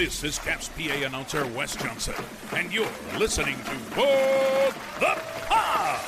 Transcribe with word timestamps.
This 0.00 0.24
is 0.24 0.38
Caps 0.38 0.70
PA 0.70 0.94
announcer 1.04 1.46
Wes 1.48 1.76
Johnson, 1.76 2.14
and 2.56 2.72
you're 2.72 2.88
listening 3.18 3.56
to 3.56 3.70
What 4.00 4.74
the 4.98 5.20
Pod. 5.46 6.00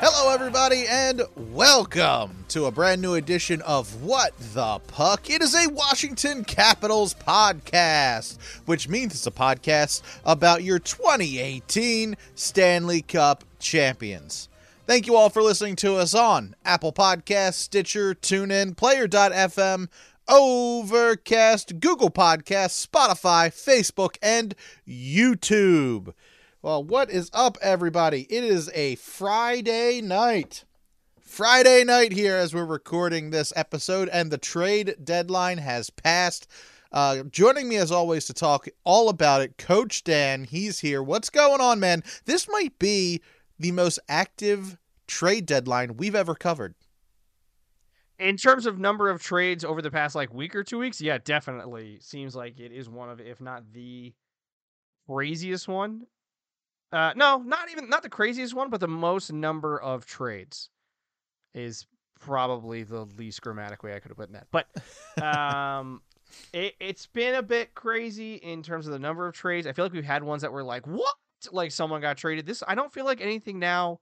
Hello, 0.00 0.32
everybody, 0.32 0.86
and 0.88 1.20
welcome 1.36 2.46
to 2.48 2.64
a 2.64 2.70
brand 2.70 3.02
new 3.02 3.12
edition 3.12 3.60
of 3.60 4.02
What 4.02 4.32
the 4.54 4.78
Puck. 4.86 5.28
It 5.28 5.42
is 5.42 5.54
a 5.54 5.68
Washington 5.68 6.44
Capitals 6.44 7.12
podcast, 7.12 8.38
which 8.64 8.88
means 8.88 9.12
it's 9.12 9.26
a 9.26 9.30
podcast 9.30 10.00
about 10.24 10.62
your 10.62 10.78
2018 10.78 12.16
Stanley 12.34 13.02
Cup 13.02 13.44
champions. 13.58 14.48
Thank 14.86 15.08
you 15.08 15.16
all 15.16 15.30
for 15.30 15.42
listening 15.42 15.74
to 15.76 15.96
us 15.96 16.14
on 16.14 16.54
Apple 16.64 16.92
Podcasts, 16.92 17.54
Stitcher, 17.54 18.14
TuneIn, 18.14 18.76
Player.fm, 18.76 19.88
Overcast, 20.28 21.80
Google 21.80 22.08
Podcasts, 22.08 22.86
Spotify, 22.86 23.48
Facebook, 23.48 24.16
and 24.22 24.54
YouTube. 24.86 26.14
Well, 26.62 26.84
what 26.84 27.10
is 27.10 27.32
up, 27.32 27.58
everybody? 27.60 28.28
It 28.30 28.44
is 28.44 28.70
a 28.74 28.94
Friday 28.94 30.02
night. 30.02 30.62
Friday 31.20 31.82
night 31.82 32.12
here 32.12 32.36
as 32.36 32.54
we're 32.54 32.64
recording 32.64 33.30
this 33.30 33.52
episode, 33.56 34.08
and 34.10 34.30
the 34.30 34.38
trade 34.38 34.94
deadline 35.02 35.58
has 35.58 35.90
passed. 35.90 36.46
Uh, 36.92 37.24
joining 37.24 37.68
me 37.68 37.74
as 37.74 37.90
always 37.90 38.24
to 38.26 38.32
talk 38.32 38.68
all 38.84 39.08
about 39.08 39.40
it, 39.40 39.58
Coach 39.58 40.04
Dan. 40.04 40.44
He's 40.44 40.78
here. 40.78 41.02
What's 41.02 41.28
going 41.28 41.60
on, 41.60 41.80
man? 41.80 42.04
This 42.24 42.48
might 42.48 42.78
be 42.78 43.20
the 43.58 43.72
most 43.72 43.98
active 44.08 44.78
trade 45.06 45.46
deadline 45.46 45.96
we've 45.96 46.14
ever 46.14 46.34
covered. 46.34 46.74
In 48.18 48.36
terms 48.36 48.64
of 48.64 48.78
number 48.78 49.10
of 49.10 49.22
trades 49.22 49.64
over 49.64 49.82
the 49.82 49.90
past 49.90 50.14
like 50.14 50.32
week 50.32 50.54
or 50.56 50.64
two 50.64 50.78
weeks, 50.78 51.00
yeah, 51.00 51.18
definitely 51.22 51.98
seems 52.00 52.34
like 52.34 52.58
it 52.58 52.72
is 52.72 52.88
one 52.88 53.10
of, 53.10 53.20
if 53.20 53.40
not 53.40 53.62
the 53.72 54.14
craziest 55.06 55.68
one. 55.68 56.06
Uh, 56.92 57.12
no, 57.14 57.38
not 57.38 57.70
even 57.70 57.90
not 57.90 58.02
the 58.02 58.08
craziest 58.08 58.54
one, 58.54 58.70
but 58.70 58.80
the 58.80 58.88
most 58.88 59.32
number 59.32 59.80
of 59.80 60.06
trades 60.06 60.70
is 61.52 61.86
probably 62.20 62.82
the 62.84 63.04
least 63.18 63.42
grammatic 63.42 63.82
way 63.82 63.94
I 63.94 63.98
could 63.98 64.10
have 64.10 64.16
put 64.16 64.28
in 64.28 64.34
that. 64.34 64.46
But 64.50 64.68
um, 65.22 66.00
it, 66.52 66.74
it's 66.80 67.06
been 67.06 67.34
a 67.34 67.42
bit 67.42 67.74
crazy 67.74 68.36
in 68.36 68.62
terms 68.62 68.86
of 68.86 68.92
the 68.92 68.98
number 68.98 69.26
of 69.26 69.34
trades. 69.34 69.66
I 69.66 69.72
feel 69.72 69.84
like 69.84 69.92
we've 69.92 70.04
had 70.04 70.22
ones 70.22 70.42
that 70.42 70.52
were 70.52 70.64
like, 70.64 70.86
what? 70.86 71.14
Like 71.52 71.72
someone 71.72 72.00
got 72.00 72.16
traded. 72.16 72.46
This 72.46 72.62
I 72.66 72.74
don't 72.74 72.92
feel 72.92 73.04
like 73.04 73.20
anything 73.20 73.58
now. 73.58 74.00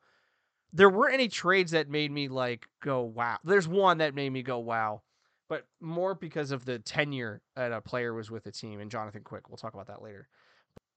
There 0.72 0.90
weren't 0.90 1.14
any 1.14 1.28
trades 1.28 1.70
that 1.72 1.88
made 1.88 2.10
me 2.10 2.28
like 2.28 2.66
go 2.82 3.02
wow. 3.02 3.38
There's 3.44 3.68
one 3.68 3.98
that 3.98 4.14
made 4.14 4.30
me 4.30 4.42
go 4.42 4.58
wow, 4.58 5.02
but 5.48 5.66
more 5.80 6.14
because 6.14 6.50
of 6.50 6.64
the 6.64 6.78
tenure 6.78 7.42
that 7.54 7.72
a 7.72 7.80
player 7.80 8.12
was 8.12 8.30
with 8.30 8.44
the 8.44 8.52
team 8.52 8.80
and 8.80 8.90
Jonathan 8.90 9.22
Quick. 9.22 9.48
We'll 9.48 9.56
talk 9.56 9.74
about 9.74 9.86
that 9.86 10.02
later. 10.02 10.28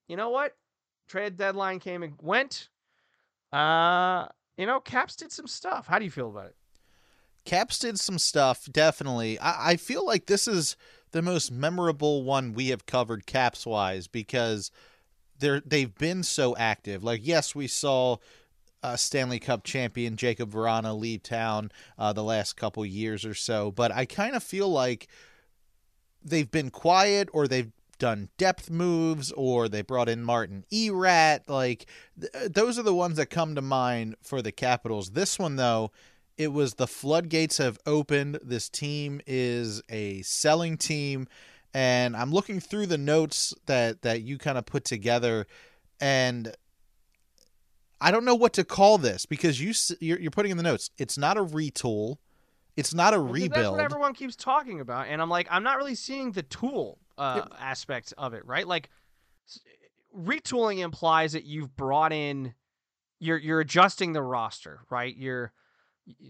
You 0.08 0.16
know 0.16 0.30
what? 0.30 0.56
Trade 1.08 1.36
deadline 1.36 1.78
came 1.78 2.02
and 2.02 2.14
went. 2.20 2.68
Uh, 3.52 4.26
you 4.56 4.66
know, 4.66 4.80
Caps 4.80 5.16
did 5.16 5.32
some 5.32 5.46
stuff. 5.46 5.86
How 5.86 5.98
do 5.98 6.04
you 6.04 6.10
feel 6.10 6.28
about 6.28 6.46
it? 6.46 6.56
Caps 7.44 7.78
did 7.78 7.98
some 7.98 8.18
stuff, 8.18 8.68
definitely. 8.70 9.38
I, 9.38 9.70
I 9.70 9.76
feel 9.76 10.04
like 10.04 10.26
this 10.26 10.46
is 10.46 10.76
the 11.12 11.22
most 11.22 11.50
memorable 11.50 12.22
one 12.22 12.52
we 12.52 12.68
have 12.68 12.84
covered 12.84 13.24
caps 13.24 13.64
wise 13.64 14.06
because 14.06 14.70
they're 15.38 15.60
they've 15.60 15.94
been 15.96 16.22
so 16.22 16.56
active. 16.56 17.02
Like, 17.04 17.20
yes, 17.24 17.54
we 17.54 17.66
saw 17.66 18.16
uh, 18.82 18.96
Stanley 18.96 19.38
Cup 19.38 19.64
champion 19.64 20.16
Jakub 20.16 20.50
Vrana 20.50 20.98
leave 20.98 21.22
town 21.22 21.70
uh, 21.98 22.12
the 22.12 22.22
last 22.22 22.56
couple 22.56 22.84
years 22.86 23.24
or 23.24 23.34
so, 23.34 23.70
but 23.70 23.90
I 23.92 24.04
kind 24.04 24.36
of 24.36 24.42
feel 24.42 24.68
like 24.68 25.08
they've 26.22 26.50
been 26.50 26.70
quiet 26.70 27.28
or 27.32 27.48
they've 27.48 27.72
done 27.98 28.28
depth 28.38 28.70
moves 28.70 29.32
or 29.32 29.68
they 29.68 29.82
brought 29.82 30.08
in 30.08 30.22
Martin 30.22 30.64
Erat. 30.72 31.48
Like 31.48 31.86
th- 32.20 32.52
those 32.52 32.78
are 32.78 32.84
the 32.84 32.94
ones 32.94 33.16
that 33.16 33.26
come 33.26 33.54
to 33.54 33.62
mind 33.62 34.16
for 34.22 34.40
the 34.40 34.52
Capitals. 34.52 35.10
This 35.10 35.38
one 35.38 35.56
though, 35.56 35.90
it 36.36 36.52
was 36.52 36.74
the 36.74 36.86
floodgates 36.86 37.58
have 37.58 37.78
opened. 37.84 38.38
This 38.42 38.68
team 38.68 39.20
is 39.26 39.82
a 39.88 40.22
selling 40.22 40.76
team 40.76 41.26
and 41.74 42.16
I'm 42.16 42.32
looking 42.32 42.60
through 42.60 42.86
the 42.86 42.98
notes 42.98 43.54
that 43.66 44.02
that 44.02 44.22
you 44.22 44.38
kind 44.38 44.58
of 44.58 44.66
put 44.66 44.84
together 44.84 45.46
and 46.00 46.54
I 48.00 48.10
don't 48.10 48.24
know 48.24 48.34
what 48.34 48.52
to 48.54 48.64
call 48.64 48.98
this 48.98 49.26
because 49.26 49.60
you 49.60 49.72
you're, 50.00 50.20
you're 50.20 50.30
putting 50.30 50.50
in 50.50 50.56
the 50.56 50.62
notes. 50.62 50.90
It's 50.98 51.18
not 51.18 51.36
a 51.36 51.44
retool. 51.44 52.16
It's 52.76 52.94
not 52.94 53.12
a 53.12 53.18
rebuild. 53.18 53.52
That's 53.52 53.70
what 53.70 53.80
everyone 53.80 54.14
keeps 54.14 54.36
talking 54.36 54.80
about, 54.80 55.08
and 55.08 55.20
I'm 55.20 55.28
like, 55.28 55.48
I'm 55.50 55.64
not 55.64 55.78
really 55.78 55.96
seeing 55.96 56.30
the 56.30 56.44
tool 56.44 56.98
uh, 57.16 57.46
aspect 57.58 58.14
of 58.16 58.34
it, 58.34 58.46
right? 58.46 58.68
Like, 58.68 58.88
retooling 60.16 60.78
implies 60.78 61.32
that 61.32 61.44
you've 61.44 61.76
brought 61.76 62.12
in, 62.12 62.54
you're 63.18 63.38
you're 63.38 63.58
adjusting 63.58 64.12
the 64.12 64.22
roster, 64.22 64.82
right? 64.90 65.16
You're 65.16 65.52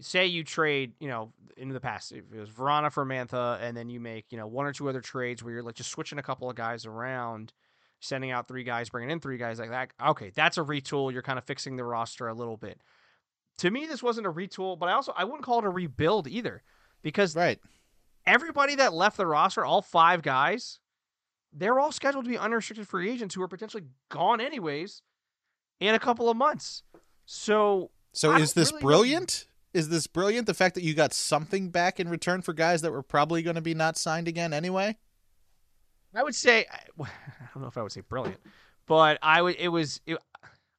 say 0.01 0.25
you 0.25 0.43
trade, 0.43 0.93
you 0.99 1.07
know, 1.07 1.31
in 1.57 1.69
the 1.69 1.79
past 1.79 2.11
it 2.11 2.25
was 2.33 2.49
Vrana 2.49 2.91
for 2.91 3.05
Mantha, 3.05 3.59
and 3.61 3.75
then 3.75 3.89
you 3.89 3.99
make, 3.99 4.25
you 4.29 4.37
know, 4.37 4.47
one 4.47 4.65
or 4.65 4.73
two 4.73 4.87
other 4.89 5.01
trades 5.01 5.43
where 5.43 5.53
you're 5.53 5.63
like 5.63 5.75
just 5.75 5.91
switching 5.91 6.19
a 6.19 6.23
couple 6.23 6.49
of 6.49 6.55
guys 6.55 6.85
around, 6.85 7.53
sending 7.99 8.31
out 8.31 8.47
three 8.47 8.63
guys, 8.63 8.89
bringing 8.89 9.11
in 9.11 9.19
three 9.19 9.37
guys 9.37 9.59
like 9.59 9.69
that. 9.69 9.91
Okay, 10.05 10.31
that's 10.33 10.57
a 10.57 10.63
retool. 10.63 11.11
You're 11.11 11.21
kind 11.21 11.37
of 11.37 11.43
fixing 11.43 11.75
the 11.75 11.83
roster 11.83 12.27
a 12.27 12.33
little 12.33 12.57
bit. 12.57 12.81
To 13.59 13.71
me, 13.71 13.85
this 13.85 14.01
wasn't 14.01 14.25
a 14.25 14.31
retool, 14.31 14.79
but 14.79 14.87
I 14.87 14.93
also 14.93 15.13
I 15.17 15.25
wouldn't 15.25 15.43
call 15.43 15.59
it 15.59 15.65
a 15.65 15.69
rebuild 15.69 16.27
either, 16.27 16.63
because 17.01 17.35
right. 17.35 17.59
everybody 18.25 18.75
that 18.75 18.93
left 18.93 19.17
the 19.17 19.25
roster, 19.25 19.65
all 19.65 19.81
five 19.81 20.21
guys, 20.21 20.79
they're 21.51 21.79
all 21.79 21.91
scheduled 21.91 22.23
to 22.25 22.29
be 22.29 22.37
unrestricted 22.37 22.87
free 22.87 23.11
agents 23.11 23.35
who 23.35 23.41
are 23.41 23.47
potentially 23.47 23.83
gone 24.09 24.39
anyways 24.39 25.01
in 25.79 25.93
a 25.93 25.99
couple 25.99 26.29
of 26.29 26.37
months. 26.37 26.83
So 27.25 27.91
So 28.13 28.31
I 28.31 28.39
is 28.39 28.53
this 28.53 28.71
really 28.71 28.81
brilliant? 28.81 29.47
Is 29.73 29.89
this 29.89 30.07
brilliant? 30.07 30.47
The 30.47 30.53
fact 30.53 30.75
that 30.75 30.83
you 30.83 30.93
got 30.93 31.13
something 31.13 31.69
back 31.69 31.99
in 31.99 32.09
return 32.09 32.41
for 32.41 32.53
guys 32.53 32.81
that 32.81 32.91
were 32.91 33.03
probably 33.03 33.43
going 33.43 33.55
to 33.55 33.61
be 33.61 33.75
not 33.75 33.97
signed 33.97 34.27
again 34.27 34.53
anyway? 34.53 34.97
I 36.15 36.23
would 36.23 36.35
say 36.35 36.65
I 36.99 37.05
don't 37.53 37.61
know 37.61 37.67
if 37.67 37.77
I 37.77 37.83
would 37.83 37.91
say 37.91 38.01
brilliant, 38.01 38.39
but 38.87 39.19
I 39.21 39.41
would 39.41 39.55
it 39.59 39.67
was 39.67 40.01
it, 40.05 40.17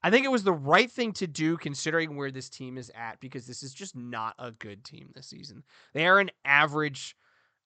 I 0.03 0.11
think 0.11 0.25
it 0.25 0.31
was 0.31 0.43
the 0.45 0.53
right 0.53 0.91
thing 0.91 1.13
to 1.15 1.27
do 1.27 1.57
considering 1.57 2.17
where 2.17 2.31
this 2.31 2.49
team 2.49 2.79
is 2.79 2.91
at 2.95 3.21
because 3.21 3.47
this 3.47 3.63
is 3.63 3.73
just 3.73 3.95
not 3.95 4.35
a 4.39 4.51
good 4.51 4.85
team 4.85 5.11
this 5.15 5.29
season. 5.29 5.63
They 5.93 6.07
are 6.07 6.19
an 6.19 6.31
average 6.45 7.17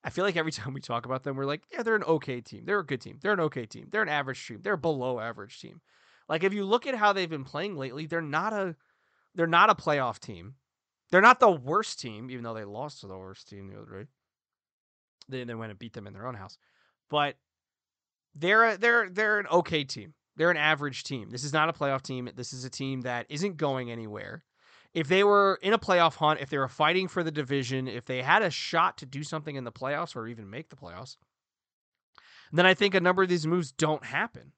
I 0.03 0.11
feel 0.11 0.25
like 0.25 0.37
every 0.37 0.53
time 0.53 0.75
we 0.75 0.81
talk 0.81 1.06
about 1.06 1.23
them 1.23 1.37
we're 1.37 1.47
like, 1.47 1.62
yeah, 1.73 1.82
they're 1.82 1.97
an 1.97 2.05
okay 2.05 2.41
team. 2.41 2.65
They're 2.65 2.81
a 2.81 2.87
good 2.87 3.00
team. 3.00 3.19
They're 3.23 3.32
an 3.32 3.41
okay 3.41 3.67
team. 3.67 3.88
They're 3.91 4.03
an 4.03 4.09
average 4.09 4.47
team. 4.47 4.61
They're 4.62 4.75
a 4.75 4.79
below 4.79 5.20
average 5.20 5.61
team. 5.61 5.81
Like 6.29 6.44
if 6.44 6.53
you 6.53 6.65
look 6.65 6.87
at 6.87 6.94
how 6.94 7.12
they've 7.12 7.31
been 7.31 7.44
playing 7.44 7.77
lately, 7.77 8.06
they're 8.06 8.20
not 8.20 8.53
a 8.53 8.77
they're 9.35 9.47
not 9.47 9.70
a 9.70 9.75
playoff 9.75 10.19
team. 10.19 10.55
They're 11.15 11.21
not 11.21 11.39
the 11.39 11.49
worst 11.49 12.01
team, 12.01 12.29
even 12.29 12.43
though 12.43 12.55
they 12.55 12.65
lost 12.65 13.03
to 13.03 13.07
the 13.07 13.17
worst 13.17 13.49
team 13.49 13.69
the 13.69 13.81
other 13.81 14.03
day. 14.03 14.09
They 15.29 15.45
then 15.45 15.59
went 15.59 15.71
and 15.71 15.79
beat 15.79 15.93
them 15.93 16.09
in 16.09 16.13
their 16.13 16.27
own 16.27 16.35
house. 16.35 16.59
But 17.09 17.37
they're 18.35 18.71
a, 18.71 18.77
they're 18.77 19.09
they're 19.09 19.39
an 19.39 19.47
okay 19.47 19.85
team. 19.85 20.15
They're 20.35 20.51
an 20.51 20.57
average 20.57 21.05
team. 21.05 21.31
This 21.31 21.45
is 21.45 21.53
not 21.53 21.69
a 21.69 21.73
playoff 21.73 22.03
team. 22.03 22.29
This 22.35 22.53
is 22.53 22.65
a 22.65 22.69
team 22.69 23.03
that 23.03 23.27
isn't 23.29 23.59
going 23.59 23.93
anywhere. 23.93 24.43
If 24.93 25.07
they 25.07 25.23
were 25.23 25.61
in 25.63 25.73
a 25.73 25.79
playoff 25.79 26.17
hunt, 26.17 26.41
if 26.41 26.51
they 26.51 26.59
were 26.59 26.67
fighting 26.67 27.07
for 27.07 27.23
the 27.23 27.31
division, 27.31 27.87
if 27.87 28.07
they 28.07 28.21
had 28.21 28.43
a 28.43 28.51
shot 28.51 28.99
to 28.99 29.07
do 29.07 29.23
something 29.23 29.55
in 29.55 29.63
the 29.63 29.71
playoffs 29.71 30.17
or 30.17 30.27
even 30.27 30.51
make 30.51 30.69
the 30.69 30.75
playoffs, 30.75 31.17
then 32.51 32.67
I 32.67 32.75
think 32.75 32.93
a 32.97 33.01
number 33.01 33.23
of 33.23 33.29
these 33.29 33.47
moves 33.47 33.71
don't 33.71 34.05
happen. 34.05 34.51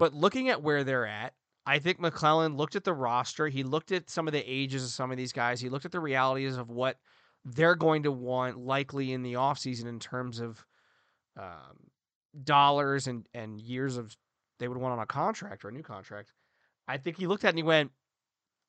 But 0.00 0.14
looking 0.14 0.48
at 0.48 0.64
where 0.64 0.82
they're 0.82 1.06
at, 1.06 1.34
I 1.66 1.80
think 1.80 1.98
MacLellan 1.98 2.56
looked 2.56 2.76
at 2.76 2.84
the 2.84 2.94
roster. 2.94 3.48
He 3.48 3.64
looked 3.64 3.90
at 3.90 4.08
some 4.08 4.28
of 4.28 4.32
the 4.32 4.44
ages 4.46 4.84
of 4.84 4.90
some 4.90 5.10
of 5.10 5.16
these 5.16 5.32
guys. 5.32 5.60
He 5.60 5.68
looked 5.68 5.84
at 5.84 5.92
the 5.92 6.00
realities 6.00 6.56
of 6.56 6.70
what 6.70 6.98
they're 7.44 7.74
going 7.74 8.04
to 8.04 8.12
want 8.12 8.58
likely 8.58 9.12
in 9.12 9.22
the 9.22 9.34
offseason 9.34 9.86
in 9.86 9.98
terms 9.98 10.38
of 10.38 10.64
um, 11.36 11.90
dollars 12.44 13.08
and, 13.08 13.28
and 13.34 13.60
years 13.60 13.96
of 13.96 14.16
they 14.58 14.68
would 14.68 14.78
want 14.78 14.92
on 14.92 15.00
a 15.00 15.06
contract 15.06 15.64
or 15.64 15.68
a 15.68 15.72
new 15.72 15.82
contract. 15.82 16.32
I 16.88 16.98
think 16.98 17.18
he 17.18 17.26
looked 17.26 17.44
at 17.44 17.48
it 17.48 17.50
and 17.50 17.58
he 17.58 17.64
went, 17.64 17.90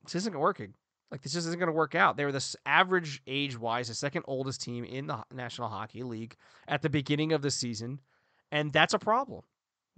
This 0.04 0.16
isn't 0.16 0.38
working. 0.38 0.74
Like, 1.10 1.22
this 1.22 1.32
just 1.32 1.46
isn't 1.46 1.58
going 1.58 1.68
to 1.68 1.72
work 1.72 1.94
out. 1.94 2.16
They 2.18 2.26
were 2.26 2.32
the 2.32 2.54
average 2.66 3.22
age 3.26 3.58
wise, 3.58 3.88
the 3.88 3.94
second 3.94 4.24
oldest 4.26 4.60
team 4.60 4.84
in 4.84 5.06
the 5.06 5.22
National 5.32 5.68
Hockey 5.68 6.02
League 6.02 6.36
at 6.66 6.82
the 6.82 6.90
beginning 6.90 7.32
of 7.32 7.40
the 7.40 7.50
season. 7.50 8.00
And 8.52 8.72
that's 8.72 8.92
a 8.92 8.98
problem 8.98 9.42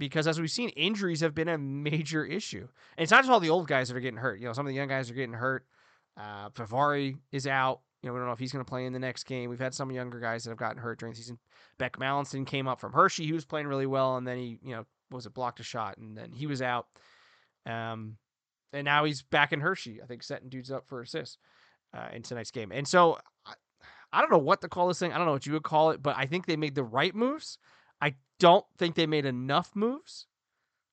because 0.00 0.26
as 0.26 0.40
we've 0.40 0.50
seen, 0.50 0.70
injuries 0.70 1.20
have 1.20 1.34
been 1.34 1.48
a 1.48 1.58
major 1.58 2.24
issue. 2.24 2.66
And 2.96 3.04
it's 3.04 3.12
not 3.12 3.20
just 3.20 3.30
all 3.30 3.38
the 3.38 3.50
old 3.50 3.68
guys 3.68 3.88
that 3.88 3.96
are 3.96 4.00
getting 4.00 4.18
hurt. 4.18 4.40
You 4.40 4.46
know, 4.46 4.52
some 4.52 4.66
of 4.66 4.70
the 4.70 4.74
young 4.74 4.88
guys 4.88 5.10
are 5.10 5.14
getting 5.14 5.34
hurt. 5.34 5.66
Uh, 6.16 6.48
Puljujarvi 6.50 7.18
is 7.30 7.46
out. 7.46 7.82
You 8.02 8.08
know, 8.08 8.14
we 8.14 8.18
don't 8.18 8.26
know 8.26 8.32
if 8.32 8.38
he's 8.38 8.50
going 8.50 8.64
to 8.64 8.68
play 8.68 8.86
in 8.86 8.94
the 8.94 8.98
next 8.98 9.24
game. 9.24 9.50
We've 9.50 9.60
had 9.60 9.74
some 9.74 9.92
younger 9.92 10.18
guys 10.18 10.42
that 10.44 10.50
have 10.50 10.58
gotten 10.58 10.78
hurt 10.78 10.98
during 10.98 11.12
the 11.12 11.18
season. 11.18 11.38
Beck 11.78 11.98
Malenstyn 11.98 12.46
came 12.46 12.66
up 12.66 12.80
from 12.80 12.94
Hershey. 12.94 13.26
He 13.26 13.34
was 13.34 13.44
playing 13.44 13.66
really 13.66 13.86
well, 13.86 14.16
and 14.16 14.26
then 14.26 14.38
he, 14.38 14.58
you 14.64 14.74
know, 14.74 14.86
was 15.10 15.26
it 15.26 15.34
blocked 15.34 15.60
a 15.60 15.62
shot, 15.62 15.98
and 15.98 16.16
then 16.16 16.32
he 16.32 16.46
was 16.46 16.62
out. 16.62 16.86
Um, 17.66 18.16
and 18.72 18.86
now 18.86 19.04
he's 19.04 19.20
back 19.22 19.52
in 19.52 19.60
Hershey. 19.60 20.00
I 20.02 20.06
think 20.06 20.22
setting 20.22 20.48
dudes 20.48 20.70
up 20.70 20.88
for 20.88 21.02
assists 21.02 21.36
uh, 21.92 22.08
in 22.14 22.22
tonight's 22.22 22.50
game. 22.50 22.72
And 22.72 22.88
so 22.88 23.18
I, 23.44 23.52
I 24.14 24.22
don't 24.22 24.30
know 24.30 24.38
what 24.38 24.62
to 24.62 24.68
call 24.68 24.88
this 24.88 24.98
thing. 24.98 25.12
I 25.12 25.18
don't 25.18 25.26
know 25.26 25.32
what 25.32 25.46
you 25.46 25.52
would 25.52 25.62
call 25.62 25.90
it, 25.90 26.02
but 26.02 26.16
I 26.16 26.24
think 26.24 26.46
they 26.46 26.56
made 26.56 26.74
the 26.74 26.84
right 26.84 27.14
moves. 27.14 27.58
I 28.00 28.14
don't 28.38 28.64
think 28.78 28.94
they 28.94 29.06
made 29.06 29.26
enough 29.26 29.70
moves. 29.74 30.26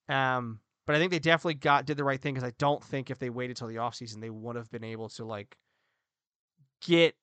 Um, 0.09 0.59
but 0.85 0.95
I 0.95 0.99
think 0.99 1.11
they 1.11 1.19
definitely 1.19 1.55
got 1.55 1.85
did 1.85 1.97
the 1.97 2.03
right 2.03 2.19
thing 2.19 2.33
because 2.33 2.47
I 2.47 2.53
don't 2.57 2.83
think 2.83 3.09
if 3.11 3.19
they 3.19 3.29
waited 3.29 3.57
till 3.57 3.67
the 3.67 3.75
offseason, 3.75 4.21
they 4.21 4.29
would 4.29 4.55
have 4.55 4.71
been 4.71 4.85
able 4.85 5.09
to 5.09 5.25
like 5.25 5.57
get 6.81 7.15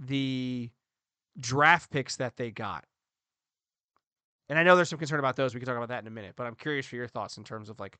the 0.00 0.70
draft 1.38 1.90
picks 1.90 2.16
that 2.16 2.36
they 2.36 2.50
got. 2.50 2.84
And 4.48 4.58
I 4.58 4.64
know 4.64 4.74
there's 4.74 4.88
some 4.88 4.98
concern 4.98 5.20
about 5.20 5.36
those. 5.36 5.54
We 5.54 5.60
can 5.60 5.66
talk 5.66 5.76
about 5.76 5.88
that 5.90 6.02
in 6.02 6.06
a 6.08 6.10
minute, 6.10 6.34
but 6.36 6.46
I'm 6.46 6.56
curious 6.56 6.84
for 6.84 6.96
your 6.96 7.06
thoughts 7.06 7.36
in 7.36 7.44
terms 7.44 7.70
of 7.70 7.78
like 7.78 7.98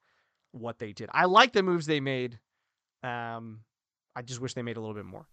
what 0.50 0.78
they 0.78 0.92
did. 0.92 1.08
I 1.12 1.26
like 1.26 1.52
the 1.52 1.62
moves 1.62 1.86
they 1.86 2.00
made. 2.00 2.38
Um, 3.02 3.60
I 4.14 4.22
just 4.22 4.40
wish 4.40 4.54
they 4.54 4.62
made 4.62 4.76
a 4.76 4.80
little 4.80 4.94
bit 4.94 5.06
more. 5.06 5.26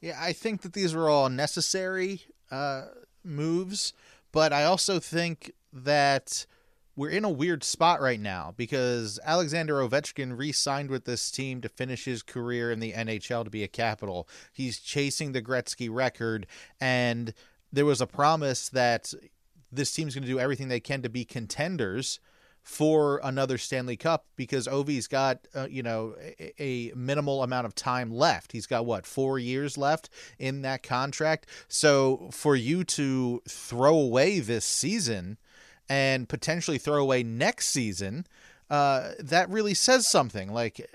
Yeah, 0.00 0.16
I 0.20 0.32
think 0.32 0.62
that 0.62 0.72
these 0.72 0.94
were 0.94 1.08
all 1.10 1.28
necessary 1.28 2.22
uh, 2.50 2.84
moves, 3.24 3.92
but 4.32 4.52
I 4.52 4.64
also 4.64 4.98
think 4.98 5.52
that 5.72 6.46
we're 6.96 7.10
in 7.10 7.24
a 7.24 7.30
weird 7.30 7.62
spot 7.62 8.00
right 8.00 8.18
now 8.18 8.54
because 8.56 9.20
Alexander 9.24 9.74
Ovechkin 9.74 10.36
re 10.36 10.50
signed 10.50 10.90
with 10.90 11.04
this 11.04 11.30
team 11.30 11.60
to 11.60 11.68
finish 11.68 12.04
his 12.04 12.24
career 12.24 12.72
in 12.72 12.80
the 12.80 12.92
NHL 12.92 13.44
to 13.44 13.50
be 13.50 13.62
a 13.62 13.68
capital. 13.68 14.28
He's 14.52 14.80
chasing 14.80 15.30
the 15.30 15.40
Gretzky 15.40 15.88
record, 15.88 16.46
and 16.80 17.32
there 17.72 17.84
was 17.84 18.00
a 18.00 18.06
promise 18.06 18.68
that 18.70 19.14
this 19.70 19.92
team's 19.92 20.14
going 20.14 20.24
to 20.24 20.28
do 20.28 20.40
everything 20.40 20.68
they 20.68 20.80
can 20.80 21.02
to 21.02 21.08
be 21.08 21.24
contenders 21.24 22.18
for 22.62 23.20
another 23.24 23.56
Stanley 23.56 23.96
Cup 23.96 24.26
because 24.36 24.68
Ovi's 24.68 25.06
got 25.06 25.48
uh, 25.54 25.66
you 25.70 25.82
know 25.82 26.14
a, 26.18 26.52
a, 26.62 26.92
minimal 26.94 27.42
amount 27.42 27.66
of 27.66 27.74
time 27.74 28.10
left. 28.10 28.52
He's 28.52 28.66
got 28.66 28.84
what 28.84 29.06
four 29.06 29.38
years 29.38 29.78
left 29.78 30.10
in 30.38 30.62
that 30.62 30.82
contract. 30.82 31.46
So 31.68 32.28
for 32.30 32.54
you 32.54 32.84
to 32.84 33.42
throw 33.48 33.94
away 33.94 34.40
this 34.40 34.64
season 34.64 35.38
and 35.88 36.28
potentially 36.28 36.78
throw 36.78 37.00
away 37.00 37.22
next 37.22 37.68
season. 37.68 38.26
Uh, 38.70 39.12
that 39.18 39.48
really 39.48 39.72
says 39.72 40.06
something. 40.06 40.52
Like, 40.52 40.86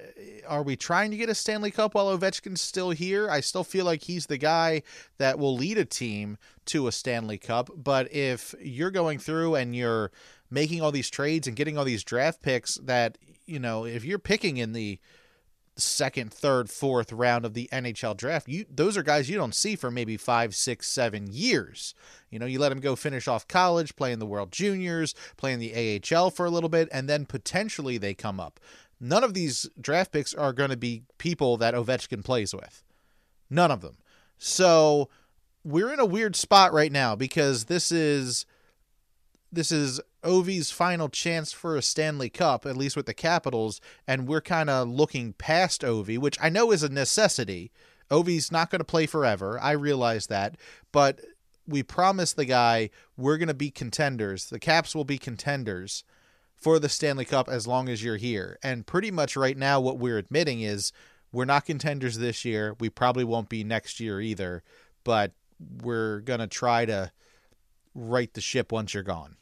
are 0.47 0.61
we 0.61 0.75
trying 0.75 1.09
to 1.09 1.17
get 1.17 1.29
a 1.29 1.33
Stanley 1.33 1.71
Cup 1.71 1.95
while 1.95 2.15
Ovechkin's 2.15 2.61
still 2.61 2.91
here? 2.91 3.27
I 3.31 3.39
still 3.39 3.63
feel 3.63 3.83
like 3.83 4.03
he's 4.03 4.27
the 4.27 4.37
guy 4.37 4.83
that 5.17 5.39
will 5.39 5.55
lead 5.55 5.79
a 5.79 5.85
team 5.85 6.37
to 6.65 6.87
a 6.87 6.91
Stanley 6.91 7.39
Cup. 7.39 7.71
But 7.75 8.13
if 8.13 8.53
you're 8.61 8.91
going 8.91 9.17
through 9.17 9.55
and 9.55 9.75
you're 9.75 10.11
making 10.49 10.81
all 10.81 10.91
these 10.91 11.09
trades 11.09 11.47
and 11.47 11.55
getting 11.55 11.77
all 11.77 11.85
these 11.85 12.03
draft 12.03 12.41
picks 12.41 12.75
that, 12.75 13.17
you 13.45 13.59
know, 13.59 13.85
if 13.85 14.05
you're 14.05 14.19
picking 14.19 14.57
in 14.57 14.73
the 14.73 14.99
second, 15.75 16.31
third, 16.31 16.69
fourth 16.69 17.11
round 17.11 17.45
of 17.45 17.53
the 17.53 17.67
NHL 17.71 18.15
draft, 18.15 18.47
you 18.47 18.65
those 18.69 18.95
are 18.95 19.03
guys 19.03 19.29
you 19.29 19.35
don't 19.35 19.55
see 19.55 19.75
for 19.75 19.89
maybe 19.89 20.17
five, 20.17 20.55
six, 20.55 20.87
seven 20.87 21.27
years. 21.31 21.95
You 22.29 22.39
know, 22.39 22.45
you 22.45 22.59
let 22.59 22.69
them 22.69 22.79
go 22.79 22.95
finish 22.95 23.27
off 23.27 23.47
college, 23.47 23.95
play 23.95 24.11
in 24.11 24.19
the 24.19 24.25
World 24.25 24.51
Juniors, 24.51 25.15
play 25.37 25.53
in 25.53 25.59
the 25.59 26.01
AHL 26.15 26.29
for 26.29 26.45
a 26.45 26.51
little 26.51 26.69
bit, 26.69 26.89
and 26.91 27.09
then 27.09 27.25
potentially 27.25 27.97
they 27.97 28.13
come 28.13 28.39
up. 28.39 28.59
None 28.99 29.23
of 29.23 29.33
these 29.33 29.69
draft 29.79 30.11
picks 30.11 30.33
are 30.33 30.53
going 30.53 30.69
to 30.69 30.77
be 30.77 31.03
people 31.17 31.57
that 31.57 31.73
Ovechkin 31.73 32.23
plays 32.23 32.53
with. 32.53 32.83
None 33.49 33.71
of 33.71 33.81
them. 33.81 33.97
So 34.37 35.09
we're 35.63 35.93
in 35.93 35.99
a 35.99 36.05
weird 36.05 36.35
spot 36.35 36.73
right 36.73 36.91
now 36.91 37.15
because 37.15 37.65
this 37.65 37.91
is 37.91 38.45
this 39.53 39.71
is 39.71 40.01
Ovi's 40.23 40.71
final 40.71 41.09
chance 41.09 41.51
for 41.51 41.75
a 41.75 41.81
Stanley 41.81 42.29
Cup, 42.29 42.65
at 42.65 42.77
least 42.77 42.95
with 42.95 43.05
the 43.05 43.13
Capitals, 43.13 43.79
and 44.07 44.27
we're 44.27 44.41
kind 44.41 44.69
of 44.69 44.87
looking 44.87 45.33
past 45.33 45.81
Ovi, 45.81 46.17
which 46.17 46.37
I 46.41 46.49
know 46.49 46.71
is 46.71 46.83
a 46.83 46.89
necessity. 46.89 47.71
Ovi's 48.09 48.51
not 48.51 48.69
going 48.69 48.79
to 48.79 48.85
play 48.85 49.05
forever. 49.05 49.59
I 49.61 49.71
realize 49.71 50.27
that, 50.27 50.57
but 50.91 51.19
we 51.67 51.83
promised 51.83 52.35
the 52.35 52.45
guy 52.45 52.89
we're 53.15 53.37
going 53.37 53.47
to 53.47 53.53
be 53.53 53.71
contenders. 53.71 54.45
The 54.49 54.59
Caps 54.59 54.95
will 54.95 55.05
be 55.05 55.17
contenders 55.17 56.03
for 56.55 56.79
the 56.79 56.89
Stanley 56.89 57.25
Cup 57.25 57.47
as 57.49 57.67
long 57.67 57.89
as 57.89 58.03
you're 58.03 58.17
here. 58.17 58.57
And 58.63 58.85
pretty 58.87 59.11
much 59.11 59.35
right 59.35 59.57
now, 59.57 59.79
what 59.79 59.99
we're 59.99 60.17
admitting 60.17 60.61
is 60.61 60.91
we're 61.31 61.45
not 61.45 61.65
contenders 61.65 62.17
this 62.17 62.45
year. 62.45 62.75
We 62.79 62.89
probably 62.89 63.23
won't 63.23 63.49
be 63.49 63.63
next 63.63 63.99
year 63.99 64.19
either, 64.21 64.63
but 65.03 65.31
we're 65.81 66.19
going 66.19 66.39
to 66.39 66.47
try 66.47 66.85
to 66.85 67.11
right 67.95 68.33
the 68.33 68.41
ship 68.41 68.71
once 68.71 68.93
you're 68.93 69.03
gone. 69.03 69.37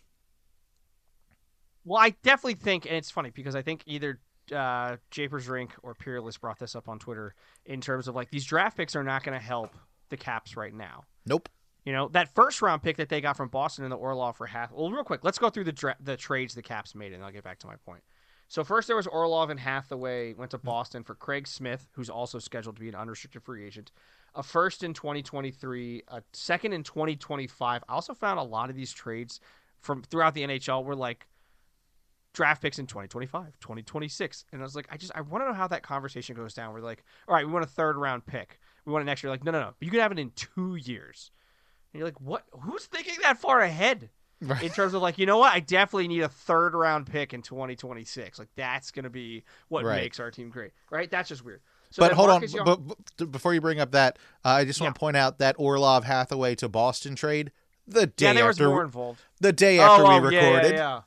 Well, 1.85 2.01
I 2.01 2.11
definitely 2.23 2.55
think, 2.55 2.85
and 2.85 2.95
it's 2.95 3.11
funny 3.11 3.31
because 3.31 3.55
I 3.55 3.61
think 3.61 3.83
either 3.85 4.19
uh, 4.53 4.97
Japers 5.09 5.47
Rink 5.47 5.71
or 5.83 5.95
Peerless 5.95 6.37
brought 6.37 6.59
this 6.59 6.75
up 6.75 6.87
on 6.87 6.99
Twitter 6.99 7.33
in 7.65 7.81
terms 7.81 8.07
of 8.07 8.15
like 8.15 8.29
these 8.29 8.45
draft 8.45 8.77
picks 8.77 8.95
are 8.95 9.03
not 9.03 9.23
going 9.23 9.37
to 9.37 9.43
help 9.43 9.75
the 10.09 10.17
Caps 10.17 10.55
right 10.57 10.73
now. 10.73 11.03
Nope. 11.25 11.49
You 11.85 11.93
know 11.93 12.09
that 12.09 12.33
first 12.35 12.61
round 12.61 12.83
pick 12.83 12.97
that 12.97 13.09
they 13.09 13.21
got 13.21 13.35
from 13.37 13.49
Boston 13.49 13.85
and 13.85 13.91
the 13.91 13.97
Orlov 13.97 14.37
for 14.37 14.45
half. 14.45 14.71
Well, 14.71 14.91
real 14.91 15.03
quick, 15.03 15.21
let's 15.23 15.39
go 15.39 15.49
through 15.49 15.63
the 15.63 15.71
dra- 15.71 15.97
the 15.99 16.15
trades 16.15 16.53
the 16.53 16.61
Caps 16.61 16.93
made, 16.93 17.11
and 17.11 17.23
I'll 17.23 17.31
get 17.31 17.43
back 17.43 17.57
to 17.59 17.67
my 17.67 17.75
point. 17.75 18.03
So 18.47 18.63
first 18.63 18.87
there 18.87 18.97
was 18.97 19.07
Orlov 19.07 19.49
and 19.49 19.59
Hathaway 19.59 20.33
went 20.33 20.51
to 20.51 20.57
Boston 20.57 21.03
for 21.03 21.15
Craig 21.15 21.47
Smith, 21.47 21.87
who's 21.93 22.09
also 22.09 22.37
scheduled 22.37 22.75
to 22.75 22.81
be 22.81 22.89
an 22.89 22.95
unrestricted 22.95 23.43
free 23.43 23.65
agent. 23.65 23.91
A 24.35 24.43
first 24.43 24.83
in 24.83 24.93
2023, 24.93 26.03
a 26.09 26.21
second 26.33 26.73
in 26.73 26.83
2025. 26.83 27.83
I 27.87 27.93
also 27.93 28.13
found 28.13 28.39
a 28.39 28.43
lot 28.43 28.69
of 28.69 28.75
these 28.75 28.91
trades 28.91 29.39
from 29.79 30.03
throughout 30.03 30.33
the 30.33 30.43
NHL 30.43 30.83
were 30.83 30.95
like 30.95 31.27
draft 32.33 32.61
picks 32.61 32.79
in 32.79 32.87
2025, 32.87 33.59
2026. 33.59 34.45
And 34.51 34.61
I 34.61 34.63
was 34.63 34.75
like, 34.75 34.87
I 34.89 34.97
just 34.97 35.11
I 35.15 35.21
want 35.21 35.43
to 35.43 35.49
know 35.49 35.53
how 35.53 35.67
that 35.67 35.83
conversation 35.83 36.35
goes 36.35 36.53
down. 36.53 36.73
We're 36.73 36.81
like, 36.81 37.03
all 37.27 37.35
right, 37.35 37.45
we 37.45 37.51
want 37.51 37.65
a 37.65 37.69
third 37.69 37.97
round 37.97 38.25
pick. 38.25 38.59
We 38.85 38.93
want 38.93 39.03
it 39.03 39.05
next 39.05 39.23
year. 39.23 39.29
Like, 39.29 39.43
no, 39.43 39.51
no, 39.51 39.59
no. 39.59 39.73
But 39.77 39.85
you 39.85 39.91
can 39.91 39.99
have 39.99 40.11
it 40.11 40.19
in 40.19 40.31
two 40.35 40.75
years. 40.75 41.31
And 41.93 41.99
you're 41.99 42.07
like, 42.07 42.21
what? 42.21 42.45
Who's 42.51 42.85
thinking 42.85 43.15
that 43.21 43.37
far 43.37 43.61
ahead? 43.61 44.09
Right. 44.41 44.63
In 44.63 44.69
terms 44.69 44.95
of 44.95 45.03
like, 45.03 45.19
you 45.19 45.27
know 45.27 45.37
what? 45.37 45.53
I 45.53 45.59
definitely 45.59 46.07
need 46.07 46.21
a 46.21 46.29
third 46.29 46.73
round 46.73 47.05
pick 47.05 47.33
in 47.33 47.43
2026. 47.43 48.39
Like 48.39 48.49
that's 48.55 48.89
going 48.89 49.03
to 49.03 49.09
be 49.09 49.43
what 49.67 49.85
right. 49.85 50.01
makes 50.01 50.19
our 50.19 50.31
team 50.31 50.49
great, 50.49 50.71
right? 50.89 51.11
That's 51.11 51.29
just 51.29 51.45
weird. 51.45 51.61
So 51.91 52.01
but 52.01 52.13
hold 52.13 52.29
Marcus 52.29 52.53
on, 52.55 52.65
Young... 52.65 52.85
but, 52.87 52.97
but, 53.17 53.31
before 53.31 53.53
you 53.53 53.61
bring 53.61 53.79
up 53.79 53.91
that, 53.91 54.17
uh, 54.43 54.49
I 54.49 54.65
just 54.65 54.81
want 54.81 54.95
to 54.95 54.99
point 54.99 55.17
out 55.17 55.39
that 55.39 55.55
Orlov 55.59 56.05
Hathaway 56.05 56.55
to 56.55 56.69
Boston 56.69 57.15
trade 57.15 57.51
the 57.85 58.07
day 58.07 58.33
yeah, 58.33 58.47
after 58.47 58.69
more 58.69 58.83
involved. 58.83 59.21
The 59.39 59.51
day 59.51 59.77
after 59.79 60.05
oh, 60.05 60.09
we 60.09 60.15
oh, 60.15 60.19
recorded. 60.19 60.71
Yeah, 60.71 60.77
yeah, 60.77 60.95
yeah. 60.95 61.01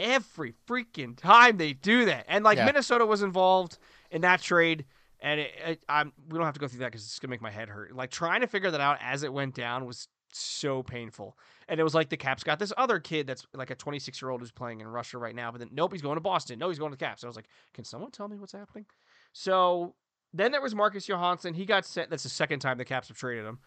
Every 0.00 0.54
freaking 0.66 1.16
time 1.16 1.56
they 1.56 1.72
do 1.72 2.06
that, 2.06 2.24
and 2.28 2.44
like 2.44 2.58
Minnesota 2.58 3.06
was 3.06 3.22
involved 3.22 3.78
in 4.10 4.22
that 4.22 4.40
trade 4.40 4.84
and 5.22 5.40
it, 5.40 5.50
it, 5.64 5.84
I'm 5.88 6.12
we 6.28 6.38
don't 6.38 6.46
have 6.46 6.54
to 6.54 6.60
go 6.60 6.68
through 6.68 6.80
that 6.80 6.86
because 6.86 7.04
it's 7.04 7.18
gonna 7.18 7.30
make 7.30 7.42
my 7.42 7.50
head 7.50 7.68
hurt. 7.68 7.94
Like 7.94 8.10
trying 8.10 8.40
to 8.40 8.46
figure 8.46 8.70
that 8.70 8.80
out 8.80 8.98
as 9.00 9.22
it 9.22 9.32
went 9.32 9.54
down 9.54 9.84
was 9.84 10.08
so 10.32 10.82
painful. 10.82 11.36
And 11.68 11.78
it 11.78 11.82
was 11.82 11.94
like 11.94 12.08
the 12.08 12.16
Caps 12.16 12.42
got 12.42 12.58
this 12.58 12.72
other 12.76 12.98
kid 12.98 13.26
that's 13.26 13.46
like 13.54 13.70
a 13.70 13.74
26 13.74 14.20
year 14.20 14.30
old 14.30 14.40
who's 14.40 14.50
playing 14.50 14.80
in 14.80 14.88
Russia 14.88 15.18
right 15.18 15.34
now, 15.34 15.50
but 15.50 15.58
then 15.58 15.70
nope, 15.72 15.92
he's 15.92 16.02
going 16.02 16.16
to 16.16 16.20
Boston. 16.20 16.58
No, 16.58 16.68
he's 16.68 16.78
going 16.78 16.90
to 16.90 16.96
the 16.96 17.04
Caps. 17.04 17.22
And 17.22 17.28
I 17.28 17.30
was 17.30 17.36
like, 17.36 17.48
can 17.74 17.84
someone 17.84 18.10
tell 18.10 18.28
me 18.28 18.38
what's 18.38 18.52
happening? 18.52 18.86
So 19.32 19.94
then 20.32 20.52
there 20.52 20.62
was 20.62 20.74
Marcus 20.74 21.06
Johansson. 21.06 21.54
He 21.54 21.66
got 21.66 21.84
sent. 21.84 22.10
That's 22.10 22.22
the 22.22 22.28
second 22.28 22.60
time 22.60 22.78
the 22.78 22.84
Caps 22.84 23.08
have 23.08 23.16
traded 23.16 23.44
him. 23.44 23.58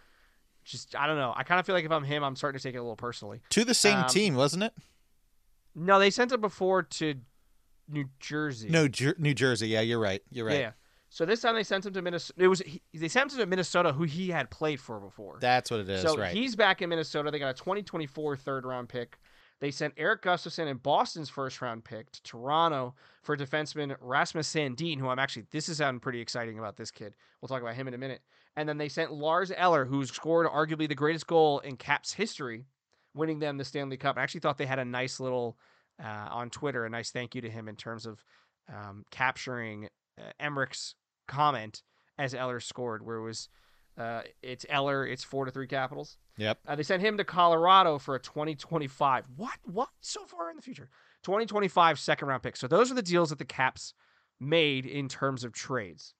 Just 0.66 0.96
I 0.96 1.08
don't 1.08 1.18
know. 1.18 1.34
I 1.36 1.44
kind 1.44 1.60
of 1.60 1.66
feel 1.66 1.76
like 1.76 1.86
if 1.86 1.92
I'm 1.92 2.04
him, 2.04 2.24
I'm 2.24 2.36
starting 2.36 2.60
to 2.60 2.64
take 2.64 2.76
it 2.76 2.80
a 2.80 2.82
little 2.82 2.96
personally. 2.96 3.42
To 3.50 3.66
the 3.66 3.74
same 3.74 4.00
um, 4.00 4.08
team, 4.08 4.36
wasn't 4.36 4.64
it? 4.64 4.74
No, 5.76 6.00
they 6.00 6.10
sent 6.10 6.32
him 6.32 6.42
before 6.42 6.84
to 6.84 7.16
New 7.88 8.06
Jersey. 8.20 8.70
No, 8.70 8.88
Jer- 8.88 9.16
New 9.18 9.34
Jersey. 9.34 9.68
Yeah, 9.68 9.82
you're 9.82 10.00
right. 10.00 10.22
You're 10.30 10.46
right. 10.46 10.60
Yeah. 10.60 10.72
So 11.10 11.26
this 11.26 11.42
time 11.42 11.54
they 11.54 11.64
sent 11.64 11.86
him 11.86 11.94
to 11.94 12.02
Minnesota. 12.02 12.44
It 12.44 12.48
was 12.48 12.60
he, 12.62 12.82
they 12.94 13.08
sent 13.08 13.32
him 13.34 13.40
to 13.40 13.46
Minnesota, 13.46 13.94
who 13.94 14.04
he 14.04 14.30
had 14.30 14.50
played 14.50 14.80
for 14.80 15.00
before. 15.00 15.38
That's 15.40 15.70
what 15.70 15.82
it 15.82 15.90
is, 15.90 16.02
so 16.02 16.18
right? 16.18 16.36
he's 16.36 16.56
back 16.56 16.82
in 16.82 16.90
Minnesota. 16.90 17.30
They 17.30 17.38
got 17.38 17.50
a 17.50 17.54
2024 17.54 18.36
third 18.38 18.66
round 18.66 18.90
pick. 18.90 19.20
They 19.60 19.70
sent 19.70 19.94
Erik 19.96 20.24
Gustafsson 20.24 20.68
and 20.68 20.82
Boston's 20.82 21.30
first 21.30 21.62
round 21.62 21.84
pick 21.84 22.12
to 22.12 22.24
Toronto 22.24 22.96
for 23.22 23.38
defenseman 23.38 23.96
Rasmus 24.02 24.52
Sandin, 24.52 25.00
who 25.00 25.08
I'm 25.08 25.20
actually 25.20 25.46
this 25.52 25.70
is 25.70 25.78
sounding 25.78 26.00
pretty 26.00 26.20
exciting 26.20 26.58
about 26.58 26.78
this 26.78 26.90
kid. 26.90 27.14
We'll 27.40 27.48
talk 27.48 27.62
about 27.62 27.76
him 27.76 27.88
in 27.88 27.94
a 27.94 27.98
minute. 28.00 28.22
And 28.56 28.68
then 28.68 28.78
they 28.78 28.90
sent 28.90 29.14
Lars 29.14 29.52
Eller, 29.56 29.86
who 29.86 30.06
scored 30.06 30.48
arguably 30.48 30.88
the 30.88 30.96
greatest 30.96 31.28
goal 31.28 31.60
in 31.60 31.78
Caps 31.78 32.14
history, 32.14 32.66
winning 33.14 33.40
them 33.40 33.58
the 33.58 33.66
Stanley 33.66 33.98
Cup. 33.98 34.18
I 34.18 34.24
actually 34.24 34.42
thought 34.42 34.58
they 34.58 34.66
had 34.66 34.80
a 34.80 34.86
nice 34.86 35.20
little 35.20 35.58
uh, 36.04 36.28
on 36.32 36.50
Twitter, 36.50 36.86
a 36.86 36.90
nice 36.90 37.12
thank 37.12 37.36
you 37.36 37.42
to 37.42 37.50
him 37.50 37.68
in 37.68 37.76
terms 37.76 38.06
of 38.06 38.24
um, 38.70 39.06
capturing 39.12 39.88
uh, 40.20 40.32
Emmerich's 40.40 40.96
comment 41.28 41.84
as 42.18 42.34
Eller 42.34 42.60
scored, 42.60 43.06
where 43.06 43.18
it 43.18 43.24
was 43.24 43.50
uh, 43.98 44.22
it's 44.42 44.66
Eller, 44.70 45.06
it's 45.06 45.24
four 45.24 45.46
to 45.46 45.52
three 45.52 45.68
Capitals. 45.68 46.18
Yep. 46.38 46.60
Uh, 46.68 46.76
they 46.76 46.84
sent 46.84 47.02
him 47.02 47.18
to 47.18 47.24
Colorado 47.24 48.00
for 48.00 48.16
a 48.16 48.20
2025. 48.20 49.26
What? 49.36 49.58
What? 49.64 49.90
So 50.02 50.26
far 50.26 50.50
in 50.50 50.56
the 50.56 50.62
future. 50.62 50.90
2025 51.24 52.00
second 52.00 52.28
round 52.28 52.44
pick. 52.44 52.58
So 52.58 52.68
those 52.68 52.92
are 52.92 52.96
the 52.96 53.02
deals 53.02 53.30
that 53.30 53.40
the 53.40 53.46
Caps 53.46 53.94
made 54.40 54.86
in 54.86 55.08
terms 55.08 55.44
of 55.44 55.54
trades. 55.54 56.14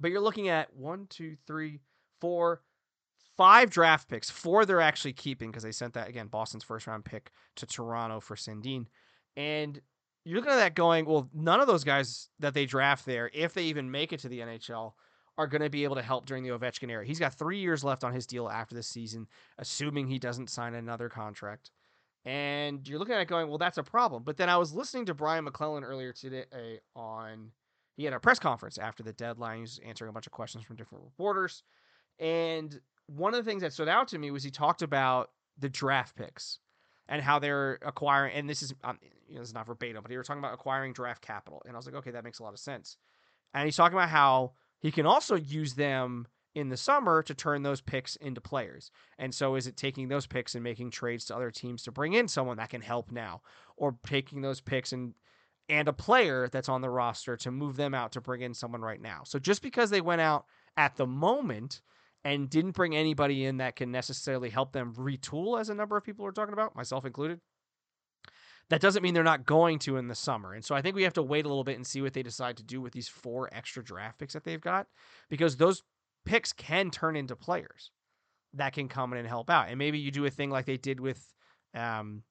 But 0.00 0.10
you're 0.10 0.20
looking 0.20 0.48
at 0.48 0.74
one, 0.74 1.06
two, 1.08 1.36
three, 1.46 1.80
four, 2.20 2.62
five 3.36 3.70
draft 3.70 4.08
picks. 4.08 4.30
Four 4.30 4.64
they're 4.64 4.80
actually 4.80 5.12
keeping 5.12 5.50
because 5.50 5.62
they 5.62 5.72
sent 5.72 5.94
that 5.94 6.08
again 6.08 6.28
Boston's 6.28 6.64
first 6.64 6.86
round 6.86 7.04
pick 7.04 7.30
to 7.56 7.66
Toronto 7.66 8.20
for 8.20 8.36
Sandin. 8.36 8.86
And 9.36 9.80
you're 10.24 10.36
looking 10.36 10.52
at 10.52 10.56
that 10.56 10.74
going, 10.74 11.04
well, 11.04 11.28
none 11.34 11.60
of 11.60 11.66
those 11.66 11.84
guys 11.84 12.28
that 12.38 12.54
they 12.54 12.66
draft 12.66 13.04
there, 13.04 13.30
if 13.34 13.52
they 13.54 13.64
even 13.64 13.90
make 13.90 14.12
it 14.12 14.20
to 14.20 14.28
the 14.28 14.40
NHL, 14.40 14.92
are 15.36 15.46
going 15.46 15.62
to 15.62 15.70
be 15.70 15.84
able 15.84 15.96
to 15.96 16.02
help 16.02 16.26
during 16.26 16.44
the 16.44 16.50
Ovechkin 16.50 16.90
era. 16.90 17.04
He's 17.04 17.18
got 17.18 17.34
three 17.34 17.58
years 17.58 17.84
left 17.84 18.04
on 18.04 18.12
his 18.12 18.26
deal 18.26 18.48
after 18.48 18.74
this 18.74 18.86
season, 18.86 19.26
assuming 19.58 20.06
he 20.06 20.18
doesn't 20.18 20.48
sign 20.48 20.74
another 20.74 21.08
contract. 21.08 21.70
And 22.24 22.88
you're 22.88 22.98
looking 22.98 23.14
at 23.14 23.20
it 23.20 23.28
going, 23.28 23.48
well, 23.48 23.58
that's 23.58 23.76
a 23.76 23.82
problem. 23.82 24.22
But 24.22 24.36
then 24.36 24.48
I 24.48 24.56
was 24.56 24.72
listening 24.72 25.06
to 25.06 25.14
Brian 25.14 25.44
MacLellan 25.44 25.84
earlier 25.84 26.12
today 26.12 26.44
on, 26.96 27.50
he 27.96 28.04
had 28.04 28.14
a 28.14 28.20
press 28.20 28.38
conference 28.38 28.78
after 28.78 29.02
the 29.02 29.12
deadline. 29.12 29.56
He 29.56 29.62
was 29.62 29.80
answering 29.84 30.08
a 30.08 30.12
bunch 30.12 30.26
of 30.26 30.32
questions 30.32 30.64
from 30.64 30.76
different 30.76 31.04
reporters. 31.04 31.64
And 32.18 32.80
one 33.06 33.34
of 33.34 33.44
the 33.44 33.48
things 33.48 33.62
that 33.62 33.72
stood 33.72 33.88
out 33.88 34.08
to 34.08 34.18
me 34.18 34.30
was 34.30 34.42
he 34.42 34.50
talked 34.50 34.82
about 34.82 35.30
the 35.58 35.68
draft 35.68 36.16
picks 36.16 36.58
and 37.08 37.22
how 37.22 37.38
they're 37.38 37.78
acquiring. 37.82 38.34
And 38.34 38.48
this 38.48 38.62
is, 38.62 38.74
um, 38.82 38.98
you 39.28 39.34
know, 39.34 39.40
this 39.40 39.48
is 39.48 39.54
not 39.54 39.66
verbatim, 39.66 40.02
but 40.02 40.10
he 40.10 40.16
was 40.16 40.26
talking 40.26 40.40
about 40.40 40.54
acquiring 40.54 40.92
draft 40.92 41.22
capital. 41.22 41.62
And 41.66 41.74
I 41.74 41.76
was 41.76 41.86
like, 41.86 41.94
okay, 41.96 42.10
that 42.12 42.24
makes 42.24 42.38
a 42.38 42.42
lot 42.42 42.54
of 42.54 42.58
sense. 42.58 42.96
And 43.52 43.64
he's 43.64 43.76
talking 43.76 43.96
about 43.96 44.08
how 44.08 44.52
he 44.78 44.90
can 44.90 45.06
also 45.06 45.36
use 45.36 45.74
them 45.74 46.26
in 46.54 46.68
the 46.68 46.76
summer 46.76 47.22
to 47.22 47.34
turn 47.34 47.62
those 47.62 47.80
picks 47.80 48.16
into 48.16 48.40
players. 48.40 48.90
And 49.18 49.34
so 49.34 49.56
is 49.56 49.66
it 49.66 49.76
taking 49.76 50.08
those 50.08 50.26
picks 50.26 50.54
and 50.54 50.62
making 50.62 50.90
trades 50.90 51.24
to 51.26 51.36
other 51.36 51.50
teams 51.50 51.82
to 51.82 51.92
bring 51.92 52.12
in 52.12 52.28
someone 52.28 52.56
that 52.58 52.70
can 52.70 52.80
help 52.80 53.10
now 53.10 53.42
or 53.76 53.96
taking 54.06 54.40
those 54.40 54.60
picks 54.60 54.92
and 54.92 55.14
and 55.70 55.88
a 55.88 55.94
player 55.94 56.46
that's 56.48 56.68
on 56.68 56.82
the 56.82 56.90
roster 56.90 57.38
to 57.38 57.50
move 57.50 57.76
them 57.76 57.94
out 57.94 58.12
to 58.12 58.20
bring 58.20 58.42
in 58.42 58.52
someone 58.52 58.82
right 58.82 59.00
now. 59.00 59.22
So 59.24 59.38
just 59.38 59.62
because 59.62 59.88
they 59.88 60.02
went 60.02 60.20
out 60.20 60.44
at 60.76 60.96
the 60.96 61.06
moment 61.06 61.80
and 62.24 62.48
didn't 62.48 62.72
bring 62.72 62.96
anybody 62.96 63.44
in 63.44 63.58
that 63.58 63.76
can 63.76 63.90
necessarily 63.90 64.50
help 64.50 64.72
them 64.72 64.94
retool 64.94 65.60
as 65.60 65.68
a 65.68 65.74
number 65.74 65.96
of 65.96 66.04
people 66.04 66.24
are 66.24 66.32
talking 66.32 66.54
about, 66.54 66.74
myself 66.74 67.04
included, 67.04 67.40
that 68.70 68.80
doesn't 68.80 69.02
mean 69.02 69.12
they're 69.12 69.22
not 69.22 69.44
going 69.44 69.78
to 69.80 69.98
in 69.98 70.08
the 70.08 70.14
summer. 70.14 70.54
And 70.54 70.64
so 70.64 70.74
I 70.74 70.80
think 70.80 70.96
we 70.96 71.02
have 71.02 71.12
to 71.14 71.22
wait 71.22 71.44
a 71.44 71.48
little 71.48 71.64
bit 71.64 71.76
and 71.76 71.86
see 71.86 72.00
what 72.00 72.14
they 72.14 72.22
decide 72.22 72.56
to 72.56 72.62
do 72.62 72.80
with 72.80 72.92
these 72.92 73.08
four 73.08 73.48
extra 73.52 73.84
draft 73.84 74.18
picks 74.18 74.32
that 74.32 74.44
they've 74.44 74.60
got 74.60 74.86
because 75.28 75.56
those 75.56 75.82
picks 76.24 76.52
can 76.52 76.90
turn 76.90 77.16
into 77.16 77.36
players 77.36 77.90
that 78.54 78.72
can 78.72 78.88
come 78.88 79.12
in 79.12 79.18
and 79.18 79.28
help 79.28 79.50
out. 79.50 79.68
And 79.68 79.78
maybe 79.78 79.98
you 79.98 80.10
do 80.10 80.24
a 80.24 80.30
thing 80.30 80.50
like 80.50 80.64
they 80.64 80.78
did 80.78 81.00
with 81.00 81.32
um 81.74 82.22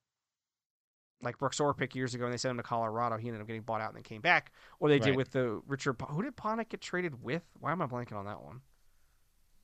like 1.22 1.38
Brooks 1.38 1.58
Orpik 1.58 1.94
years 1.94 2.14
ago 2.14 2.24
and 2.24 2.32
they 2.32 2.36
sent 2.36 2.50
him 2.50 2.56
to 2.56 2.62
Colorado. 2.62 3.16
He 3.16 3.28
ended 3.28 3.40
up 3.40 3.46
getting 3.46 3.62
bought 3.62 3.80
out 3.80 3.88
and 3.88 3.96
then 3.96 4.02
came 4.02 4.20
back. 4.20 4.52
Or 4.80 4.88
they 4.88 4.98
did 4.98 5.16
with 5.16 5.30
the 5.30 5.60
Richard 5.66 5.96
who 6.08 6.22
did 6.22 6.36
Panik 6.36 6.68
get 6.70 6.80
traded 6.80 7.22
with? 7.22 7.44
Why 7.60 7.72
am 7.72 7.80
I 7.80 7.86
blanking 7.86 8.16
on 8.16 8.26
that 8.26 8.42
one? 8.42 8.60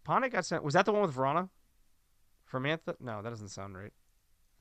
Panik 0.07 0.33
got 0.33 0.45
sent 0.47 0.63
was 0.65 0.75
that 0.75 0.85
the 0.87 0.93
one 0.93 1.03
with 1.03 1.15
Vrana? 1.15 1.49
Fermantha? 2.51 2.95
No, 3.01 3.23
that 3.23 3.31
doesn't 3.31 3.49
sound 3.49 3.77
right. 3.77 3.93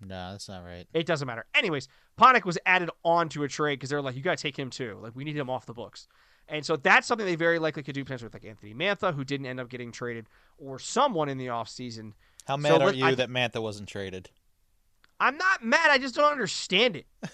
No, 0.01 0.31
that's 0.31 0.47
not 0.47 0.63
right. 0.63 0.87
It 0.93 1.05
doesn't 1.05 1.25
matter. 1.27 1.45
Anyways, 1.55 1.87
Panik 2.17 2.45
was 2.45 2.57
added 2.65 2.89
on 3.03 3.27
to 3.29 3.43
a 3.43 3.47
trade 3.47 3.75
because 3.79 3.89
they're 3.89 4.01
like, 4.01 4.15
you 4.15 4.21
got 4.21 4.37
to 4.37 4.41
take 4.41 4.57
him 4.57 4.69
too. 4.69 4.97
Like, 5.01 5.13
we 5.15 5.23
need 5.25 5.35
him 5.35 5.49
off 5.49 5.65
the 5.65 5.73
books. 5.73 6.07
And 6.47 6.65
so 6.65 6.77
that's 6.77 7.05
something 7.05 7.25
they 7.25 7.35
very 7.35 7.59
likely 7.59 7.83
could 7.83 7.95
do 7.95 8.03
potentially 8.03 8.27
with 8.27 8.33
like 8.33 8.45
Anthony 8.45 8.73
Mantha, 8.73 9.13
who 9.13 9.23
didn't 9.25 9.45
end 9.45 9.59
up 9.59 9.69
getting 9.69 9.91
traded, 9.91 10.27
or 10.57 10.79
someone 10.79 11.27
in 11.29 11.37
the 11.37 11.47
offseason. 11.47 12.13
How 12.47 12.55
So 12.55 12.61
mad 12.61 12.81
are 12.81 12.93
you 12.93 13.05
I- 13.05 13.15
that 13.15 13.29
Mantha 13.29 13.61
wasn't 13.61 13.89
traded? 13.89 14.29
I'm 15.19 15.37
not 15.37 15.63
mad. 15.63 15.89
I 15.91 15.97
just 15.97 16.15
don't 16.15 16.31
understand 16.31 16.95
it. 16.95 17.05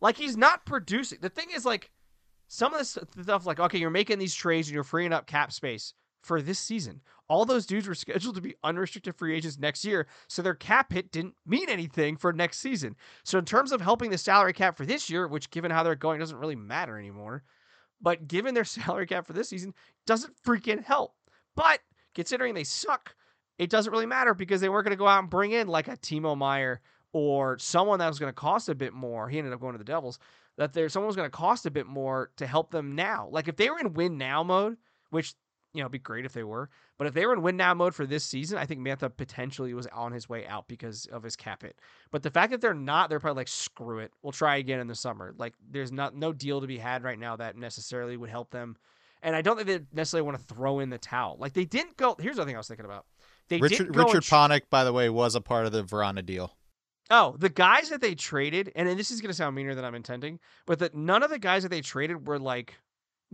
like, 0.00 0.16
he's 0.18 0.36
not 0.36 0.66
producing. 0.66 1.18
The 1.22 1.30
thing 1.30 1.46
is, 1.54 1.64
like, 1.64 1.90
some 2.48 2.74
of 2.74 2.78
this 2.78 2.98
stuff, 3.22 3.46
like, 3.46 3.58
okay, 3.58 3.78
you're 3.78 3.88
making 3.90 4.18
these 4.18 4.34
trades 4.34 4.68
and 4.68 4.74
you're 4.74 4.84
freeing 4.84 5.12
up 5.12 5.26
cap 5.26 5.52
space 5.52 5.94
for 6.26 6.42
this 6.42 6.58
season. 6.58 7.00
All 7.28 7.44
those 7.44 7.66
dudes 7.66 7.86
were 7.86 7.94
scheduled 7.94 8.34
to 8.34 8.40
be 8.40 8.56
unrestricted 8.64 9.14
free 9.14 9.34
agents 9.34 9.58
next 9.58 9.84
year, 9.84 10.06
so 10.28 10.42
their 10.42 10.54
cap 10.54 10.92
hit 10.92 11.12
didn't 11.12 11.34
mean 11.46 11.68
anything 11.68 12.16
for 12.16 12.32
next 12.32 12.58
season. 12.58 12.96
So 13.24 13.38
in 13.38 13.44
terms 13.44 13.72
of 13.72 13.80
helping 13.80 14.10
the 14.10 14.18
salary 14.18 14.52
cap 14.52 14.76
for 14.76 14.84
this 14.84 15.08
year, 15.08 15.28
which 15.28 15.50
given 15.50 15.70
how 15.70 15.82
they're 15.82 15.94
going 15.94 16.20
doesn't 16.20 16.38
really 16.38 16.56
matter 16.56 16.98
anymore, 16.98 17.44
but 18.00 18.28
given 18.28 18.54
their 18.54 18.64
salary 18.64 19.06
cap 19.06 19.26
for 19.26 19.32
this 19.32 19.48
season 19.48 19.72
doesn't 20.06 20.34
freaking 20.42 20.82
help. 20.82 21.14
But 21.54 21.80
considering 22.14 22.54
they 22.54 22.64
suck, 22.64 23.14
it 23.58 23.70
doesn't 23.70 23.92
really 23.92 24.06
matter 24.06 24.34
because 24.34 24.60
they 24.60 24.68
weren't 24.68 24.84
going 24.84 24.96
to 24.96 24.98
go 24.98 25.06
out 25.06 25.20
and 25.20 25.30
bring 25.30 25.52
in 25.52 25.68
like 25.68 25.88
a 25.88 25.96
Timo 25.96 26.36
Meier 26.36 26.80
or 27.12 27.56
someone 27.58 27.98
that 28.00 28.08
was 28.08 28.18
going 28.18 28.30
to 28.30 28.34
cost 28.34 28.68
a 28.68 28.74
bit 28.74 28.92
more. 28.92 29.28
He 29.28 29.38
ended 29.38 29.54
up 29.54 29.60
going 29.60 29.72
to 29.72 29.78
the 29.78 29.84
Devils. 29.84 30.18
That 30.58 30.72
there's 30.72 30.92
someone 30.92 31.06
was 31.06 31.16
going 31.16 31.30
to 31.30 31.36
cost 31.36 31.66
a 31.66 31.70
bit 31.70 31.86
more 31.86 32.30
to 32.36 32.46
help 32.46 32.70
them 32.70 32.94
now. 32.94 33.28
Like 33.30 33.48
if 33.48 33.56
they 33.56 33.70
were 33.70 33.78
in 33.78 33.92
win 33.92 34.18
now 34.18 34.42
mode, 34.42 34.76
which 35.10 35.34
you 35.76 35.82
know, 35.82 35.86
it'd 35.86 35.92
be 35.92 35.98
great 35.98 36.24
if 36.24 36.32
they 36.32 36.44
were. 36.44 36.70
But 36.98 37.06
if 37.06 37.14
they 37.14 37.26
were 37.26 37.32
in 37.32 37.42
win 37.42 37.56
now 37.56 37.74
mode 37.74 37.94
for 37.94 38.06
this 38.06 38.24
season, 38.24 38.58
I 38.58 38.66
think 38.66 38.80
Mantha 38.80 39.14
potentially 39.14 39.74
was 39.74 39.86
on 39.88 40.12
his 40.12 40.28
way 40.28 40.46
out 40.46 40.66
because 40.68 41.06
of 41.06 41.22
his 41.22 41.36
cap 41.36 41.62
hit. 41.62 41.78
But 42.10 42.22
the 42.22 42.30
fact 42.30 42.50
that 42.52 42.60
they're 42.60 42.74
not, 42.74 43.10
they're 43.10 43.20
probably 43.20 43.40
like, 43.40 43.48
screw 43.48 43.98
it. 43.98 44.12
We'll 44.22 44.32
try 44.32 44.56
again 44.56 44.80
in 44.80 44.86
the 44.86 44.94
summer. 44.94 45.34
Like 45.36 45.54
there's 45.70 45.92
not 45.92 46.16
no 46.16 46.32
deal 46.32 46.60
to 46.60 46.66
be 46.66 46.78
had 46.78 47.04
right 47.04 47.18
now 47.18 47.36
that 47.36 47.56
necessarily 47.56 48.16
would 48.16 48.30
help 48.30 48.50
them. 48.50 48.76
And 49.22 49.34
I 49.34 49.42
don't 49.42 49.56
think 49.56 49.68
they 49.68 49.80
necessarily 49.92 50.26
want 50.26 50.38
to 50.38 50.54
throw 50.54 50.80
in 50.80 50.90
the 50.90 50.98
towel. 50.98 51.36
Like 51.38 51.52
they 51.52 51.64
didn't 51.64 51.96
go. 51.96 52.16
Here's 52.18 52.36
the 52.36 52.44
thing 52.44 52.54
I 52.54 52.58
was 52.58 52.68
thinking 52.68 52.86
about. 52.86 53.06
They 53.48 53.58
Richard 53.58 53.78
didn't 53.78 53.92
go 53.92 54.04
Richard 54.04 54.22
Panik, 54.22 54.62
by 54.70 54.84
the 54.84 54.92
way, 54.92 55.08
was 55.08 55.34
a 55.34 55.40
part 55.40 55.66
of 55.66 55.72
the 55.72 55.84
Vrana 55.84 56.24
deal. 56.24 56.56
Oh, 57.08 57.36
the 57.38 57.48
guys 57.48 57.90
that 57.90 58.00
they 58.00 58.16
traded, 58.16 58.72
and 58.74 58.88
this 58.98 59.12
is 59.12 59.20
going 59.20 59.30
to 59.30 59.34
sound 59.34 59.54
meaner 59.54 59.76
than 59.76 59.84
I'm 59.84 59.94
intending, 59.94 60.40
but 60.66 60.80
that 60.80 60.94
none 60.94 61.22
of 61.22 61.30
the 61.30 61.38
guys 61.38 61.62
that 61.62 61.68
they 61.68 61.80
traded 61.80 62.26
were 62.26 62.38
like 62.40 62.74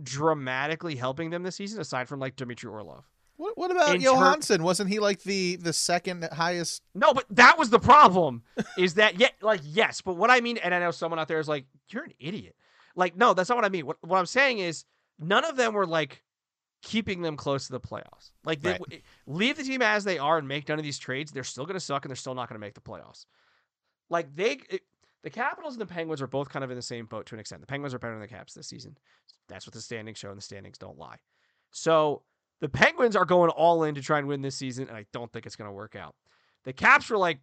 dramatically 0.01 0.95
helping 0.95 1.29
them 1.29 1.43
this 1.43 1.55
season, 1.55 1.79
aside 1.81 2.07
from 2.07 2.19
like 2.19 2.35
Dmitry 2.35 2.69
Orlov. 2.69 3.05
What, 3.35 3.57
what 3.57 3.71
about 3.71 3.95
In 3.95 4.01
ter- 4.01 4.05
Johansson? 4.11 4.63
Wasn't 4.63 4.89
he 4.89 4.99
like 4.99 5.23
the 5.23 5.55
the 5.57 5.73
second 5.73 6.23
highest? 6.31 6.83
No, 6.93 7.13
but 7.13 7.25
that 7.31 7.57
was 7.57 7.69
the 7.69 7.79
problem. 7.79 8.43
is 8.77 8.93
that 8.95 9.19
yeah, 9.19 9.29
like 9.41 9.61
yes, 9.63 10.01
but 10.01 10.15
what 10.15 10.29
I 10.29 10.39
mean, 10.41 10.57
and 10.57 10.73
I 10.73 10.79
know 10.79 10.91
someone 10.91 11.19
out 11.19 11.27
there 11.27 11.39
is 11.39 11.47
like, 11.47 11.65
you're 11.89 12.03
an 12.03 12.13
idiot. 12.19 12.55
Like, 12.95 13.15
no, 13.17 13.33
that's 13.33 13.49
not 13.49 13.55
what 13.55 13.65
I 13.65 13.69
mean. 13.69 13.85
What 13.85 13.97
what 14.01 14.19
I'm 14.19 14.25
saying 14.27 14.59
is, 14.59 14.85
none 15.19 15.43
of 15.45 15.55
them 15.55 15.73
were 15.73 15.87
like 15.87 16.21
keeping 16.83 17.21
them 17.21 17.35
close 17.37 17.65
to 17.67 17.71
the 17.71 17.79
playoffs. 17.79 18.31
Like, 18.43 18.61
they, 18.61 18.71
Right. 18.71 19.03
leave 19.25 19.55
the 19.57 19.63
team 19.63 19.81
as 19.81 20.03
they 20.03 20.17
are 20.19 20.37
and 20.37 20.47
make 20.47 20.67
none 20.67 20.77
of 20.77 20.83
these 20.83 20.99
trades. 20.99 21.31
They're 21.31 21.43
still 21.45 21.65
going 21.65 21.75
to 21.75 21.79
suck 21.79 22.03
and 22.03 22.09
they're 22.11 22.15
still 22.17 22.35
not 22.35 22.49
going 22.49 22.55
to 22.55 22.65
make 22.65 22.73
the 22.73 22.81
playoffs. 22.81 23.25
Like 24.09 24.35
they, 24.35 24.59
the 25.23 25.29
Capitals 25.29 25.73
and 25.73 25.81
the 25.81 25.85
Penguins 25.85 26.21
are 26.21 26.27
both 26.27 26.49
kind 26.49 26.63
of 26.63 26.71
in 26.71 26.75
the 26.75 26.81
same 26.81 27.05
boat 27.05 27.25
to 27.27 27.35
an 27.35 27.39
extent. 27.39 27.61
The 27.61 27.67
Penguins 27.67 27.93
are 27.93 27.99
better 27.99 28.13
than 28.13 28.21
the 28.21 28.27
Caps 28.27 28.53
this 28.53 28.67
season. 28.67 28.97
That's 29.47 29.65
what 29.65 29.73
the 29.73 29.81
standings 29.81 30.17
show, 30.17 30.29
and 30.29 30.37
the 30.37 30.41
standings 30.41 30.77
don't 30.77 30.97
lie. 30.97 31.17
So 31.71 32.23
the 32.61 32.69
Penguins 32.69 33.15
are 33.15 33.25
going 33.25 33.49
all 33.49 33.83
in 33.83 33.95
to 33.95 34.01
try 34.01 34.19
and 34.19 34.27
win 34.27 34.41
this 34.41 34.55
season, 34.55 34.87
and 34.87 34.97
I 34.97 35.05
don't 35.11 35.31
think 35.31 35.45
it's 35.45 35.55
going 35.55 35.69
to 35.69 35.73
work 35.73 35.95
out. 35.95 36.15
The 36.65 36.73
Caps 36.73 37.09
were 37.09 37.17
like, 37.17 37.39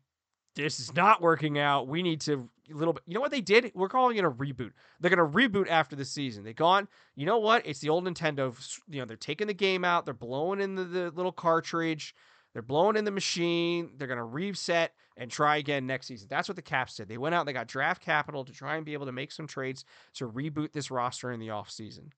this 0.57 0.81
is 0.81 0.95
not 0.95 1.23
working 1.23 1.59
out. 1.59 1.89
We 1.89 2.03
need 2.03 2.21
to 2.23 2.49
a 2.71 2.75
little 2.75 2.93
bit. 2.93 3.03
You 3.07 3.15
know 3.15 3.21
what 3.21 3.31
they 3.31 3.41
did? 3.41 3.73
We're 3.75 3.89
calling 3.89 4.17
it 4.17 4.25
a 4.25 4.31
reboot. 4.31 4.73
They're 5.01 5.15
going 5.15 5.31
to 5.31 5.39
reboot 5.39 5.69
after 5.69 5.97
the 5.97 6.05
season. 6.05 6.45
They 6.45 6.53
gone. 6.53 6.89
You 7.15 7.27
know 7.27 7.39
what? 7.39 7.67
It's 7.67 7.81
the 7.81 7.89
old 7.89 8.05
Nintendo. 8.05 8.55
You 8.89 9.01
know 9.01 9.05
they're 9.07 9.17
taking 9.17 9.47
the 9.47 9.55
game 9.55 9.85
out. 9.85 10.05
They're 10.05 10.15
blowing 10.15 10.61
in 10.61 10.75
the, 10.75 10.85
the 10.85 11.11
little 11.11 11.33
cartridge. 11.33 12.15
They're 12.53 12.63
blowing 12.63 12.97
in 12.97 13.05
the 13.05 13.11
machine. 13.11 13.93
They're 13.97 14.09
going 14.09 14.19
to 14.19 14.25
reset 14.25 14.93
and 15.17 15.31
try 15.31 15.59
again 15.59 15.87
next 15.87 16.07
season. 16.07 16.29
That's 16.31 16.49
what 16.49 16.57
the 16.57 16.63
Caps 16.63 16.97
did. 16.97 17.09
They 17.09 17.19
went 17.19 17.35
out 17.35 17.41
and 17.41 17.49
they 17.49 17.53
got 17.53 17.69
draft 17.69 18.03
capital 18.03 18.45
to 18.45 18.53
try 18.53 18.77
and 18.77 18.85
be 18.85 18.93
able 18.93 19.07
to 19.07 19.13
make 19.13 19.33
some 19.33 19.47
trades 19.47 19.85
to 20.15 20.29
reboot 20.29 20.73
this 20.73 20.91
roster 20.91 21.31
in 21.31 21.41
the 21.41 21.49
offseason. 21.49 22.11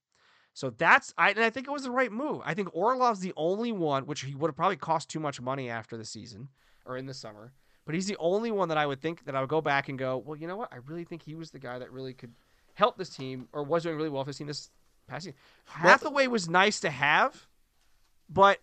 So 0.55 0.71
that's 0.71 1.15
I 1.17 1.31
and 1.31 1.41
I 1.41 1.51
think 1.51 1.67
it 1.67 1.71
was 1.71 1.85
the 1.85 1.91
right 1.91 2.13
move. 2.13 2.43
I 2.45 2.55
think 2.55 2.75
Orlov's 2.75 3.21
the 3.21 3.33
only 3.37 3.73
one, 3.73 4.05
which 4.05 4.21
he 4.21 4.35
would 4.35 4.49
have 4.49 4.57
probably 4.57 4.77
cost 4.77 5.09
too 5.09 5.21
much 5.21 5.41
money 5.41 5.71
after 5.71 5.97
the 5.97 6.05
season 6.05 6.49
or 6.85 6.97
in 6.97 7.07
the 7.07 7.15
summer. 7.15 7.53
But 7.85 7.95
he's 7.95 8.07
the 8.07 8.19
only 8.19 8.51
one 8.51 8.69
that 8.69 8.79
I 8.79 8.87
would 8.87 9.01
think 9.01 9.25
that 9.25 9.35
I 9.35 9.41
would 9.41 9.49
go 9.49 9.61
back 9.61 9.89
and 9.89 9.99
go, 9.99 10.19
well, 10.19 10.37
you 10.37 10.47
know 10.47 10.57
what? 10.57 10.73
I 10.73 10.77
really 10.87 11.05
think 11.05 11.23
he 11.23 11.35
was 11.35 11.51
the 11.51 11.59
guy 11.59 11.79
that 11.79 11.91
really 11.91 12.13
could 12.13 12.33
help 12.75 12.97
this 12.97 13.09
team 13.09 13.49
or 13.53 13.65
was 13.65 13.83
doing 13.83 13.97
really 13.97 14.09
well 14.09 14.25
for 14.25 14.31
this 14.31 14.39
team 14.39 14.47
this 14.47 14.71
passing. 15.09 15.35
Hathaway 15.65 16.27
was 16.27 16.49
nice 16.49 16.81
to 16.81 16.91
have, 16.91 17.49
but 18.29 18.61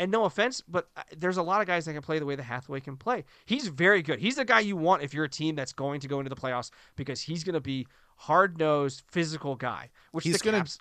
and 0.00 0.10
no 0.10 0.24
offense, 0.24 0.62
but 0.66 0.88
uh, 0.96 1.02
there's 1.16 1.36
a 1.36 1.42
lot 1.42 1.60
of 1.60 1.66
guys 1.66 1.84
that 1.84 1.92
can 1.92 2.00
play 2.02 2.18
the 2.18 2.24
way 2.24 2.34
that 2.34 2.42
Hathaway 2.42 2.80
can 2.80 2.96
play. 2.96 3.24
He's 3.44 3.68
very 3.68 4.02
good. 4.02 4.18
He's 4.18 4.36
the 4.36 4.44
guy 4.46 4.60
you 4.60 4.74
want 4.74 5.02
if 5.02 5.12
you're 5.12 5.26
a 5.26 5.28
team 5.28 5.54
that's 5.54 5.74
going 5.74 6.00
to 6.00 6.08
go 6.08 6.18
into 6.20 6.30
the 6.30 6.40
playoffs 6.40 6.70
because 6.96 7.20
he's 7.20 7.44
going 7.44 7.54
to 7.54 7.60
be 7.60 7.86
hard 8.16 8.58
nosed, 8.58 9.02
physical 9.08 9.56
guy. 9.56 9.90
Which 10.12 10.24
He's 10.24 10.38
the 10.38 10.44
gonna- 10.44 10.58
Caps, 10.58 10.78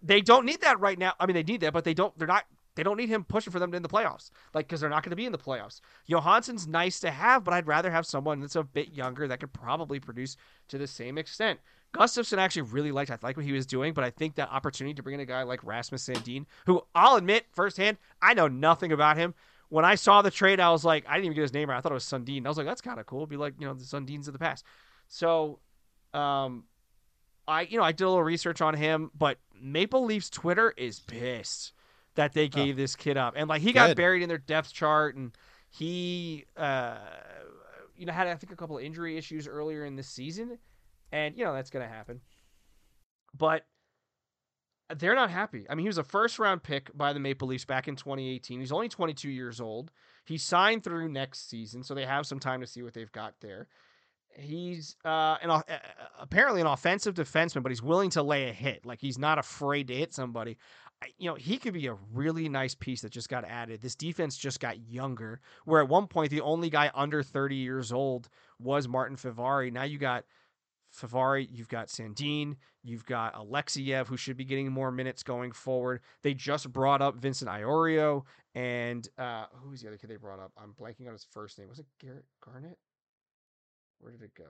they 0.00 0.20
don't 0.20 0.46
need 0.46 0.60
that 0.62 0.78
right 0.80 0.98
now. 0.98 1.12
I 1.18 1.26
mean, 1.26 1.34
they 1.34 1.42
need 1.42 1.60
that, 1.62 1.72
but 1.72 1.84
they 1.84 1.94
don't. 1.94 2.16
They're 2.18 2.28
not. 2.28 2.44
They 2.74 2.82
don't 2.82 2.96
need 2.96 3.10
him 3.10 3.24
pushing 3.24 3.52
for 3.52 3.58
them 3.58 3.74
in 3.74 3.82
the 3.82 3.88
playoffs, 3.88 4.30
like 4.54 4.66
because 4.66 4.80
they're 4.80 4.88
not 4.88 5.02
going 5.02 5.10
to 5.10 5.16
be 5.16 5.26
in 5.26 5.32
the 5.32 5.38
playoffs. 5.38 5.80
Johansson's 6.08 6.66
nice 6.66 7.00
to 7.00 7.10
have, 7.10 7.44
but 7.44 7.52
I'd 7.52 7.66
rather 7.66 7.90
have 7.90 8.06
someone 8.06 8.40
that's 8.40 8.56
a 8.56 8.62
bit 8.62 8.92
younger 8.94 9.28
that 9.28 9.40
could 9.40 9.52
probably 9.52 10.00
produce 10.00 10.36
to 10.68 10.78
the 10.78 10.86
same 10.86 11.18
extent. 11.18 11.60
Gustafsson 11.94 12.38
actually 12.38 12.62
really 12.62 12.92
liked. 12.92 13.10
I 13.10 13.18
like 13.22 13.36
what 13.36 13.44
he 13.44 13.52
was 13.52 13.66
doing, 13.66 13.92
but 13.92 14.04
I 14.04 14.10
think 14.10 14.36
that 14.36 14.50
opportunity 14.50 14.94
to 14.94 15.02
bring 15.02 15.14
in 15.14 15.20
a 15.20 15.26
guy 15.26 15.42
like 15.42 15.62
Rasmus 15.62 16.06
Sandin, 16.06 16.46
who 16.66 16.82
I'll 16.94 17.16
admit 17.16 17.46
firsthand, 17.52 17.98
I 18.20 18.34
know 18.34 18.48
nothing 18.48 18.92
about 18.92 19.16
him. 19.16 19.34
When 19.68 19.84
I 19.84 19.94
saw 19.94 20.22
the 20.22 20.30
trade, 20.30 20.60
I 20.60 20.70
was 20.70 20.84
like, 20.84 21.04
I 21.08 21.14
didn't 21.14 21.26
even 21.26 21.36
get 21.36 21.42
his 21.42 21.52
name 21.52 21.70
right. 21.70 21.78
I 21.78 21.80
thought 21.80 21.92
it 21.92 21.94
was 21.94 22.04
Sundin. 22.04 22.44
I 22.44 22.48
was 22.48 22.58
like, 22.58 22.66
that's 22.66 22.80
kind 22.80 23.00
of 23.00 23.06
cool. 23.06 23.20
It'd 23.20 23.30
be 23.30 23.36
like 23.36 23.54
you 23.58 23.66
know 23.66 23.74
the 23.74 23.84
Sundins 23.84 24.26
of 24.26 24.32
the 24.32 24.38
past. 24.38 24.64
So, 25.08 25.60
um, 26.14 26.64
I 27.48 27.62
you 27.62 27.78
know 27.78 27.84
I 27.84 27.92
did 27.92 28.04
a 28.04 28.08
little 28.08 28.22
research 28.22 28.60
on 28.60 28.74
him, 28.74 29.10
but 29.16 29.38
Maple 29.60 30.04
Leafs 30.04 30.30
Twitter 30.30 30.72
is 30.76 31.00
pissed 31.00 31.72
that 32.14 32.34
they 32.34 32.48
gave 32.48 32.76
this 32.76 32.96
kid 32.96 33.16
up, 33.16 33.34
and 33.36 33.48
like 33.48 33.62
he 33.62 33.72
got 33.72 33.96
buried 33.96 34.22
in 34.22 34.28
their 34.28 34.38
depth 34.38 34.72
chart, 34.72 35.16
and 35.16 35.32
he 35.70 36.44
uh 36.56 36.96
you 37.96 38.04
know 38.06 38.12
had 38.12 38.26
I 38.26 38.34
think 38.34 38.52
a 38.52 38.56
couple 38.56 38.76
of 38.76 38.84
injury 38.84 39.16
issues 39.16 39.48
earlier 39.48 39.84
in 39.86 39.96
the 39.96 40.02
season, 40.02 40.58
and 41.12 41.36
you 41.36 41.44
know 41.44 41.52
that's 41.54 41.70
gonna 41.70 41.88
happen, 41.88 42.20
but. 43.36 43.64
They're 44.98 45.14
not 45.14 45.30
happy. 45.30 45.64
I 45.70 45.74
mean, 45.74 45.84
he 45.84 45.88
was 45.88 45.96
a 45.96 46.04
first 46.04 46.38
round 46.38 46.62
pick 46.62 46.94
by 46.94 47.14
the 47.14 47.20
Maple 47.20 47.48
Leafs 47.48 47.64
back 47.64 47.88
in 47.88 47.96
2018. 47.96 48.60
He's 48.60 48.72
only 48.72 48.90
22 48.90 49.30
years 49.30 49.58
old. 49.58 49.90
He 50.26 50.36
signed 50.36 50.84
through 50.84 51.08
next 51.08 51.48
season, 51.48 51.82
so 51.82 51.94
they 51.94 52.04
have 52.04 52.26
some 52.26 52.38
time 52.38 52.60
to 52.60 52.66
see 52.66 52.82
what 52.82 52.92
they've 52.92 53.10
got 53.10 53.34
there. 53.40 53.68
He's 54.36 54.96
uh, 55.04 55.36
an, 55.42 55.50
uh, 55.50 55.62
apparently 56.18 56.60
an 56.60 56.66
offensive 56.66 57.14
defenseman, 57.14 57.62
but 57.62 57.70
he's 57.70 57.82
willing 57.82 58.10
to 58.10 58.22
lay 58.22 58.48
a 58.48 58.52
hit. 58.52 58.86
Like 58.86 59.00
he's 59.00 59.18
not 59.18 59.38
afraid 59.38 59.88
to 59.88 59.94
hit 59.94 60.12
somebody. 60.14 60.56
You 61.18 61.30
know, 61.30 61.34
he 61.34 61.58
could 61.58 61.74
be 61.74 61.88
a 61.88 61.96
really 62.12 62.48
nice 62.48 62.74
piece 62.74 63.02
that 63.02 63.10
just 63.10 63.28
got 63.28 63.44
added. 63.44 63.82
This 63.82 63.96
defense 63.96 64.36
just 64.36 64.60
got 64.60 64.78
younger. 64.88 65.40
Where 65.64 65.82
at 65.82 65.88
one 65.88 66.06
point 66.06 66.30
the 66.30 66.40
only 66.40 66.70
guy 66.70 66.90
under 66.94 67.22
30 67.22 67.56
years 67.56 67.92
old 67.92 68.28
was 68.58 68.88
Martin 68.88 69.16
Fehervary. 69.16 69.72
Now 69.72 69.82
you 69.82 69.98
got 69.98 70.24
Fehervary, 70.94 71.48
you've 71.50 71.68
got 71.68 71.88
Sandin, 71.88 72.56
you've 72.82 73.06
got 73.06 73.34
Alexeyev, 73.34 74.06
who 74.06 74.16
should 74.16 74.36
be 74.36 74.44
getting 74.44 74.70
more 74.70 74.90
minutes 74.90 75.22
going 75.22 75.52
forward. 75.52 76.00
They 76.22 76.34
just 76.34 76.70
brought 76.72 77.00
up 77.00 77.16
Vincent 77.16 77.50
Iorio, 77.50 78.22
and 78.54 79.08
uh, 79.18 79.46
who's 79.52 79.80
the 79.80 79.88
other 79.88 79.96
kid 79.96 80.10
they 80.10 80.16
brought 80.16 80.38
up? 80.38 80.52
I'm 80.56 80.74
blanking 80.78 81.06
on 81.06 81.12
his 81.12 81.26
first 81.30 81.58
name. 81.58 81.68
Was 81.68 81.78
it 81.78 81.86
Garrett 82.00 82.24
Garnett? 82.44 82.78
Where 84.00 84.12
did 84.12 84.22
it 84.22 84.34
go? 84.34 84.44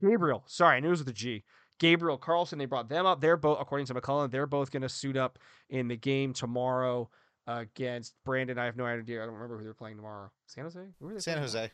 Gabriel. 0.00 0.44
Sorry, 0.46 0.76
I 0.76 0.80
knew 0.80 0.88
it 0.88 0.90
was 0.90 1.00
with 1.00 1.08
a 1.08 1.12
G. 1.12 1.44
Gabriel 1.78 2.18
Carlsson. 2.18 2.58
They 2.58 2.66
brought 2.66 2.88
them 2.88 3.06
up. 3.06 3.20
They're 3.20 3.36
both, 3.36 3.58
according 3.60 3.86
to 3.86 3.94
McCullough, 3.94 4.30
they're 4.30 4.46
both 4.46 4.70
going 4.70 4.82
to 4.82 4.88
suit 4.88 5.16
up 5.16 5.38
in 5.70 5.88
the 5.88 5.96
game 5.96 6.32
tomorrow 6.32 7.10
against 7.46 8.14
Brandon. 8.24 8.58
I 8.58 8.66
have 8.66 8.76
no 8.76 8.84
idea. 8.84 9.22
I 9.22 9.26
don't 9.26 9.34
remember 9.34 9.58
who 9.58 9.64
they're 9.64 9.74
playing 9.74 9.96
tomorrow. 9.96 10.30
San 10.46 10.64
Jose. 10.64 10.80
Who 11.00 11.08
are 11.08 11.14
they 11.14 11.20
San 11.20 11.34
tomorrow? 11.34 11.70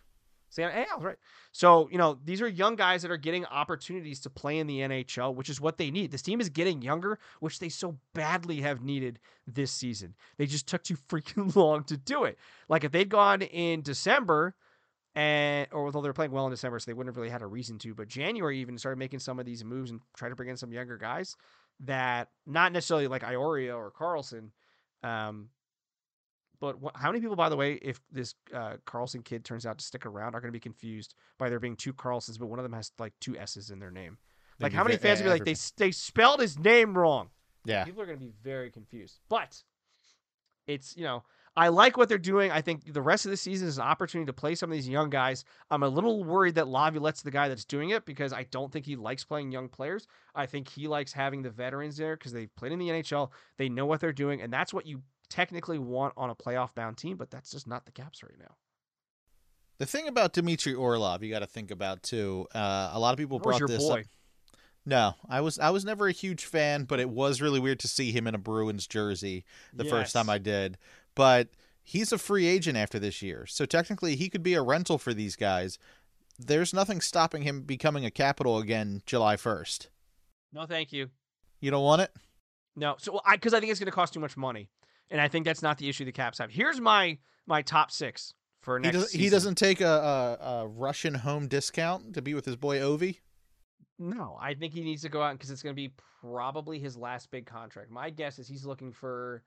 I 0.59 0.87
was 0.97 1.05
right. 1.05 1.17
So, 1.53 1.89
you 1.91 1.99
know, 1.99 2.19
these 2.25 2.43
are 2.43 2.49
young 2.49 2.77
guys 2.77 3.03
that 3.03 3.11
are 3.11 3.17
getting 3.17 3.45
opportunities 3.47 4.21
to 4.21 4.31
play 4.31 4.59
in 4.59 4.67
the 4.67 4.81
NHL, 4.81 5.35
which 5.35 5.49
is 5.49 5.61
what 5.61 5.79
they 5.79 5.91
need. 5.91 6.11
This 6.11 6.23
team 6.23 6.41
is 6.41 6.49
getting 6.49 6.83
younger, 6.83 7.19
which 7.41 7.59
they 7.59 7.69
so 7.69 7.99
badly 8.15 8.61
have 8.61 8.83
needed 8.83 9.21
this 9.47 9.71
season. 9.71 10.15
They 10.39 10.47
just 10.47 10.67
took 10.67 10.83
too 10.83 10.97
freaking 11.09 11.55
long 11.55 11.85
to 11.85 11.97
do 11.97 12.25
it. 12.25 12.39
Like 12.69 12.85
if 12.85 12.93
they'd 12.93 13.09
gone 13.09 13.43
in 13.43 13.83
December 13.83 14.55
and 15.15 15.67
or 15.73 15.87
although 15.87 16.03
they're 16.03 16.13
playing 16.13 16.31
well 16.31 16.47
in 16.47 16.53
December, 16.53 16.79
so 16.79 16.89
they 16.89 16.95
wouldn't 16.95 17.13
have 17.13 17.17
really 17.17 17.31
had 17.31 17.43
a 17.43 17.47
reason 17.47 17.79
to, 17.79 17.95
but 17.95 18.09
January 18.09 18.59
even 18.61 18.79
started 18.79 18.99
making 18.99 19.19
some 19.19 19.39
of 19.39 19.47
these 19.47 19.65
moves 19.65 19.91
and 19.91 20.01
try 20.17 20.29
to 20.29 20.37
bring 20.37 20.49
in 20.49 20.57
some 20.57 20.73
younger 20.73 20.97
guys 20.97 21.37
that 21.81 22.29
not 22.47 22.73
necessarily 22.73 23.09
like 23.09 23.23
Iorio 23.23 23.77
or 23.77 23.91
Carlsson, 23.91 24.51
um, 25.03 25.49
but 26.61 26.77
wh- 26.83 26.99
how 26.99 27.11
many 27.11 27.21
people, 27.21 27.37
by 27.37 27.49
the 27.49 27.57
way, 27.57 27.75
if 27.75 28.01
this 28.13 28.35
uh, 28.55 28.75
Carlsson 28.87 29.25
kid 29.25 29.45
turns 29.45 29.67
out 29.67 29.79
to 29.79 29.85
stick 29.85 30.07
around, 30.07 30.35
are 30.35 30.41
going 30.41 30.53
to 30.53 30.57
be 30.57 30.61
confused 30.61 31.15
by 31.39 31.49
there 31.49 31.59
being 31.61 31.77
two 31.77 31.93
Carlsons, 31.93 32.39
but 32.39 32.47
one 32.47 32.59
of 32.59 32.63
them 32.63 32.73
has 32.73 32.93
like 32.99 33.15
two 33.21 33.37
S's 33.37 33.71
in 33.71 33.79
their 33.79 33.91
name? 33.91 34.19
Like, 34.61 34.73
They'd 34.73 34.77
how 34.77 34.85
be 34.85 34.89
many 34.89 34.99
ve- 34.99 35.03
fans 35.03 35.19
would 35.21 35.25
be 35.25 35.31
like, 35.31 35.45
they 35.45 35.57
they 35.77 35.91
spelled 35.91 36.41
his 36.41 36.59
name 36.59 36.97
wrong? 36.97 37.31
Yeah. 37.65 37.85
People 37.85 38.03
are 38.03 38.07
going 38.07 38.19
to 38.19 38.25
be 38.25 38.33
very 38.43 38.71
confused. 38.71 39.19
But 39.29 39.63
it's 40.67 40.97
you 40.97 41.05
know, 41.05 41.25
I 41.57 41.69
like 41.69 41.97
what 41.97 42.09
they're 42.09 42.19
doing. 42.19 42.51
I 42.51 42.61
think 42.61 42.93
the 42.93 43.03
rest 43.03 43.25
of 43.25 43.31
the 43.31 43.37
season 43.37 43.67
is 43.67 43.79
an 43.79 43.85
opportunity 43.85 44.27
to 44.27 44.33
play 44.33 44.55
some 44.55 44.71
of 44.71 44.75
these 44.77 44.89
young 44.89 45.11
guys. 45.11 45.45
I'm 45.71 45.83
a 45.83 45.89
little 45.89 46.23
worried 46.23 46.55
that 46.57 46.69
Laviolette's 46.69 47.23
the 47.23 47.31
guy 47.31 47.49
that's 47.49 47.65
doing 47.65 47.91
it 47.91 48.05
because 48.05 48.33
I 48.33 48.45
don't 48.51 48.71
think 48.71 48.87
he 48.87 48.97
likes 48.97 49.25
playing 49.25 49.51
young 49.51 49.69
players. 49.69 50.07
I 50.35 50.47
think 50.47 50.69
he 50.69 50.89
likes 50.89 51.13
having 51.13 51.43
the 51.43 51.51
veterans 51.51 51.97
there 51.97 52.17
because 52.17 52.33
they 52.33 52.47
played 52.47 52.73
in 52.73 52.79
the 52.79 52.89
NHL. 52.89 53.31
They 53.57 53.69
know 53.69 53.87
what 53.87 54.01
they're 54.01 54.13
doing, 54.13 54.43
and 54.43 54.53
that's 54.53 54.73
what 54.73 54.87
you 54.87 55.03
technically 55.31 55.79
want 55.79 56.13
on 56.17 56.29
a 56.29 56.35
playoff 56.35 56.75
bound 56.75 56.99
team, 56.99 57.17
but 57.17 57.31
that's 57.31 57.51
just 57.51 57.67
not 57.67 57.87
the 57.87 57.93
Caps 57.93 58.23
right 58.23 58.39
now. 58.39 58.55
The 59.79 59.87
thing 59.87 60.09
about 60.09 60.35
Dmitry 60.35 60.75
Orlov, 60.75 61.23
you 61.23 61.31
got 61.31 61.39
to 61.39 61.47
think 61.47 61.71
about 61.71 62.03
too. 62.03 62.47
Uh, 62.55 62.91
a 62.93 63.01
lot 63.01 63.13
of 63.13 63.19
people 63.19 63.39
That 63.39 63.45
brought 63.45 63.61
your 63.61 63.69
this 63.69 63.83
boy. 63.83 64.01
up. 64.01 64.07
No, 64.85 65.15
I 65.29 65.41
was 65.41 65.59
I 65.59 65.71
was 65.71 65.85
never 65.85 66.09
a 66.09 66.13
huge 66.13 66.45
fan, 66.45 66.85
but 66.85 67.01
it 67.01 67.09
was 67.09 67.41
really 67.41 67.61
weird 67.61 67.81
to 67.81 67.89
see 67.89 68.13
him 68.13 68.27
in 68.27 68.35
a 68.35 68.39
Bruins 68.39 68.87
jersey 68.87 69.45
the 69.73 69.85
first 69.85 70.13
time 70.13 70.29
I 70.29 70.39
did. 70.39 70.79
But 71.15 71.49
he's 71.83 72.13
a 72.13 72.19
free 72.19 72.47
agent 72.47 72.77
after 72.77 72.99
this 72.99 73.21
year, 73.23 73.47
so 73.47 73.67
technically 73.67 74.17
he 74.17 74.29
could 74.29 74.43
be 74.43 74.55
a 74.55 74.63
rental 74.63 74.99
for 74.99 75.13
these 75.15 75.37
guys. 75.37 75.79
There's 76.39 76.73
nothing 76.73 77.01
stopping 77.03 77.43
him 77.43 77.63
becoming 77.63 78.07
a 78.07 78.11
capital 78.11 78.59
again 78.59 79.03
July 79.05 79.37
1st. 79.37 79.89
No, 80.55 80.65
thank 80.65 80.93
you. 80.93 81.11
You 81.61 81.71
don't 81.71 81.85
want 81.85 82.01
it? 82.01 82.11
No, 82.75 82.97
so 82.99 83.21
I 83.27 83.37
because 83.37 83.53
I 83.53 83.61
think 83.61 83.71
it's 83.71 83.81
going 83.81 83.91
to 83.91 83.93
cost 83.93 84.15
too 84.15 84.21
much 84.21 84.37
money, 84.37 84.69
and 85.11 85.21
I 85.21 85.29
think 85.29 85.45
that's 85.45 85.63
not 85.63 85.79
the 85.79 85.89
issue 85.89 86.05
the 86.05 86.13
Caps 86.13 86.39
have. 86.39 86.51
Here's 86.51 86.81
my 86.81 87.19
my 87.47 87.63
top 87.63 87.91
six 87.91 88.35
for 88.61 88.79
He, 88.79 88.83
next. 88.83 88.97
does, 88.97 89.13
he 89.13 89.29
doesn't 89.29 89.57
take 89.57 89.81
a, 89.81 90.39
a, 90.41 90.45
a 90.63 90.67
Russian 90.69 91.15
home 91.15 91.49
discount 91.49 92.15
to 92.15 92.23
be 92.23 92.35
with 92.35 92.45
his 92.45 92.57
boy 92.57 92.79
Ovi. 92.79 93.19
No, 93.99 94.39
I 94.41 94.55
think 94.55 94.73
he 94.73 94.83
needs 94.83 95.03
to 95.03 95.09
go 95.09 95.23
out 95.23 95.33
because 95.35 95.51
it's 95.51 95.63
going 95.63 95.75
to 95.75 95.81
be 95.81 95.93
probably 96.23 96.79
his 96.79 96.97
last 96.97 97.31
big 97.31 97.47
contract. 97.47 97.91
My 97.91 98.11
guess 98.11 98.39
is 98.39 98.49
he's 98.49 98.65
looking 98.65 98.93
for 98.93 99.43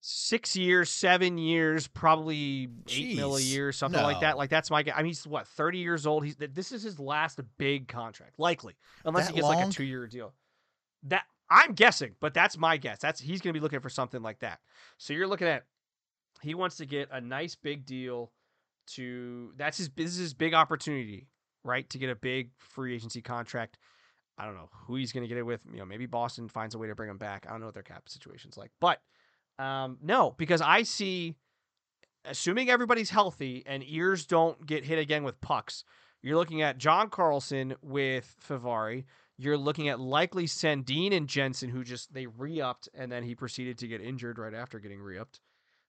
six 0.00 0.56
years, 0.56 0.90
seven 0.90 1.38
years, 1.38 1.86
probably 1.88 2.68
eight 2.90 3.16
mil 3.16 3.36
a 3.36 3.40
year, 3.40 3.72
something 3.72 4.02
like 4.02 4.20
that. 4.20 4.36
Like 4.36 4.50
that's 4.50 4.70
my 4.70 4.82
guess. 4.82 4.94
I 4.96 5.02
mean, 5.02 5.10
he's 5.10 5.26
what 5.26 5.46
thirty 5.46 5.78
years 5.78 6.06
old. 6.06 6.24
He's 6.24 6.36
this 6.36 6.72
is 6.72 6.82
his 6.82 6.98
last 6.98 7.40
big 7.58 7.88
contract, 7.88 8.38
likely, 8.38 8.74
unless 9.04 9.26
That 9.26 9.34
he 9.34 9.40
gets 9.40 9.48
like 9.48 9.66
a 9.66 9.70
two 9.70 9.84
year 9.84 10.06
deal. 10.06 10.32
That 11.04 11.24
I'm 11.50 11.74
guessing, 11.74 12.16
but 12.20 12.34
that's 12.34 12.58
my 12.58 12.76
guess. 12.76 12.98
That's 12.98 13.20
he's 13.20 13.40
going 13.40 13.54
to 13.54 13.58
be 13.58 13.62
looking 13.62 13.80
for 13.80 13.88
something 13.90 14.22
like 14.22 14.40
that. 14.40 14.60
So 14.98 15.12
you're 15.12 15.28
looking 15.28 15.46
at 15.46 15.64
he 16.42 16.54
wants 16.54 16.76
to 16.76 16.86
get 16.86 17.08
a 17.12 17.20
nice 17.20 17.54
big 17.54 17.86
deal 17.86 18.32
to 18.88 19.52
that's 19.56 19.78
his 19.78 19.90
this 19.96 20.06
is 20.06 20.16
his 20.16 20.34
big 20.34 20.54
opportunity, 20.54 21.28
right? 21.64 21.88
To 21.90 21.98
get 21.98 22.10
a 22.10 22.14
big 22.14 22.50
free 22.58 22.94
agency 22.94 23.22
contract. 23.22 23.78
I 24.38 24.44
don't 24.44 24.54
know 24.54 24.68
who 24.86 24.96
he's 24.96 25.12
going 25.12 25.22
to 25.22 25.28
get 25.28 25.38
it 25.38 25.44
with. 25.44 25.60
You 25.70 25.78
know, 25.78 25.86
maybe 25.86 26.06
Boston 26.06 26.48
finds 26.48 26.74
a 26.74 26.78
way 26.78 26.88
to 26.88 26.94
bring 26.94 27.08
him 27.08 27.16
back. 27.16 27.46
I 27.46 27.52
don't 27.52 27.60
know 27.60 27.66
what 27.66 27.74
their 27.74 27.82
cap 27.82 28.08
situation's 28.08 28.56
like, 28.56 28.70
but 28.80 29.00
um, 29.58 29.98
no, 30.02 30.34
because 30.36 30.60
I 30.60 30.82
see, 30.82 31.36
assuming 32.24 32.68
everybody's 32.68 33.10
healthy 33.10 33.62
and 33.66 33.82
ears 33.86 34.26
don't 34.26 34.66
get 34.66 34.84
hit 34.84 34.98
again 34.98 35.24
with 35.24 35.40
pucks, 35.40 35.84
you're 36.22 36.36
looking 36.36 36.60
at 36.60 36.76
John 36.76 37.08
Carlson 37.08 37.74
with 37.82 38.34
Fehervary. 38.46 39.04
You're 39.38 39.58
looking 39.58 39.88
at 39.88 40.00
likely 40.00 40.46
Sandin 40.46 41.14
and 41.14 41.28
Jensen, 41.28 41.68
who 41.68 41.84
just 41.84 42.12
they 42.12 42.26
re-upped 42.26 42.88
and 42.94 43.12
then 43.12 43.22
he 43.22 43.34
proceeded 43.34 43.78
to 43.78 43.88
get 43.88 44.00
injured 44.00 44.38
right 44.38 44.54
after 44.54 44.78
getting 44.78 45.00
re-upped. 45.00 45.40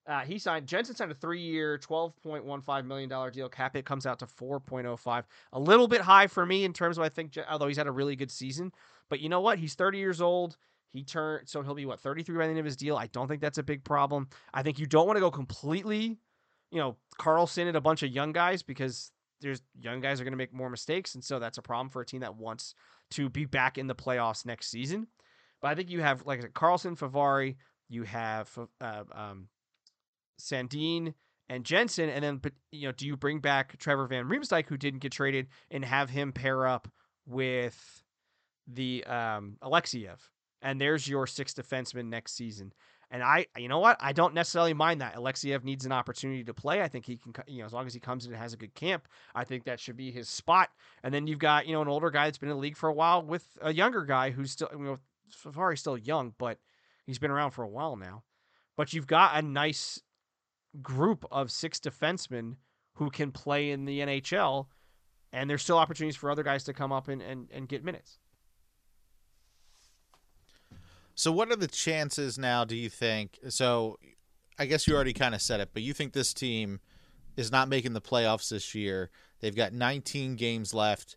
Uh, 0.06 0.20
he 0.20 0.38
signed 0.38 0.66
Jensen 0.66 0.96
signed 0.96 1.12
a 1.12 1.14
three-year, 1.14 1.76
twelve 1.78 2.16
point 2.22 2.44
one 2.44 2.62
five 2.62 2.86
million 2.86 3.10
dollar 3.10 3.30
deal. 3.30 3.48
Cap 3.48 3.74
hit 3.74 3.84
comes 3.84 4.06
out 4.06 4.18
to 4.18 4.26
four 4.26 4.58
point 4.58 4.86
oh 4.86 4.96
five, 4.96 5.26
a 5.52 5.60
little 5.60 5.86
bit 5.86 6.00
high 6.00 6.26
for 6.26 6.46
me 6.46 6.64
in 6.64 6.72
terms 6.72 6.96
of 6.96 7.04
I 7.04 7.10
think. 7.10 7.38
Although 7.50 7.68
he's 7.68 7.76
had 7.76 7.86
a 7.86 7.92
really 7.92 8.16
good 8.16 8.30
season, 8.30 8.72
but 9.10 9.20
you 9.20 9.28
know 9.28 9.40
what? 9.40 9.58
He's 9.58 9.74
thirty 9.74 9.98
years 9.98 10.22
old. 10.22 10.56
He 10.92 11.04
turned 11.04 11.46
so 11.46 11.62
he'll 11.62 11.74
be 11.74 11.84
what 11.84 12.00
thirty 12.00 12.22
three 12.22 12.38
by 12.38 12.44
the 12.44 12.50
end 12.50 12.58
of 12.58 12.64
his 12.64 12.76
deal. 12.76 12.96
I 12.96 13.08
don't 13.08 13.28
think 13.28 13.42
that's 13.42 13.58
a 13.58 13.62
big 13.62 13.84
problem. 13.84 14.28
I 14.54 14.62
think 14.62 14.78
you 14.78 14.86
don't 14.86 15.06
want 15.06 15.18
to 15.18 15.20
go 15.20 15.30
completely, 15.30 16.16
you 16.70 16.78
know, 16.78 16.96
Carlson 17.18 17.68
and 17.68 17.76
a 17.76 17.80
bunch 17.82 18.02
of 18.02 18.10
young 18.10 18.32
guys 18.32 18.62
because 18.62 19.12
there's 19.42 19.60
young 19.78 20.00
guys 20.00 20.22
are 20.22 20.24
going 20.24 20.32
to 20.32 20.38
make 20.38 20.54
more 20.54 20.70
mistakes, 20.70 21.14
and 21.14 21.22
so 21.22 21.38
that's 21.38 21.58
a 21.58 21.62
problem 21.62 21.90
for 21.90 22.00
a 22.00 22.06
team 22.06 22.20
that 22.20 22.34
wants 22.34 22.74
to 23.12 23.28
be 23.28 23.44
back 23.44 23.78
in 23.78 23.86
the 23.86 23.94
playoffs 23.94 24.46
next 24.46 24.70
season. 24.70 25.06
But 25.60 25.68
I 25.68 25.74
think 25.74 25.90
you 25.90 26.00
have 26.00 26.24
like 26.26 26.38
I 26.38 26.42
said, 26.42 26.54
Carlson, 26.54 26.96
Fehervary, 26.96 27.56
you 27.88 28.04
have 28.04 28.50
uh, 28.80 29.04
um, 29.12 29.48
Sandin 30.40 31.14
and 31.48 31.64
Jensen, 31.64 32.10
and 32.10 32.22
then 32.22 32.40
you 32.70 32.88
know, 32.88 32.92
do 32.92 33.06
you 33.06 33.16
bring 33.16 33.40
back 33.40 33.78
Trevor 33.78 34.06
Van 34.06 34.28
Riemsdyk, 34.28 34.66
who 34.66 34.76
didn't 34.76 35.00
get 35.00 35.12
traded, 35.12 35.48
and 35.70 35.84
have 35.84 36.10
him 36.10 36.32
pair 36.32 36.66
up 36.66 36.88
with 37.26 38.02
the 38.66 39.04
um, 39.04 39.56
Alexeyev, 39.62 40.18
and 40.62 40.80
there's 40.80 41.08
your 41.08 41.26
sixth 41.26 41.56
defenseman 41.56 42.06
next 42.06 42.36
season. 42.36 42.72
And 43.10 43.22
I, 43.22 43.46
you 43.56 43.68
know 43.68 43.78
what? 43.78 43.96
I 44.00 44.12
don't 44.12 44.34
necessarily 44.34 44.74
mind 44.74 45.00
that. 45.00 45.14
Alexeyev 45.14 45.64
needs 45.64 45.86
an 45.86 45.92
opportunity 45.92 46.44
to 46.44 46.52
play. 46.52 46.82
I 46.82 46.88
think 46.88 47.06
he 47.06 47.16
can, 47.16 47.32
you 47.46 47.60
know, 47.60 47.64
as 47.64 47.72
long 47.72 47.86
as 47.86 47.94
he 47.94 48.00
comes 48.00 48.26
in 48.26 48.32
and 48.32 48.40
has 48.40 48.52
a 48.52 48.58
good 48.58 48.74
camp, 48.74 49.08
I 49.34 49.44
think 49.44 49.64
that 49.64 49.80
should 49.80 49.96
be 49.96 50.10
his 50.10 50.28
spot. 50.28 50.68
And 51.02 51.12
then 51.12 51.26
you've 51.26 51.38
got, 51.38 51.66
you 51.66 51.72
know, 51.72 51.80
an 51.80 51.88
older 51.88 52.10
guy 52.10 52.26
that's 52.26 52.36
been 52.36 52.50
in 52.50 52.56
the 52.56 52.60
league 52.60 52.76
for 52.76 52.88
a 52.88 52.92
while 52.92 53.22
with 53.22 53.46
a 53.62 53.72
younger 53.72 54.04
guy 54.04 54.30
who's 54.30 54.50
still, 54.50 54.68
you 54.72 54.84
know, 54.84 54.98
Safari's 55.30 55.80
still 55.80 55.96
young, 55.96 56.34
but 56.38 56.58
he's 57.06 57.18
been 57.18 57.30
around 57.30 57.52
for 57.52 57.62
a 57.62 57.68
while 57.68 57.96
now. 57.96 58.24
But 58.76 58.92
you've 58.92 59.06
got 59.06 59.36
a 59.36 59.42
nice 59.42 60.02
group 60.82 61.24
of 61.30 61.50
six 61.50 61.80
defensemen 61.80 62.56
who 62.94 63.10
can 63.10 63.32
play 63.32 63.70
in 63.70 63.86
the 63.86 64.00
NHL, 64.00 64.66
and 65.32 65.48
there's 65.48 65.62
still 65.62 65.78
opportunities 65.78 66.16
for 66.16 66.30
other 66.30 66.42
guys 66.42 66.64
to 66.64 66.72
come 66.72 66.92
up 66.92 67.08
and, 67.08 67.22
and, 67.22 67.48
and 67.52 67.68
get 67.68 67.84
minutes. 67.84 68.18
So, 71.18 71.32
what 71.32 71.50
are 71.50 71.56
the 71.56 71.66
chances 71.66 72.38
now, 72.38 72.64
do 72.64 72.76
you 72.76 72.88
think? 72.88 73.40
So, 73.48 73.98
I 74.56 74.66
guess 74.66 74.86
you 74.86 74.94
already 74.94 75.12
kind 75.12 75.34
of 75.34 75.42
said 75.42 75.58
it, 75.58 75.70
but 75.72 75.82
you 75.82 75.92
think 75.92 76.12
this 76.12 76.32
team 76.32 76.78
is 77.36 77.50
not 77.50 77.68
making 77.68 77.94
the 77.94 78.00
playoffs 78.00 78.50
this 78.50 78.72
year. 78.72 79.10
They've 79.40 79.54
got 79.54 79.72
19 79.72 80.36
games 80.36 80.72
left. 80.72 81.16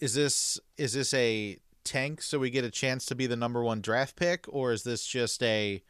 Is 0.00 0.12
this 0.12 0.60
is 0.76 0.92
this 0.92 1.14
a 1.14 1.56
tank 1.82 2.20
so 2.20 2.38
we 2.38 2.50
get 2.50 2.62
a 2.62 2.70
chance 2.70 3.06
to 3.06 3.14
be 3.14 3.26
the 3.26 3.36
number 3.36 3.62
1 3.62 3.80
draft 3.80 4.16
pick 4.16 4.44
or 4.48 4.72
is 4.72 4.82
this 4.82 5.06
just 5.06 5.42
a 5.42 5.82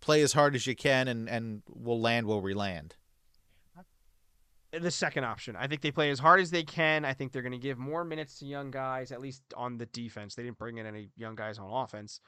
play 0.00 0.22
as 0.22 0.32
hard 0.32 0.54
as 0.54 0.66
you 0.66 0.74
can 0.74 1.08
and 1.08 1.28
and 1.28 1.62
we'll 1.68 2.00
land 2.00 2.26
where 2.26 2.38
we 2.38 2.54
land? 2.54 2.96
Uh, 3.78 4.78
the 4.78 4.90
second 4.90 5.24
option. 5.24 5.56
I 5.56 5.66
think 5.66 5.82
they 5.82 5.90
play 5.90 6.08
as 6.08 6.18
hard 6.18 6.40
as 6.40 6.50
they 6.50 6.62
can. 6.62 7.04
I 7.04 7.12
think 7.12 7.32
they're 7.32 7.42
going 7.42 7.52
to 7.52 7.58
give 7.58 7.76
more 7.76 8.02
minutes 8.02 8.38
to 8.38 8.46
young 8.46 8.70
guys, 8.70 9.12
at 9.12 9.20
least 9.20 9.42
on 9.54 9.76
the 9.76 9.86
defense. 9.86 10.34
They 10.34 10.42
didn't 10.42 10.58
bring 10.58 10.78
in 10.78 10.86
any 10.86 11.10
young 11.16 11.34
guys 11.34 11.58
on 11.58 11.70
offense. 11.70 12.22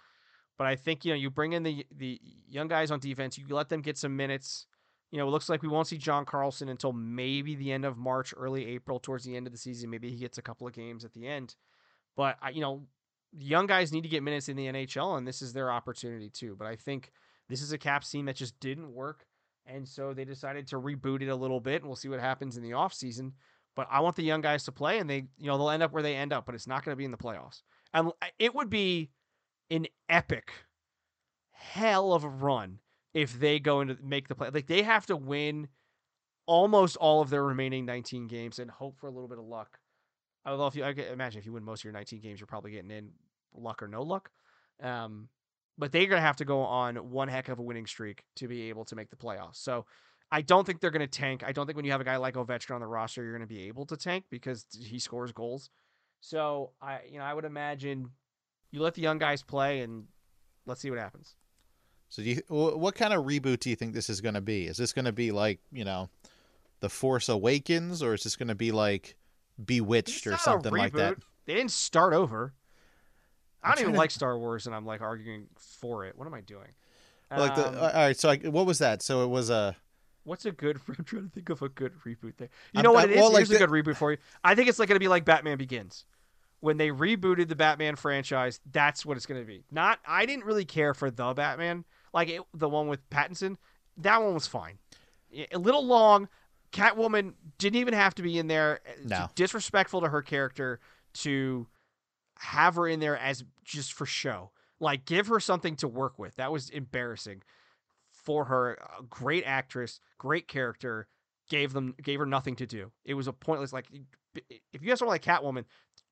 But 0.58 0.66
I 0.66 0.76
think 0.76 1.04
you 1.04 1.12
know 1.12 1.16
you 1.16 1.30
bring 1.30 1.52
in 1.52 1.62
the 1.62 1.86
the 1.96 2.20
young 2.48 2.68
guys 2.68 2.90
on 2.90 2.98
defense. 2.98 3.38
You 3.38 3.46
let 3.48 3.68
them 3.68 3.80
get 3.80 3.96
some 3.96 4.16
minutes. 4.16 4.66
You 5.10 5.18
know, 5.18 5.26
it 5.26 5.30
looks 5.30 5.48
like 5.48 5.62
we 5.62 5.68
won't 5.68 5.86
see 5.86 5.96
John 5.96 6.26
Carlson 6.26 6.68
until 6.68 6.92
maybe 6.92 7.54
the 7.54 7.72
end 7.72 7.86
of 7.86 7.96
March, 7.96 8.34
early 8.36 8.66
April, 8.66 8.98
towards 8.98 9.24
the 9.24 9.36
end 9.36 9.46
of 9.46 9.52
the 9.52 9.58
season. 9.58 9.88
Maybe 9.88 10.10
he 10.10 10.16
gets 10.16 10.36
a 10.36 10.42
couple 10.42 10.66
of 10.66 10.74
games 10.74 11.02
at 11.04 11.14
the 11.14 11.26
end. 11.26 11.56
But 12.14 12.36
I, 12.42 12.50
you 12.50 12.60
know, 12.60 12.82
young 13.32 13.66
guys 13.66 13.92
need 13.92 14.02
to 14.02 14.08
get 14.08 14.22
minutes 14.22 14.48
in 14.48 14.56
the 14.56 14.66
NHL, 14.66 15.16
and 15.16 15.26
this 15.26 15.40
is 15.40 15.52
their 15.52 15.70
opportunity 15.70 16.28
too. 16.28 16.56
But 16.58 16.66
I 16.66 16.76
think 16.76 17.12
this 17.48 17.62
is 17.62 17.72
a 17.72 17.78
cap 17.78 18.04
scene 18.04 18.26
that 18.26 18.36
just 18.36 18.58
didn't 18.60 18.92
work, 18.92 19.24
and 19.64 19.88
so 19.88 20.12
they 20.12 20.24
decided 20.24 20.66
to 20.68 20.76
reboot 20.76 21.22
it 21.22 21.28
a 21.28 21.36
little 21.36 21.60
bit, 21.60 21.76
and 21.76 21.86
we'll 21.86 21.96
see 21.96 22.08
what 22.08 22.20
happens 22.20 22.56
in 22.56 22.62
the 22.62 22.72
offseason. 22.72 23.32
But 23.76 23.86
I 23.90 24.00
want 24.00 24.16
the 24.16 24.24
young 24.24 24.40
guys 24.40 24.64
to 24.64 24.72
play, 24.72 24.98
and 24.98 25.08
they, 25.08 25.28
you 25.38 25.46
know, 25.46 25.56
they'll 25.56 25.70
end 25.70 25.84
up 25.84 25.92
where 25.92 26.02
they 26.02 26.16
end 26.16 26.32
up, 26.32 26.44
but 26.44 26.54
it's 26.56 26.66
not 26.66 26.84
going 26.84 26.92
to 26.92 26.96
be 26.96 27.04
in 27.04 27.12
the 27.12 27.16
playoffs. 27.16 27.62
And 27.94 28.08
uh, 28.08 28.26
it 28.38 28.54
would 28.54 28.68
be 28.68 29.10
an 29.70 29.86
epic 30.08 30.52
hell 31.52 32.12
of 32.12 32.24
a 32.24 32.28
run 32.28 32.78
if 33.14 33.38
they 33.38 33.58
go 33.58 33.80
into 33.80 33.96
make 34.02 34.28
the 34.28 34.34
play. 34.34 34.50
Like 34.50 34.66
they 34.66 34.82
have 34.82 35.06
to 35.06 35.16
win 35.16 35.68
almost 36.46 36.96
all 36.96 37.20
of 37.20 37.30
their 37.30 37.44
remaining 37.44 37.84
19 37.84 38.26
games 38.26 38.58
and 38.58 38.70
hope 38.70 38.96
for 38.98 39.06
a 39.06 39.10
little 39.10 39.28
bit 39.28 39.38
of 39.38 39.44
luck. 39.44 39.78
I 40.44 40.50
don't 40.50 40.58
know 40.58 40.66
if 40.66 40.76
you 40.76 40.84
I 40.84 40.92
can 40.94 41.04
imagine 41.06 41.38
if 41.38 41.46
you 41.46 41.52
win 41.52 41.64
most 41.64 41.80
of 41.80 41.84
your 41.84 41.92
19 41.92 42.20
games, 42.20 42.40
you're 42.40 42.46
probably 42.46 42.72
getting 42.72 42.90
in 42.90 43.10
luck 43.54 43.82
or 43.82 43.88
no 43.88 44.02
luck. 44.02 44.30
Um, 44.82 45.28
but 45.76 45.92
they're 45.92 46.06
gonna 46.06 46.20
have 46.20 46.36
to 46.36 46.44
go 46.44 46.60
on 46.60 46.96
one 47.10 47.28
heck 47.28 47.48
of 47.48 47.58
a 47.58 47.62
winning 47.62 47.86
streak 47.86 48.24
to 48.36 48.48
be 48.48 48.68
able 48.68 48.84
to 48.86 48.96
make 48.96 49.10
the 49.10 49.16
playoffs. 49.16 49.56
So 49.56 49.84
I 50.30 50.42
don't 50.42 50.66
think 50.66 50.80
they're 50.80 50.90
gonna 50.90 51.06
tank. 51.06 51.42
I 51.46 51.52
don't 51.52 51.66
think 51.66 51.76
when 51.76 51.84
you 51.84 51.92
have 51.92 52.00
a 52.00 52.04
guy 52.04 52.16
like 52.16 52.34
Ovechkin 52.34 52.74
on 52.74 52.80
the 52.80 52.86
roster, 52.86 53.22
you're 53.22 53.32
gonna 53.32 53.46
be 53.46 53.68
able 53.68 53.86
to 53.86 53.96
tank 53.96 54.24
because 54.30 54.66
he 54.72 54.98
scores 54.98 55.32
goals. 55.32 55.70
So 56.20 56.72
I, 56.80 57.00
you 57.10 57.18
know, 57.18 57.24
I 57.24 57.34
would 57.34 57.44
imagine 57.44 58.10
you 58.70 58.82
let 58.82 58.94
the 58.94 59.02
young 59.02 59.18
guys 59.18 59.42
play 59.42 59.80
and 59.80 60.04
let's 60.66 60.80
see 60.80 60.90
what 60.90 60.98
happens. 60.98 61.34
So, 62.10 62.22
you, 62.22 62.40
what 62.48 62.94
kind 62.94 63.12
of 63.12 63.24
reboot 63.24 63.60
do 63.60 63.70
you 63.70 63.76
think 63.76 63.92
this 63.92 64.08
is 64.08 64.20
going 64.20 64.34
to 64.34 64.40
be? 64.40 64.66
Is 64.66 64.78
this 64.78 64.92
going 64.92 65.04
to 65.04 65.12
be 65.12 65.30
like 65.30 65.60
you 65.70 65.84
know, 65.84 66.08
The 66.80 66.88
Force 66.88 67.28
Awakens, 67.28 68.02
or 68.02 68.14
is 68.14 68.24
this 68.24 68.36
going 68.36 68.48
to 68.48 68.54
be 68.54 68.72
like 68.72 69.16
Bewitched 69.62 70.26
or 70.26 70.38
something 70.38 70.72
like 70.72 70.94
that? 70.94 71.16
They 71.44 71.54
didn't 71.54 71.72
start 71.72 72.14
over. 72.14 72.54
I 73.62 73.70
don't 73.70 73.80
even 73.80 73.92
to... 73.92 73.98
like 73.98 74.10
Star 74.10 74.38
Wars, 74.38 74.66
and 74.66 74.74
I'm 74.74 74.86
like 74.86 75.02
arguing 75.02 75.48
for 75.56 76.06
it. 76.06 76.16
What 76.16 76.26
am 76.26 76.34
I 76.34 76.40
doing? 76.40 76.68
Like 77.30 77.54
the, 77.56 77.68
um, 77.68 77.74
all 77.76 77.92
right, 77.92 78.16
so 78.16 78.30
I, 78.30 78.36
what 78.38 78.64
was 78.64 78.78
that? 78.78 79.02
So 79.02 79.22
it 79.22 79.28
was 79.28 79.50
a. 79.50 79.76
What's 80.24 80.46
a 80.46 80.52
good? 80.52 80.80
I'm 80.88 81.04
trying 81.04 81.24
to 81.24 81.28
think 81.28 81.50
of 81.50 81.60
a 81.60 81.68
good 81.68 81.92
reboot 82.06 82.38
there. 82.38 82.48
You 82.72 82.82
know 82.82 82.90
I'm, 82.90 82.94
what 82.94 83.10
it 83.10 83.12
is? 83.12 83.16
Well, 83.18 83.36
Here's 83.36 83.50
like 83.50 83.60
a 83.60 83.66
good 83.66 83.70
reboot 83.70 83.96
for 83.96 84.12
you. 84.12 84.18
I 84.42 84.54
think 84.54 84.70
it's 84.70 84.78
like 84.78 84.88
going 84.88 84.96
to 84.96 85.00
be 85.00 85.08
like 85.08 85.26
Batman 85.26 85.58
Begins 85.58 86.06
when 86.60 86.76
they 86.76 86.88
rebooted 86.88 87.48
the 87.48 87.56
Batman 87.56 87.96
franchise, 87.96 88.60
that's 88.70 89.06
what 89.06 89.16
it's 89.16 89.26
going 89.26 89.40
to 89.40 89.46
be. 89.46 89.64
Not 89.70 89.98
I 90.06 90.26
didn't 90.26 90.44
really 90.44 90.64
care 90.64 90.94
for 90.94 91.10
the 91.10 91.32
Batman, 91.34 91.84
like 92.12 92.28
it, 92.28 92.42
the 92.54 92.68
one 92.68 92.88
with 92.88 93.08
Pattinson. 93.10 93.56
That 93.98 94.22
one 94.22 94.34
was 94.34 94.46
fine. 94.46 94.78
A 95.52 95.58
little 95.58 95.84
long. 95.84 96.28
Catwoman 96.72 97.32
didn't 97.56 97.80
even 97.80 97.94
have 97.94 98.14
to 98.16 98.22
be 98.22 98.38
in 98.38 98.46
there. 98.46 98.80
No. 99.04 99.28
Disrespectful 99.34 100.02
to 100.02 100.08
her 100.08 100.22
character 100.22 100.80
to 101.14 101.66
have 102.38 102.74
her 102.74 102.86
in 102.86 103.00
there 103.00 103.16
as 103.16 103.44
just 103.64 103.92
for 103.92 104.06
show. 104.06 104.50
Like 104.80 105.04
give 105.04 105.28
her 105.28 105.40
something 105.40 105.76
to 105.76 105.88
work 105.88 106.18
with. 106.18 106.36
That 106.36 106.52
was 106.52 106.70
embarrassing 106.70 107.42
for 108.10 108.44
her. 108.46 108.78
A 108.98 109.02
great 109.02 109.44
actress, 109.44 110.00
great 110.18 110.46
character. 110.48 111.08
Gave 111.48 111.72
them 111.72 111.94
gave 112.02 112.18
her 112.18 112.26
nothing 112.26 112.56
to 112.56 112.66
do. 112.66 112.92
It 113.04 113.14
was 113.14 113.26
a 113.26 113.32
pointless 113.32 113.72
like 113.72 113.86
if 114.34 114.82
you 114.82 114.90
have 114.90 114.98
someone 114.98 115.14
like 115.14 115.24
Catwoman, 115.24 115.64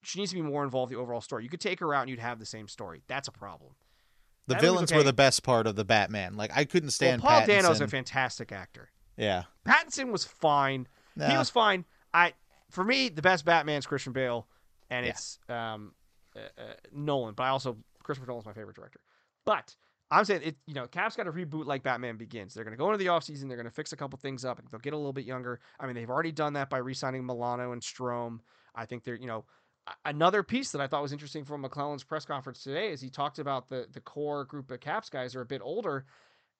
she 0.06 0.20
needs 0.20 0.30
to 0.30 0.36
be 0.36 0.42
more 0.42 0.64
involved 0.64 0.92
in 0.92 0.96
the 0.96 1.02
overall 1.02 1.20
story. 1.20 1.42
You 1.42 1.50
could 1.50 1.60
take 1.60 1.80
her 1.80 1.92
out 1.94 2.02
and 2.02 2.10
you'd 2.10 2.18
have 2.18 2.38
the 2.38 2.46
same 2.46 2.68
story. 2.68 3.02
That's 3.08 3.28
a 3.28 3.32
problem. 3.32 3.72
The 4.46 4.54
that 4.54 4.60
villains 4.60 4.92
okay. 4.92 4.98
were 4.98 5.02
the 5.02 5.12
best 5.12 5.42
part 5.42 5.66
of 5.66 5.74
the 5.74 5.84
Batman. 5.84 6.36
Like 6.36 6.52
I 6.54 6.64
couldn't 6.64 6.90
stand. 6.90 7.22
Well, 7.22 7.32
Paul 7.32 7.40
Pattinson. 7.42 7.62
Dano's 7.62 7.80
a 7.80 7.88
fantastic 7.88 8.52
actor. 8.52 8.90
Yeah, 9.16 9.44
Pattinson 9.66 10.12
was 10.12 10.24
fine. 10.24 10.86
No. 11.16 11.26
He 11.26 11.36
was 11.36 11.50
fine. 11.50 11.84
I 12.14 12.34
for 12.70 12.84
me 12.84 13.08
the 13.08 13.22
best 13.22 13.44
Batman's 13.44 13.86
Christian 13.86 14.12
Bale, 14.12 14.46
and 14.90 15.04
yeah. 15.04 15.10
it's 15.10 15.38
um, 15.48 15.92
uh, 16.36 16.40
uh, 16.58 16.74
Nolan. 16.92 17.34
But 17.34 17.44
I 17.44 17.48
also 17.48 17.76
Christopher 18.02 18.28
Nolan's 18.28 18.46
my 18.46 18.52
favorite 18.52 18.76
director. 18.76 19.00
But 19.44 19.74
I'm 20.12 20.24
saying 20.24 20.42
it. 20.44 20.56
You 20.66 20.74
know, 20.74 20.86
Cap's 20.86 21.16
got 21.16 21.24
to 21.24 21.32
reboot 21.32 21.66
like 21.66 21.82
Batman 21.82 22.16
Begins. 22.16 22.54
They're 22.54 22.64
going 22.64 22.76
to 22.76 22.78
go 22.78 22.86
into 22.92 22.98
the 22.98 23.10
offseason. 23.10 23.48
They're 23.48 23.56
going 23.56 23.64
to 23.64 23.74
fix 23.74 23.92
a 23.92 23.96
couple 23.96 24.18
things 24.18 24.44
up. 24.44 24.60
They'll 24.70 24.78
get 24.78 24.92
a 24.92 24.96
little 24.96 25.12
bit 25.12 25.24
younger. 25.24 25.58
I 25.80 25.86
mean, 25.86 25.96
they've 25.96 26.10
already 26.10 26.32
done 26.32 26.52
that 26.52 26.70
by 26.70 26.78
re-signing 26.78 27.26
Milano 27.26 27.72
and 27.72 27.82
Strome. 27.82 28.38
I 28.76 28.86
think 28.86 29.02
they're 29.02 29.16
you 29.16 29.26
know 29.26 29.44
another 30.04 30.42
piece 30.42 30.72
that 30.72 30.80
I 30.80 30.86
thought 30.86 31.02
was 31.02 31.12
interesting 31.12 31.44
from 31.44 31.60
MacLellan's 31.60 32.04
press 32.04 32.24
conference 32.24 32.62
today 32.62 32.90
is 32.90 33.00
he 33.00 33.10
talked 33.10 33.38
about 33.38 33.68
the 33.68 33.86
the 33.92 34.00
core 34.00 34.44
group 34.44 34.70
of 34.70 34.80
Caps 34.80 35.10
guys 35.10 35.34
are 35.34 35.40
a 35.40 35.46
bit 35.46 35.60
older, 35.62 36.04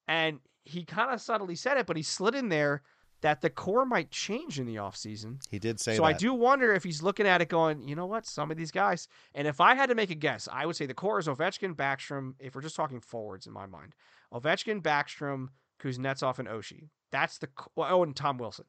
and 0.09 0.41
he 0.65 0.85
kind 0.85 1.13
of 1.13 1.21
subtly 1.21 1.55
said 1.55 1.79
it, 1.79 1.87
but 1.87 1.97
he 1.97 2.03
slid 2.03 2.35
in 2.35 2.49
there 2.49 2.83
that 3.23 3.41
the 3.41 3.51
core 3.51 3.87
might 3.87 4.11
change 4.11 4.59
in 4.59 4.67
the 4.67 4.77
offseason. 4.77 5.41
He 5.51 5.59
did 5.59 5.81
say 5.81 5.97
so 5.97 6.03
that. 6.03 6.09
I 6.09 6.13
do 6.13 6.35
wonder 6.35 6.73
if 6.75 6.85
he's 6.85 7.03
looking 7.03 7.27
at 7.27 7.41
it 7.41 7.49
going, 7.49 7.89
you 7.89 7.97
know 7.97 8.07
what, 8.07 8.27
some 8.27 8.51
of 8.51 8.57
these 8.57 8.71
guys, 8.71 9.09
and 9.35 9.49
if 9.49 9.61
I 9.61 9.75
had 9.75 9.89
to 9.89 9.95
make 9.95 10.11
a 10.11 10.15
guess, 10.15 10.49
I 10.53 10.67
would 10.67 10.77
say 10.77 10.87
the 10.87 10.95
core 10.95 11.19
is 11.19 11.27
Ovechkin, 11.27 11.75
Backstrom, 11.75 12.35
if 12.39 12.55
we're 12.55 12.63
just 12.63 12.77
talking 12.77 13.01
forwards 13.01 13.47
in 13.47 13.53
my 13.53 13.67
mind. 13.67 13.95
Ovechkin, 14.33 14.83
Backstrom, 14.83 15.49
Kuznetsov, 15.81 16.39
and 16.39 16.49
Oshie. 16.49 16.89
That's 17.11 17.39
the, 17.39 17.49
oh, 17.77 18.03
and 18.03 18.15
Tom 18.15 18.39
Wilson. 18.39 18.67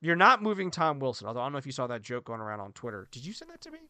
You're 0.00 0.16
not 0.16 0.42
moving 0.42 0.70
Tom 0.70 0.98
Wilson, 0.98 1.26
although 1.26 1.40
I 1.40 1.44
don't 1.44 1.52
know 1.52 1.58
if 1.58 1.66
you 1.66 1.72
saw 1.72 1.86
that 1.88 2.02
joke 2.02 2.24
going 2.24 2.40
around 2.40 2.60
on 2.60 2.72
Twitter. 2.72 3.06
Did 3.10 3.26
you 3.26 3.34
send 3.34 3.50
that 3.50 3.60
to 3.62 3.70
me? 3.70 3.80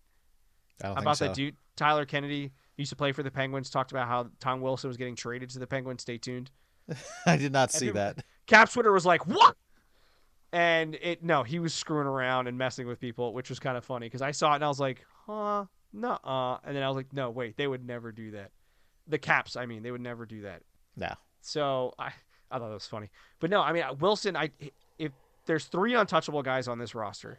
About 0.82 1.16
so. 1.18 1.26
that 1.26 1.34
dude 1.34 1.56
Tyler 1.76 2.04
Kennedy 2.04 2.52
used 2.76 2.90
to 2.90 2.96
play 2.96 3.12
for 3.12 3.22
the 3.22 3.30
Penguins. 3.30 3.70
Talked 3.70 3.90
about 3.90 4.06
how 4.06 4.28
Tom 4.38 4.60
Wilson 4.60 4.88
was 4.88 4.96
getting 4.96 5.16
traded 5.16 5.50
to 5.50 5.58
the 5.58 5.66
Penguins. 5.66 6.02
Stay 6.02 6.18
tuned. 6.18 6.50
I 7.26 7.36
did 7.36 7.52
not 7.52 7.72
see 7.72 7.90
that. 7.90 8.24
Caps 8.46 8.74
Twitter 8.74 8.92
was 8.92 9.06
like, 9.06 9.26
"What?" 9.26 9.56
And 10.52 10.96
it 10.96 11.22
no, 11.22 11.42
he 11.42 11.58
was 11.58 11.72
screwing 11.72 12.06
around 12.06 12.48
and 12.48 12.58
messing 12.58 12.86
with 12.86 13.00
people, 13.00 13.32
which 13.32 13.48
was 13.48 13.58
kind 13.58 13.76
of 13.76 13.84
funny 13.84 14.06
because 14.06 14.22
I 14.22 14.32
saw 14.32 14.52
it 14.52 14.56
and 14.56 14.64
I 14.64 14.68
was 14.68 14.80
like, 14.80 15.04
"Huh, 15.26 15.64
no," 15.92 16.10
uh 16.24 16.58
and 16.64 16.76
then 16.76 16.82
I 16.82 16.88
was 16.88 16.96
like, 16.96 17.12
"No, 17.12 17.30
wait, 17.30 17.56
they 17.56 17.66
would 17.66 17.86
never 17.86 18.12
do 18.12 18.32
that." 18.32 18.50
The 19.06 19.18
Caps, 19.18 19.56
I 19.56 19.66
mean, 19.66 19.82
they 19.82 19.90
would 19.90 20.00
never 20.00 20.26
do 20.26 20.42
that. 20.42 20.62
No. 20.96 21.12
So 21.40 21.94
I 21.98 22.12
I 22.50 22.58
thought 22.58 22.68
that 22.68 22.74
was 22.74 22.86
funny, 22.86 23.10
but 23.38 23.50
no, 23.50 23.62
I 23.62 23.72
mean 23.72 23.84
Wilson. 24.00 24.36
I 24.36 24.50
if 24.98 25.12
there's 25.46 25.64
three 25.64 25.94
untouchable 25.94 26.42
guys 26.42 26.68
on 26.68 26.78
this 26.78 26.94
roster, 26.94 27.38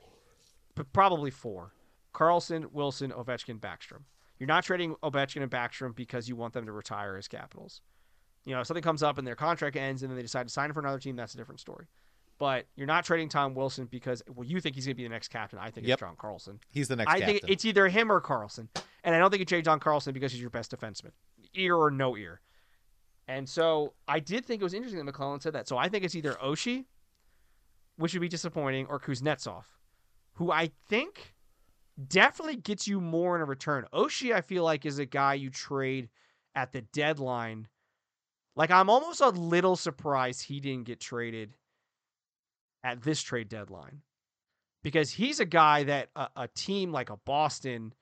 but 0.76 0.92
probably 0.94 1.32
four. 1.32 1.74
Carlson, 2.14 2.68
Wilson, 2.72 3.12
Ovechkin, 3.12 3.60
Backstrom. 3.60 4.04
You're 4.40 4.48
not 4.48 4.64
trading 4.64 4.96
Ovechkin 5.04 5.42
and 5.44 5.52
Backstrom 5.52 5.96
because 5.96 6.28
you 6.28 6.36
want 6.36 6.54
them 6.54 6.66
to 6.66 6.72
retire 6.72 7.16
as 7.16 7.28
Capitals. 7.28 7.82
You 8.46 8.56
know, 8.56 8.62
if 8.62 8.68
something 8.68 8.84
comes 8.84 9.04
up 9.04 9.18
and 9.18 9.28
their 9.28 9.36
contract 9.36 9.76
ends 9.76 10.02
and 10.02 10.10
then 10.10 10.16
they 10.16 10.24
decide 10.24 10.48
to 10.48 10.54
sign 10.54 10.74
for 10.74 10.80
another 10.80 11.00
team, 11.00 11.16
that's 11.16 11.36
a 11.36 11.38
different 11.38 11.60
story. 11.60 11.86
But 12.40 12.66
you're 12.76 12.88
not 12.88 13.06
trading 13.06 13.30
Tom 13.30 13.54
Wilson 13.54 13.86
because 13.86 14.24
well, 14.28 14.44
you 14.44 14.60
think 14.60 14.74
he's 14.74 14.86
going 14.86 14.96
to 14.96 14.98
be 14.98 15.04
the 15.04 15.10
next 15.10 15.28
captain. 15.28 15.60
I 15.60 15.70
think 15.70 15.86
yep. 15.86 15.98
it's 15.98 16.00
John 16.00 16.16
Carlson. 16.18 16.60
He's 16.72 16.88
the 16.88 16.96
next. 16.96 17.12
I 17.12 17.20
captain. 17.20 17.38
think 17.38 17.44
it's 17.48 17.66
either 17.66 17.88
him 17.88 18.12
or 18.12 18.20
Carlson, 18.20 18.68
and 19.04 19.14
I 19.14 19.20
don't 19.20 19.30
think 19.30 19.42
you 19.42 19.46
trade 19.46 19.64
John 19.64 19.80
Carlson 19.80 20.12
because 20.12 20.32
he's 20.32 20.42
your 20.42 20.50
best 20.50 20.76
defenseman, 20.76 21.12
ear 21.54 21.76
or 21.76 21.92
no 21.92 22.18
ear. 22.18 22.42
And 23.28 23.48
so 23.48 23.94
I 24.08 24.20
did 24.20 24.44
think 24.44 24.60
it 24.60 24.64
was 24.64 24.74
interesting 24.74 24.98
that 24.98 25.04
MacLellan 25.04 25.40
said 25.40 25.54
that. 25.54 25.68
So 25.68 25.78
I 25.78 25.88
think 25.88 26.04
it's 26.04 26.16
either 26.16 26.34
Oshie, 26.44 26.86
which 27.98 28.14
would 28.14 28.22
be 28.22 28.28
disappointing, 28.28 28.88
or 28.88 29.00
Kuznetsov, 29.00 29.66
who 30.34 30.52
I 30.52 30.72
think 30.90 31.36
definitely 32.08 32.58
gets 32.58 32.88
you 32.88 33.02
more 33.02 33.36
in 33.36 33.42
a 33.42 33.46
return. 33.46 33.86
Oshie, 33.94 34.34
I 34.34 34.42
feel 34.42 34.64
like, 34.64 34.86
is 34.86 35.00
a 35.00 35.06
guy 35.06 35.36
you 35.36 35.50
trade 35.50 36.10
at 36.56 36.72
the 36.72 36.82
deadline. 36.82 37.68
Like, 38.56 38.72
I'm 38.72 38.90
almost 38.90 39.22
a 39.22 39.30
little 39.30 39.76
surprised 39.76 40.44
he 40.44 40.60
didn't 40.60 40.86
get 40.86 41.00
traded 41.00 41.56
at 42.84 43.02
this 43.02 43.22
trade 43.22 43.50
deadline 43.50 44.02
because 44.84 45.12
he's 45.12 45.40
a 45.40 45.46
guy 45.46 45.84
that 45.84 46.10
a, 46.16 46.28
a 46.36 46.48
team 46.48 46.92
like 46.92 47.10
a 47.10 47.18
Boston 47.18 47.94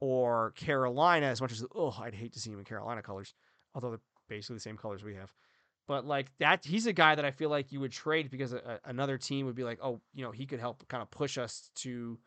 or 0.00 0.52
Carolina, 0.56 1.26
as 1.26 1.40
much 1.40 1.52
as, 1.52 1.64
oh, 1.74 1.96
I'd 2.00 2.14
hate 2.14 2.32
to 2.34 2.40
see 2.40 2.50
him 2.50 2.58
in 2.58 2.64
Carolina 2.64 3.02
colors, 3.02 3.34
although 3.74 3.90
they're 3.90 4.00
basically 4.28 4.56
the 4.56 4.60
same 4.60 4.76
colors 4.76 5.02
we 5.02 5.14
have. 5.14 5.32
But 5.86 6.06
like 6.06 6.30
that, 6.38 6.64
he's 6.64 6.86
a 6.86 6.92
guy 6.92 7.14
that 7.14 7.24
I 7.24 7.30
feel 7.30 7.50
like 7.50 7.72
you 7.72 7.80
would 7.80 7.92
trade 7.92 8.30
because 8.30 8.52
a, 8.52 8.56
a, 8.84 8.88
another 8.88 9.18
team 9.18 9.46
would 9.46 9.54
be 9.54 9.64
like, 9.64 9.78
oh, 9.82 10.00
you 10.14 10.24
know, 10.24 10.30
he 10.30 10.46
could 10.46 10.60
help 10.60 10.86
kind 10.88 11.02
of 11.02 11.10
push 11.10 11.36
us 11.36 11.70
to 11.76 12.18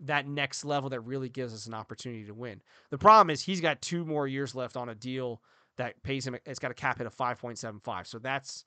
that 0.00 0.26
next 0.26 0.64
level 0.64 0.90
that 0.90 1.00
really 1.00 1.28
gives 1.28 1.52
us 1.52 1.66
an 1.66 1.74
opportunity 1.74 2.24
to 2.24 2.34
win. 2.34 2.60
The 2.90 2.98
problem 2.98 3.30
is 3.30 3.42
he's 3.42 3.60
got 3.60 3.82
two 3.82 4.04
more 4.04 4.26
years 4.26 4.54
left 4.54 4.76
on 4.76 4.88
a 4.88 4.94
deal 4.94 5.42
that 5.76 6.00
pays 6.02 6.26
him. 6.26 6.36
It's 6.46 6.58
got 6.58 6.70
a 6.70 6.74
cap 6.74 6.98
hit 6.98 7.06
of 7.06 7.14
five 7.14 7.40
point 7.40 7.58
seven 7.58 7.80
five, 7.80 8.06
so 8.06 8.18
that's 8.18 8.64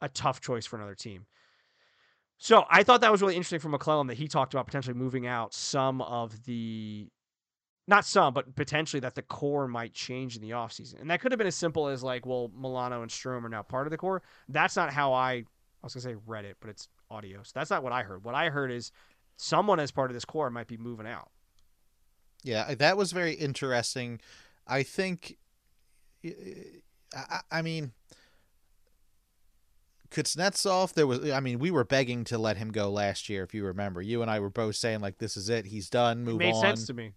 a 0.00 0.08
tough 0.08 0.40
choice 0.40 0.66
for 0.66 0.76
another 0.76 0.94
team. 0.94 1.26
So 2.38 2.64
I 2.70 2.84
thought 2.84 3.00
that 3.00 3.10
was 3.10 3.20
really 3.20 3.34
interesting 3.34 3.58
from 3.58 3.72
MacLellan 3.72 4.06
that 4.06 4.16
he 4.16 4.28
talked 4.28 4.54
about 4.54 4.66
potentially 4.66 4.94
moving 4.94 5.26
out 5.26 5.52
some 5.52 6.00
of 6.02 6.44
the 6.44 7.08
not 7.88 8.04
some, 8.04 8.34
but 8.34 8.54
potentially 8.54 9.00
that 9.00 9.14
the 9.14 9.22
core 9.22 9.66
might 9.66 9.94
change 9.94 10.36
in 10.36 10.42
the 10.42 10.50
offseason. 10.50 11.00
And 11.00 11.10
that 11.10 11.20
could 11.20 11.32
have 11.32 11.38
been 11.38 11.46
as 11.46 11.54
simple 11.54 11.88
as 11.88 12.04
like, 12.04 12.26
well, 12.26 12.52
Milano 12.54 13.00
and 13.00 13.10
Strome 13.10 13.44
are 13.44 13.48
now 13.48 13.62
part 13.62 13.86
of 13.86 13.90
the 13.90 13.96
core. 13.96 14.22
That's 14.48 14.76
not 14.76 14.92
how 14.92 15.14
I 15.14 15.32
I 15.32 15.44
was 15.82 15.94
gonna 15.94 16.02
say 16.02 16.16
read 16.26 16.44
it, 16.44 16.56
but 16.60 16.70
it's 16.70 16.88
audio. 17.10 17.42
So 17.42 17.52
that's 17.54 17.70
not 17.70 17.82
what 17.82 17.92
I 17.92 18.02
heard. 18.02 18.24
What 18.24 18.34
I 18.34 18.50
heard 18.50 18.70
is 18.70 18.92
someone 19.38 19.80
as 19.80 19.90
part 19.90 20.10
of 20.10 20.14
this 20.14 20.26
core 20.26 20.50
might 20.50 20.66
be 20.66 20.76
moving 20.76 21.06
out. 21.06 21.30
Yeah, 22.44 22.74
that 22.74 22.96
was 22.96 23.12
very 23.12 23.32
interesting. 23.32 24.20
I 24.66 24.82
think 24.82 25.38
I, 26.24 27.40
I 27.50 27.62
mean 27.62 27.92
Kuznetsov, 30.10 30.94
there 30.94 31.06
was 31.06 31.30
I 31.30 31.40
mean, 31.40 31.58
we 31.58 31.70
were 31.70 31.84
begging 31.84 32.24
to 32.24 32.38
let 32.38 32.56
him 32.56 32.70
go 32.70 32.90
last 32.90 33.28
year, 33.28 33.42
if 33.42 33.54
you 33.54 33.64
remember. 33.64 34.02
You 34.02 34.22
and 34.22 34.30
I 34.30 34.40
were 34.40 34.50
both 34.50 34.76
saying 34.76 35.00
like 35.00 35.18
this 35.18 35.36
is 35.36 35.48
it, 35.48 35.66
he's 35.66 35.88
done, 35.88 36.24
move 36.24 36.36
it 36.36 36.38
made 36.38 36.54
on. 36.54 36.60
sense 36.60 36.86
to 36.86 36.94
me. 36.94 37.12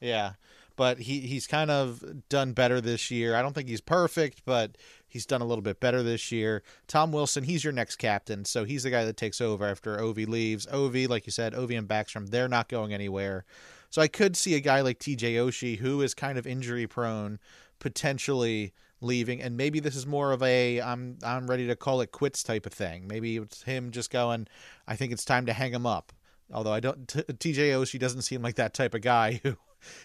Yeah. 0.00 0.32
But 0.74 0.98
he, 0.98 1.20
he's 1.20 1.46
kind 1.46 1.70
of 1.70 2.02
done 2.28 2.52
better 2.52 2.80
this 2.80 3.10
year. 3.10 3.36
I 3.36 3.42
don't 3.42 3.52
think 3.52 3.68
he's 3.68 3.82
perfect, 3.82 4.42
but 4.44 4.78
he's 5.12 5.26
done 5.26 5.42
a 5.42 5.44
little 5.44 5.62
bit 5.62 5.78
better 5.78 6.02
this 6.02 6.32
year. 6.32 6.62
Tom 6.88 7.12
Wilson, 7.12 7.44
he's 7.44 7.62
your 7.62 7.72
next 7.72 7.96
captain, 7.96 8.46
so 8.46 8.64
he's 8.64 8.84
the 8.84 8.90
guy 8.90 9.04
that 9.04 9.18
takes 9.18 9.40
over 9.40 9.66
after 9.66 9.98
Ovi 9.98 10.26
leaves. 10.26 10.66
Ovi, 10.66 11.06
like 11.06 11.26
you 11.26 11.32
said, 11.32 11.52
Ovi 11.52 11.76
and 11.76 11.86
Backstrom, 11.86 12.30
they're 12.30 12.48
not 12.48 12.68
going 12.68 12.94
anywhere. 12.94 13.44
So 13.90 14.00
I 14.00 14.08
could 14.08 14.36
see 14.36 14.54
a 14.54 14.60
guy 14.60 14.80
like 14.80 14.98
TJ 14.98 15.34
Oshie, 15.34 15.78
who 15.78 16.00
is 16.00 16.14
kind 16.14 16.38
of 16.38 16.46
injury 16.46 16.86
prone, 16.86 17.38
potentially 17.78 18.72
leaving 19.02 19.42
and 19.42 19.56
maybe 19.56 19.80
this 19.80 19.96
is 19.96 20.06
more 20.06 20.32
of 20.32 20.42
a 20.44 20.80
I'm 20.80 21.18
I'm 21.24 21.48
ready 21.48 21.66
to 21.66 21.74
call 21.74 22.00
it 22.00 22.12
quits 22.12 22.42
type 22.42 22.66
of 22.66 22.72
thing. 22.72 23.08
Maybe 23.08 23.36
it's 23.36 23.64
him 23.64 23.90
just 23.90 24.10
going 24.10 24.46
I 24.86 24.94
think 24.96 25.12
it's 25.12 25.24
time 25.24 25.44
to 25.46 25.52
hang 25.52 25.74
him 25.74 25.86
up. 25.86 26.12
Although 26.52 26.72
I 26.72 26.80
don't 26.80 27.06
TJ 27.06 27.72
Oshie 27.72 27.98
doesn't 27.98 28.22
seem 28.22 28.42
like 28.42 28.54
that 28.54 28.74
type 28.74 28.94
of 28.94 29.00
guy 29.00 29.40
who 29.42 29.56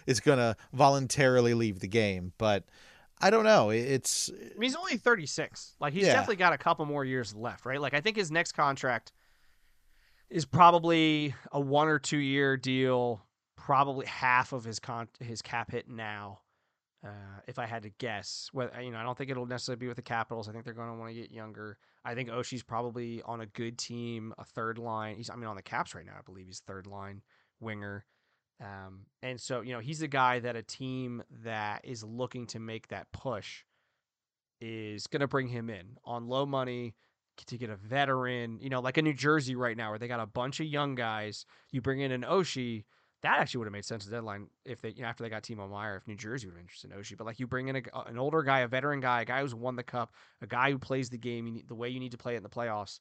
is 0.08 0.20
going 0.20 0.39
to 0.39 0.58
voluntarily 0.74 1.54
leave 1.54 1.80
the 1.80 1.88
game, 1.88 2.34
but 2.39 2.63
I 3.20 3.30
don't 3.30 3.44
know. 3.44 3.72
It's 3.72 4.30
I 4.30 4.58
mean, 4.58 4.64
he's 4.64 4.76
only 4.76 4.98
36. 4.98 5.76
Like 5.80 5.94
he's 5.94 6.06
yeah. 6.06 6.14
definitely 6.14 6.36
got 6.36 6.54
a 6.54 6.58
couple 6.58 6.86
more 6.86 7.04
years 7.04 7.34
left, 7.36 7.66
right? 7.66 7.82
Like 7.82 7.94
I 7.94 8.02
think 8.02 8.16
his 8.16 8.32
next 8.32 8.52
contract 8.52 9.12
is 10.30 10.46
probably 10.46 11.34
a 11.52 11.60
one 11.60 11.88
or 11.88 12.00
two 12.00 12.18
year 12.18 12.58
deal, 12.58 13.22
probably 13.56 14.06
half 14.06 14.54
of 14.54 14.64
his 14.64 14.80
con 14.80 15.08
his 15.20 15.42
cap 15.42 15.72
hit 15.72 15.90
now. 15.90 16.40
Uh, 17.06 17.40
if 17.48 17.60
I 17.60 17.68
had 17.68 17.84
to 17.84 17.90
guess, 18.00 18.50
well, 18.54 18.70
you 18.82 18.92
know, 18.92 18.98
I 18.98 19.04
don't 19.04 19.18
think 19.18 19.30
it'll 19.30 19.46
necessarily 19.46 19.80
be 19.80 19.88
with 19.88 19.98
the 19.98 20.02
Capitals. 20.02 20.50
I 20.50 20.52
think 20.52 20.66
they're 20.66 20.74
going 20.74 20.90
to 20.90 20.96
want 20.96 21.14
to 21.14 21.22
get 21.22 21.32
younger. 21.32 21.78
I 22.04 22.16
think 22.16 22.30
Oshie's 22.30 22.64
probably 22.64 23.22
on 23.24 23.42
a 23.42 23.46
good 23.46 23.78
team, 23.78 24.34
a 24.40 24.44
third 24.44 24.80
line. 24.80 25.16
He's, 25.16 25.30
I 25.30 25.36
mean, 25.36 25.46
on 25.46 25.56
the 25.56 25.62
Caps 25.62 25.94
right 25.94 26.06
now, 26.06 26.14
I 26.18 26.22
believe 26.26 26.48
he's 26.48 26.60
third 26.60 26.88
line 26.88 27.22
winger. 27.60 28.04
Um, 28.60 29.02
and 29.22 29.39
so, 29.39 29.62
you 29.62 29.74
know, 29.74 29.80
he's 29.80 30.02
a 30.02 30.08
guy 30.08 30.39
that 30.39 30.56
a 30.56 30.63
team 30.63 31.24
that 31.43 31.82
is 31.84 32.04
looking 32.04 32.48
to 32.48 32.60
make 32.60 32.88
that 32.88 33.12
push 33.12 33.63
is 34.60 35.06
going 35.08 35.22
to 35.22 35.28
bring 35.28 35.48
him 35.48 35.70
in 35.70 35.98
on 36.04 36.28
low 36.28 36.46
money 36.46 36.96
to 37.46 37.58
get 37.58 37.70
a 37.70 37.76
veteran, 37.76 38.58
you 38.60 38.70
know, 38.70 38.80
like 38.80 38.98
a 38.98 39.02
New 39.02 39.13
Jersey 39.13 39.56
right 39.56 39.78
now 39.78 39.91
where 39.91 40.00
they 40.00 40.08
got 40.08 40.20
a 40.20 40.26
bunch 40.26 40.60
of 40.60 40.65
young 40.65 40.96
guys. 40.96 41.46
You 41.72 41.82
bring 41.82 42.02
in 42.02 42.12
an 42.12 42.24
Oshie, 42.24 42.86
that 43.22 43.39
actually 43.39 43.60
would 43.60 43.67
have 43.67 43.74
made 43.74 43.86
sense 43.86 44.06
at 44.06 44.12
deadline 44.12 44.48
if 44.65 44.82
they, 44.82 44.89
you 44.89 45.02
know, 45.02 45.08
after 45.08 45.24
they 45.24 45.30
got 45.30 45.43
Timo 45.43 45.70
Meier, 45.70 45.98
if 45.98 46.08
New 46.08 46.15
Jersey 46.15 46.48
would 46.48 46.54
have 46.54 46.62
interested 46.62 46.91
in 46.91 46.98
Oshie. 46.98 47.17
But 47.17 47.26
like 47.28 47.39
you 47.39 47.46
bring 47.46 47.67
in 47.67 47.76
a, 47.76 47.82
an 48.08 48.17
older 48.17 48.41
guy, 48.41 48.60
a 48.60 48.67
veteran 48.67 49.00
guy, 49.00 49.22
a 49.22 49.26
guy 49.26 49.41
who's 49.41 49.54
won 49.54 49.76
the 49.76 49.84
cup, 49.84 50.13
a 50.41 50.48
guy 50.48 50.72
who 50.72 50.80
plays 50.80 51.10
the 51.10 51.17
game 51.17 51.46
need, 51.54 51.67
the 51.67 51.76
way 51.76 51.89
you 51.89 52.00
need 52.00 52.12
to 52.12 52.17
play 52.17 52.34
it 52.34 52.38
in 52.38 52.43
the 52.43 52.50
playoffs. 52.50 53.00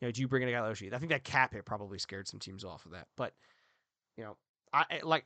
You 0.00 0.08
know, 0.08 0.12
do 0.12 0.20
you 0.20 0.28
bring 0.28 0.42
in 0.42 0.48
a 0.48 0.52
guy 0.52 0.60
like 0.60 0.72
Oshie? 0.72 0.92
I 0.92 0.98
think 0.98 1.10
that 1.10 1.24
cap 1.24 1.54
hit 1.54 1.64
probably 1.64 1.98
scared 1.98 2.28
some 2.28 2.40
teams 2.40 2.64
off 2.64 2.86
of 2.86 2.92
that. 2.92 3.06
But, 3.16 3.32
you 4.16 4.24
know, 4.24 4.36
I 4.72 5.00
like, 5.02 5.24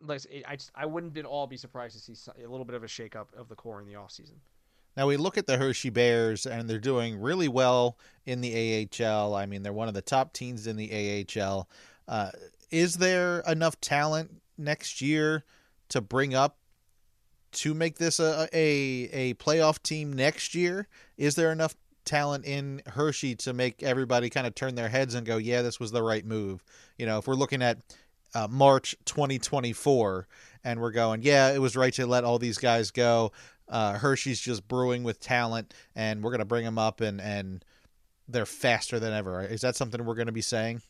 like 0.00 0.20
I 0.46 0.56
just, 0.56 0.70
I 0.74 0.86
wouldn't 0.86 1.16
at 1.16 1.24
all 1.24 1.46
be 1.46 1.56
surprised 1.56 2.04
to 2.04 2.14
see 2.14 2.30
a 2.42 2.48
little 2.48 2.64
bit 2.64 2.74
of 2.74 2.84
a 2.84 2.88
shakeup 2.88 3.26
of 3.36 3.48
the 3.48 3.54
core 3.54 3.80
in 3.80 3.86
the 3.86 3.94
offseason. 3.94 4.36
Now 4.96 5.08
we 5.08 5.16
look 5.16 5.36
at 5.36 5.46
the 5.46 5.56
Hershey 5.56 5.90
Bears, 5.90 6.46
and 6.46 6.70
they're 6.70 6.78
doing 6.78 7.20
really 7.20 7.48
well 7.48 7.98
in 8.26 8.40
the 8.40 8.88
AHL. 9.02 9.34
I 9.34 9.46
mean, 9.46 9.62
they're 9.62 9.72
one 9.72 9.88
of 9.88 9.94
the 9.94 10.02
top 10.02 10.32
teams 10.32 10.66
in 10.66 10.76
the 10.76 11.26
AHL. 11.36 11.68
Uh, 12.06 12.30
is 12.70 12.94
there 12.94 13.40
enough 13.46 13.80
talent 13.80 14.40
next 14.56 15.00
year 15.00 15.44
to 15.88 16.00
bring 16.00 16.34
up 16.34 16.58
to 17.52 17.74
make 17.74 17.98
this 17.98 18.18
a, 18.20 18.48
a 18.52 19.08
a 19.12 19.34
playoff 19.34 19.82
team 19.82 20.12
next 20.12 20.54
year? 20.54 20.88
Is 21.16 21.34
there 21.34 21.50
enough 21.50 21.74
talent 22.04 22.44
in 22.44 22.82
Hershey 22.86 23.34
to 23.36 23.52
make 23.52 23.82
everybody 23.82 24.28
kind 24.30 24.46
of 24.46 24.54
turn 24.54 24.74
their 24.74 24.88
heads 24.88 25.14
and 25.14 25.26
go, 25.26 25.38
"Yeah, 25.38 25.62
this 25.62 25.80
was 25.80 25.90
the 25.90 26.02
right 26.02 26.24
move"? 26.24 26.64
You 26.98 27.06
know, 27.06 27.18
if 27.18 27.26
we're 27.26 27.34
looking 27.34 27.62
at 27.62 27.78
uh, 28.34 28.48
March 28.50 28.94
2024, 29.04 30.26
and 30.64 30.80
we're 30.80 30.90
going, 30.90 31.22
yeah, 31.22 31.52
it 31.52 31.60
was 31.60 31.76
right 31.76 31.92
to 31.94 32.06
let 32.06 32.24
all 32.24 32.38
these 32.38 32.58
guys 32.58 32.90
go. 32.90 33.32
Uh, 33.68 33.94
Hershey's 33.94 34.40
just 34.40 34.66
brewing 34.68 35.04
with 35.04 35.20
talent, 35.20 35.72
and 35.94 36.22
we're 36.22 36.30
gonna 36.30 36.44
bring 36.44 36.64
them 36.64 36.78
up, 36.78 37.00
and 37.00 37.20
and 37.20 37.64
they're 38.28 38.46
faster 38.46 38.98
than 39.00 39.12
ever. 39.12 39.42
Is 39.42 39.62
that 39.62 39.76
something 39.76 40.04
we're 40.04 40.14
gonna 40.14 40.32
be 40.32 40.42
saying? 40.42 40.82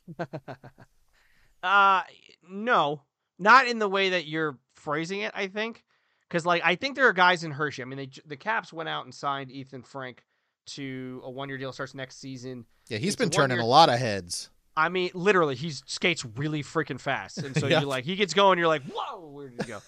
uh, 1.63 2.03
no, 2.49 3.03
not 3.39 3.69
in 3.69 3.79
the 3.79 3.89
way 3.89 4.11
that 4.11 4.27
you're 4.27 4.59
phrasing 4.75 5.21
it. 5.21 5.33
I 5.35 5.47
think 5.47 5.85
because 6.29 6.45
like 6.45 6.63
I 6.65 6.75
think 6.75 6.97
there 6.97 7.07
are 7.07 7.13
guys 7.13 7.45
in 7.45 7.53
Hershey. 7.53 7.83
I 7.83 7.85
mean, 7.85 7.99
they 7.99 8.11
the 8.27 8.37
Caps 8.37 8.73
went 8.73 8.89
out 8.89 9.05
and 9.05 9.15
signed 9.15 9.53
Ethan 9.53 9.83
Frank 9.83 10.25
to 10.67 11.21
a 11.25 11.31
one 11.31 11.49
year 11.49 11.59
deal 11.59 11.73
starts 11.73 11.95
next 11.95 12.21
season. 12.21 12.67
Yeah, 12.89 12.99
he's 12.99 13.09
it's 13.09 13.17
been 13.17 13.31
turning 13.31 13.61
a 13.61 13.67
lot 13.67 13.89
of 13.89 13.99
heads. 13.99 14.51
I 14.77 14.89
mean, 14.89 15.11
literally, 15.15 15.55
he 15.55 15.71
skates 15.71 16.25
really 16.25 16.63
freaking 16.63 17.01
fast, 17.01 17.39
and 17.39 17.57
so 17.57 17.67
yeah. 17.69 17.81
you're 17.81 17.89
like, 17.89 18.05
he 18.05 18.17
gets 18.17 18.35
going, 18.35 18.59
you're 18.59 18.69
like, 18.69 18.83
whoa, 18.83 19.29
where 19.29 19.49
did 19.49 19.63
he 19.63 19.69
go? 19.69 19.81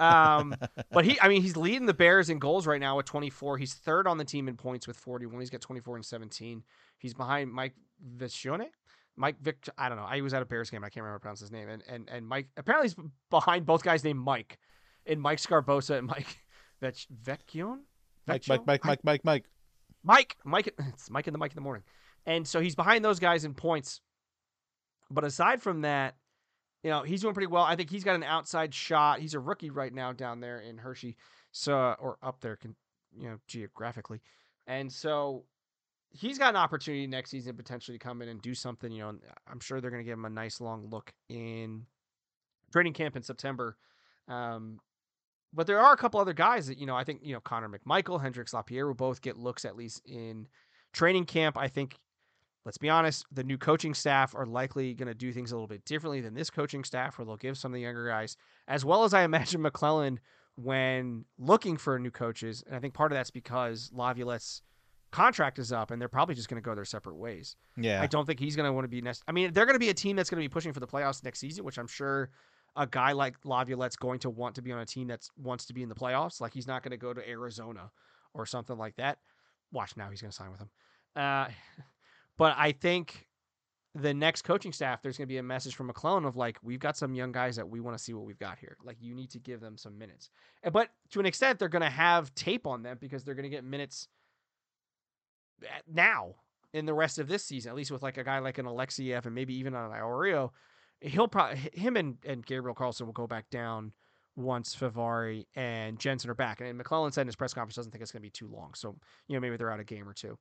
um, 0.00 0.54
but 0.92 1.04
he, 1.04 1.20
I 1.20 1.28
mean, 1.28 1.42
he's 1.42 1.56
leading 1.56 1.86
the 1.86 1.94
Bears 1.94 2.30
in 2.30 2.38
goals 2.38 2.66
right 2.66 2.80
now 2.80 2.96
with 2.96 3.06
24. 3.06 3.58
He's 3.58 3.74
third 3.74 4.06
on 4.06 4.18
the 4.18 4.24
team 4.24 4.48
in 4.48 4.56
points 4.56 4.86
with 4.86 4.96
41. 4.96 5.40
He's 5.40 5.50
got 5.50 5.60
24 5.60 5.96
and 5.96 6.04
17. 6.04 6.62
He's 6.98 7.14
behind 7.14 7.52
Mike 7.52 7.74
Vicione. 8.16 8.68
Mike 9.16 9.40
Vic, 9.40 9.68
I 9.76 9.88
don't 9.88 9.98
know. 9.98 10.06
I 10.08 10.20
was 10.20 10.32
at 10.32 10.42
a 10.42 10.46
Bears 10.46 10.70
game. 10.70 10.82
I 10.84 10.88
can't 10.88 11.02
remember 11.02 11.12
how 11.12 11.16
to 11.16 11.20
pronounce 11.20 11.40
his 11.40 11.52
name. 11.52 11.68
And 11.68 11.82
and 11.86 12.08
and 12.10 12.26
Mike 12.26 12.48
apparently 12.56 12.88
he's 12.88 12.96
behind 13.30 13.66
both 13.66 13.82
guys 13.82 14.04
named 14.04 14.20
Mike, 14.20 14.58
and 15.06 15.20
Mike 15.20 15.38
Sgarbossa 15.38 15.98
and 15.98 16.06
Mike 16.06 16.38
Vec 16.80 16.94
Vecchione. 17.22 17.80
Mike, 18.26 18.48
Mike, 18.48 18.66
Mike, 18.66 18.84
Mike, 18.84 19.04
Mike, 19.04 19.24
Mike, 19.24 19.44
Mike, 20.02 20.36
Mike. 20.44 20.74
It's 20.88 21.10
Mike 21.10 21.26
in 21.26 21.32
the 21.32 21.38
Mike 21.38 21.50
in 21.50 21.56
the 21.56 21.60
morning. 21.60 21.82
And 22.24 22.46
so 22.46 22.60
he's 22.60 22.74
behind 22.74 23.04
those 23.04 23.18
guys 23.18 23.44
in 23.44 23.52
points 23.52 24.00
but 25.12 25.24
aside 25.24 25.62
from 25.62 25.82
that, 25.82 26.16
you 26.82 26.90
know, 26.90 27.02
he's 27.02 27.22
doing 27.22 27.34
pretty 27.34 27.46
well. 27.46 27.62
I 27.62 27.76
think 27.76 27.90
he's 27.90 28.04
got 28.04 28.16
an 28.16 28.24
outside 28.24 28.74
shot. 28.74 29.20
He's 29.20 29.34
a 29.34 29.40
rookie 29.40 29.70
right 29.70 29.92
now 29.92 30.12
down 30.12 30.40
there 30.40 30.58
in 30.58 30.78
Hershey, 30.78 31.16
so 31.52 31.94
or 32.00 32.18
up 32.22 32.40
there, 32.40 32.58
you 33.16 33.28
know, 33.28 33.38
geographically, 33.46 34.20
and 34.66 34.92
so 34.92 35.44
he's 36.10 36.38
got 36.38 36.50
an 36.50 36.56
opportunity 36.56 37.06
next 37.06 37.30
season 37.30 37.56
potentially 37.56 37.98
to 37.98 38.02
come 38.04 38.22
in 38.22 38.28
and 38.28 38.42
do 38.42 38.54
something. 38.54 38.90
You 38.92 39.02
know, 39.02 39.14
I'm 39.50 39.60
sure 39.60 39.80
they're 39.80 39.90
going 39.90 40.02
to 40.02 40.08
give 40.08 40.18
him 40.18 40.24
a 40.24 40.30
nice 40.30 40.60
long 40.60 40.88
look 40.90 41.12
in 41.28 41.86
training 42.72 42.94
camp 42.94 43.16
in 43.16 43.22
September. 43.22 43.76
Um, 44.28 44.80
but 45.52 45.66
there 45.66 45.80
are 45.80 45.92
a 45.92 45.96
couple 45.96 46.20
other 46.20 46.32
guys 46.32 46.66
that 46.66 46.78
you 46.78 46.86
know. 46.86 46.96
I 46.96 47.04
think 47.04 47.20
you 47.22 47.34
know 47.34 47.40
Connor 47.40 47.68
McMichael, 47.68 48.20
Hendrix 48.20 48.54
Lapierre 48.54 48.86
will 48.86 48.94
both 48.94 49.20
get 49.20 49.36
looks 49.36 49.64
at 49.64 49.76
least 49.76 50.00
in 50.06 50.48
training 50.92 51.26
camp. 51.26 51.58
I 51.58 51.68
think 51.68 51.98
let's 52.64 52.78
be 52.78 52.88
honest, 52.88 53.24
the 53.32 53.44
new 53.44 53.58
coaching 53.58 53.94
staff 53.94 54.34
are 54.34 54.46
likely 54.46 54.94
going 54.94 55.08
to 55.08 55.14
do 55.14 55.32
things 55.32 55.52
a 55.52 55.54
little 55.54 55.68
bit 55.68 55.84
differently 55.84 56.20
than 56.20 56.34
this 56.34 56.50
coaching 56.50 56.84
staff, 56.84 57.18
where 57.18 57.24
they'll 57.24 57.36
give 57.36 57.58
some 57.58 57.72
of 57.72 57.74
the 57.74 57.82
younger 57.82 58.08
guys, 58.08 58.36
as 58.68 58.84
well 58.84 59.04
as 59.04 59.14
I 59.14 59.22
imagine 59.24 59.62
MacLellan 59.62 60.20
when 60.56 61.24
looking 61.38 61.76
for 61.76 61.98
new 61.98 62.10
coaches. 62.10 62.62
And 62.66 62.76
I 62.76 62.78
think 62.78 62.94
part 62.94 63.12
of 63.12 63.16
that's 63.16 63.30
because 63.30 63.90
Laviolette's 63.92 64.62
contract 65.10 65.58
is 65.58 65.72
up 65.72 65.90
and 65.90 66.00
they're 66.00 66.08
probably 66.08 66.34
just 66.34 66.48
going 66.48 66.60
to 66.60 66.64
go 66.64 66.74
their 66.74 66.84
separate 66.84 67.16
ways. 67.16 67.56
Yeah. 67.76 68.02
I 68.02 68.06
don't 68.06 68.26
think 68.26 68.40
he's 68.40 68.56
going 68.56 68.66
to 68.66 68.72
want 68.72 68.84
to 68.84 68.88
be 68.88 69.00
next. 69.00 69.22
I 69.28 69.32
mean, 69.32 69.52
they're 69.52 69.66
going 69.66 69.74
to 69.74 69.80
be 69.80 69.90
a 69.90 69.94
team 69.94 70.16
that's 70.16 70.30
going 70.30 70.42
to 70.42 70.48
be 70.48 70.52
pushing 70.52 70.72
for 70.72 70.80
the 70.80 70.86
playoffs 70.86 71.22
next 71.24 71.38
season, 71.38 71.64
which 71.64 71.78
I'm 71.78 71.86
sure 71.86 72.30
a 72.76 72.86
guy 72.86 73.12
like 73.12 73.36
Laviolette's 73.44 73.96
going 73.96 74.18
to 74.20 74.30
want 74.30 74.54
to 74.56 74.62
be 74.62 74.72
on 74.72 74.80
a 74.80 74.86
team 74.86 75.08
that 75.08 75.28
wants 75.36 75.66
to 75.66 75.74
be 75.74 75.82
in 75.82 75.88
the 75.88 75.94
playoffs. 75.94 76.40
Like 76.40 76.54
he's 76.54 76.66
not 76.66 76.82
going 76.82 76.92
to 76.92 76.96
go 76.96 77.12
to 77.12 77.28
Arizona 77.28 77.90
or 78.34 78.46
something 78.46 78.76
like 78.76 78.96
that. 78.96 79.18
Watch 79.70 79.96
now, 79.96 80.10
he's 80.10 80.20
going 80.20 80.30
to 80.30 80.36
sign 80.36 80.50
with 80.50 80.60
them. 80.60 80.70
Uh, 81.14 81.48
but 82.38 82.54
I 82.56 82.72
think 82.72 83.26
the 83.94 84.14
next 84.14 84.42
coaching 84.42 84.72
staff, 84.72 85.02
there's 85.02 85.18
going 85.18 85.26
to 85.26 85.32
be 85.32 85.38
a 85.38 85.42
message 85.42 85.74
from 85.74 85.88
MacLellan 85.88 86.24
of 86.24 86.36
like, 86.36 86.58
we've 86.62 86.80
got 86.80 86.96
some 86.96 87.14
young 87.14 87.30
guys 87.30 87.56
that 87.56 87.68
we 87.68 87.80
want 87.80 87.96
to 87.96 88.02
see 88.02 88.14
what 88.14 88.24
we've 88.24 88.38
got 88.38 88.58
here. 88.58 88.76
Like, 88.82 88.96
you 89.00 89.14
need 89.14 89.30
to 89.32 89.38
give 89.38 89.60
them 89.60 89.76
some 89.76 89.98
minutes. 89.98 90.30
But 90.72 90.88
to 91.10 91.20
an 91.20 91.26
extent, 91.26 91.58
they're 91.58 91.68
going 91.68 91.82
to 91.82 91.90
have 91.90 92.34
tape 92.34 92.66
on 92.66 92.82
them 92.82 92.96
because 93.00 93.22
they're 93.22 93.34
going 93.34 93.44
to 93.44 93.50
get 93.50 93.64
minutes 93.64 94.08
now 95.92 96.36
in 96.72 96.86
the 96.86 96.94
rest 96.94 97.18
of 97.18 97.28
this 97.28 97.44
season, 97.44 97.68
at 97.68 97.76
least 97.76 97.90
with 97.90 98.02
like 98.02 98.16
a 98.16 98.24
guy 98.24 98.38
like 98.38 98.56
an 98.56 98.64
Alexeyev 98.64 99.26
and 99.26 99.34
maybe 99.34 99.54
even 99.58 99.74
an 99.74 99.90
Iorio. 99.90 100.50
He'll 101.02 101.28
probably, 101.28 101.58
him 101.74 101.96
and, 101.96 102.16
and 102.24 102.46
Gabriel 102.46 102.74
Carlsson 102.74 103.04
will 103.04 103.12
go 103.12 103.26
back 103.26 103.50
down 103.50 103.92
once 104.36 104.74
Fehervary 104.74 105.44
and 105.54 105.98
Jensen 105.98 106.30
are 106.30 106.34
back. 106.34 106.62
And 106.62 106.78
MacLellan 106.78 107.12
said 107.12 107.22
in 107.22 107.26
his 107.26 107.36
press 107.36 107.52
conference 107.52 107.76
doesn't 107.76 107.92
think 107.92 108.00
it's 108.00 108.10
going 108.10 108.22
to 108.22 108.26
be 108.26 108.30
too 108.30 108.48
long. 108.48 108.72
So, 108.74 108.96
you 109.28 109.36
know, 109.36 109.40
maybe 109.40 109.58
they're 109.58 109.70
out 109.70 109.80
a 109.80 109.84
game 109.84 110.08
or 110.08 110.14
two. 110.14 110.38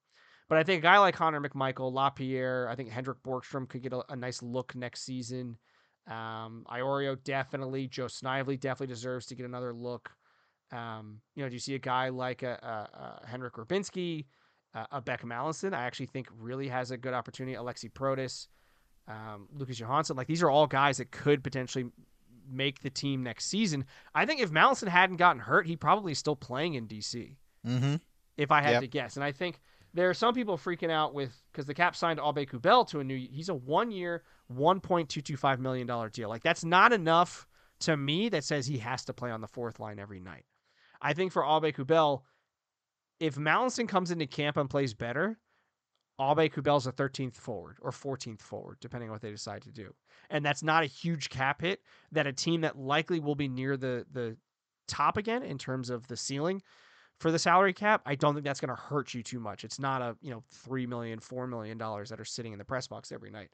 But 0.50 0.58
I 0.58 0.64
think 0.64 0.80
a 0.80 0.84
guy 0.84 0.98
like 0.98 1.16
Connor 1.16 1.40
McMichael, 1.42 1.94
LaPierre, 1.94 2.68
I 2.70 2.76
think 2.76 2.90
Henrik 2.90 3.20
Borgstrom 3.24 3.70
could 3.70 3.82
get 3.82 3.94
a, 3.94 4.04
a 4.12 4.16
nice 4.16 4.42
look 4.42 4.76
next 4.76 5.04
season. 5.06 5.58
Um, 6.08 6.66
Iorio 6.70 7.18
definitely, 7.24 7.88
Joe 7.88 8.08
Snively 8.08 8.58
definitely 8.58 8.94
deserves 8.94 9.28
to 9.28 9.36
get 9.36 9.46
another 9.46 9.74
look. 9.74 10.12
Um, 10.72 11.22
you 11.36 11.44
know, 11.44 11.50
do 11.50 11.54
you 11.54 11.60
see 11.60 11.76
a 11.76 11.80
guy 11.80 12.10
like 12.10 12.44
a, 12.44 12.54
a, 12.62 13.24
a 13.24 13.28
Henrik 13.28 13.54
Rybinski, 13.54 14.26
uh, 14.74 14.86
a 14.92 15.02
Beck 15.02 15.24
Malenstyn? 15.24 15.74
I 15.74 15.84
actually 15.84 16.08
think 16.08 16.28
really 16.38 16.68
has 16.70 16.92
a 16.92 16.98
good 16.98 17.14
opportunity. 17.14 17.56
Aliaksei 17.56 17.92
Protas, 17.92 18.48
um, 19.08 19.48
Lucas 19.54 19.80
Johansen, 19.80 20.16
like 20.18 20.28
these 20.28 20.44
are 20.44 20.50
all 20.50 20.68
guys 20.68 20.98
that 20.98 21.12
could 21.12 21.44
potentially 21.44 21.86
make 22.50 22.82
the 22.82 22.90
team 22.90 23.24
next 23.24 23.46
season. 23.46 23.86
I 24.16 24.26
think 24.26 24.42
if 24.42 24.52
Malenstyn 24.52 24.88
hadn't 24.90 25.18
gotten 25.18 25.42
hurt, 25.42 25.68
he 25.68 25.76
probably 25.76 26.14
still 26.14 26.36
playing 26.36 26.74
in 26.74 26.88
DC. 26.88 27.36
Mm-hmm. 27.66 27.96
If 28.38 28.52
I 28.52 28.62
had 28.62 28.72
Yep. 28.72 28.82
to 28.82 28.88
guess, 28.88 29.16
and 29.18 29.24
I 29.24 29.32
think 29.32 29.60
there 29.94 30.10
are 30.10 30.14
some 30.14 30.34
people 30.34 30.58
freaking 30.58 30.90
out 30.90 31.14
with 31.14 31.36
because 31.52 31.66
the 31.66 31.74
Cap 31.74 31.96
signed 31.96 32.20
Aube-Kubel 32.20 32.86
to 32.90 33.00
a 33.00 33.04
new. 33.04 33.18
He's 33.18 33.50
a 33.50 33.54
one-year, 33.54 34.24
one 34.48 34.80
point 34.80 35.10
two 35.10 35.22
two 35.22 35.38
five 35.38 35.60
million 35.60 35.88
dollar 35.88 36.10
deal. 36.10 36.30
Like 36.30 36.44
that's 36.44 36.64
not 36.64 36.94
enough 36.94 37.48
to 37.82 37.98
me. 37.98 38.30
That 38.30 38.44
says 38.44 38.66
he 38.66 38.78
has 38.80 39.06
to 39.06 39.14
play 39.14 39.32
on 39.32 39.42
the 39.42 39.48
fourth 39.48 39.80
line 39.80 40.00
every 40.00 40.20
night. 40.20 40.46
I 41.02 41.14
think 41.14 41.32
for 41.32 41.44
Aube-Kubel, 41.44 42.24
if 43.20 43.36
Malenstyn 43.36 43.88
comes 43.88 44.12
into 44.12 44.28
camp 44.28 44.58
and 44.58 44.70
plays 44.70 44.94
better, 44.94 45.40
Aube-Kubel's 46.20 46.86
a 46.88 46.92
13th 46.92 47.36
forward 47.36 47.78
or 47.82 47.92
14th 47.92 48.42
forward, 48.42 48.78
depending 48.80 49.10
on 49.10 49.14
what 49.14 49.22
they 49.22 49.32
decide 49.32 49.64
to 49.64 49.72
do. 49.72 49.94
And 50.30 50.46
that's 50.46 50.62
not 50.62 50.84
a 50.84 50.88
huge 50.88 51.30
cap 51.30 51.62
hit 51.62 51.82
that 52.12 52.28
a 52.28 52.34
team 52.34 52.62
that 52.62 52.78
likely 52.78 53.20
will 53.20 53.36
be 53.36 53.48
near 53.48 53.78
the 53.78 54.06
the 54.12 54.38
top 54.88 55.18
again 55.18 55.44
in 55.44 55.58
terms 55.58 55.90
of 55.90 56.08
the 56.08 56.18
ceiling 56.18 56.62
for 57.22 57.32
the 57.32 57.40
salary 57.40 57.72
cap, 57.72 58.02
I 58.06 58.16
don't 58.16 58.34
think 58.34 58.44
that's 58.44 58.60
going 58.60 58.76
to 58.76 58.82
hurt 58.82 59.14
you 59.14 59.22
too 59.22 59.40
much. 59.40 59.64
It's 59.64 59.80
not 59.80 60.02
a, 60.02 60.18
you 60.22 60.32
know, 60.32 60.44
three 60.50 60.88
million, 60.88 61.20
four 61.20 61.46
million 61.46 61.78
dollars 61.78 62.10
that 62.10 62.20
are 62.20 62.26
sitting 62.26 62.52
in 62.52 62.58
the 62.58 62.66
press 62.66 62.88
box 62.88 63.12
every 63.12 63.30
night. 63.30 63.50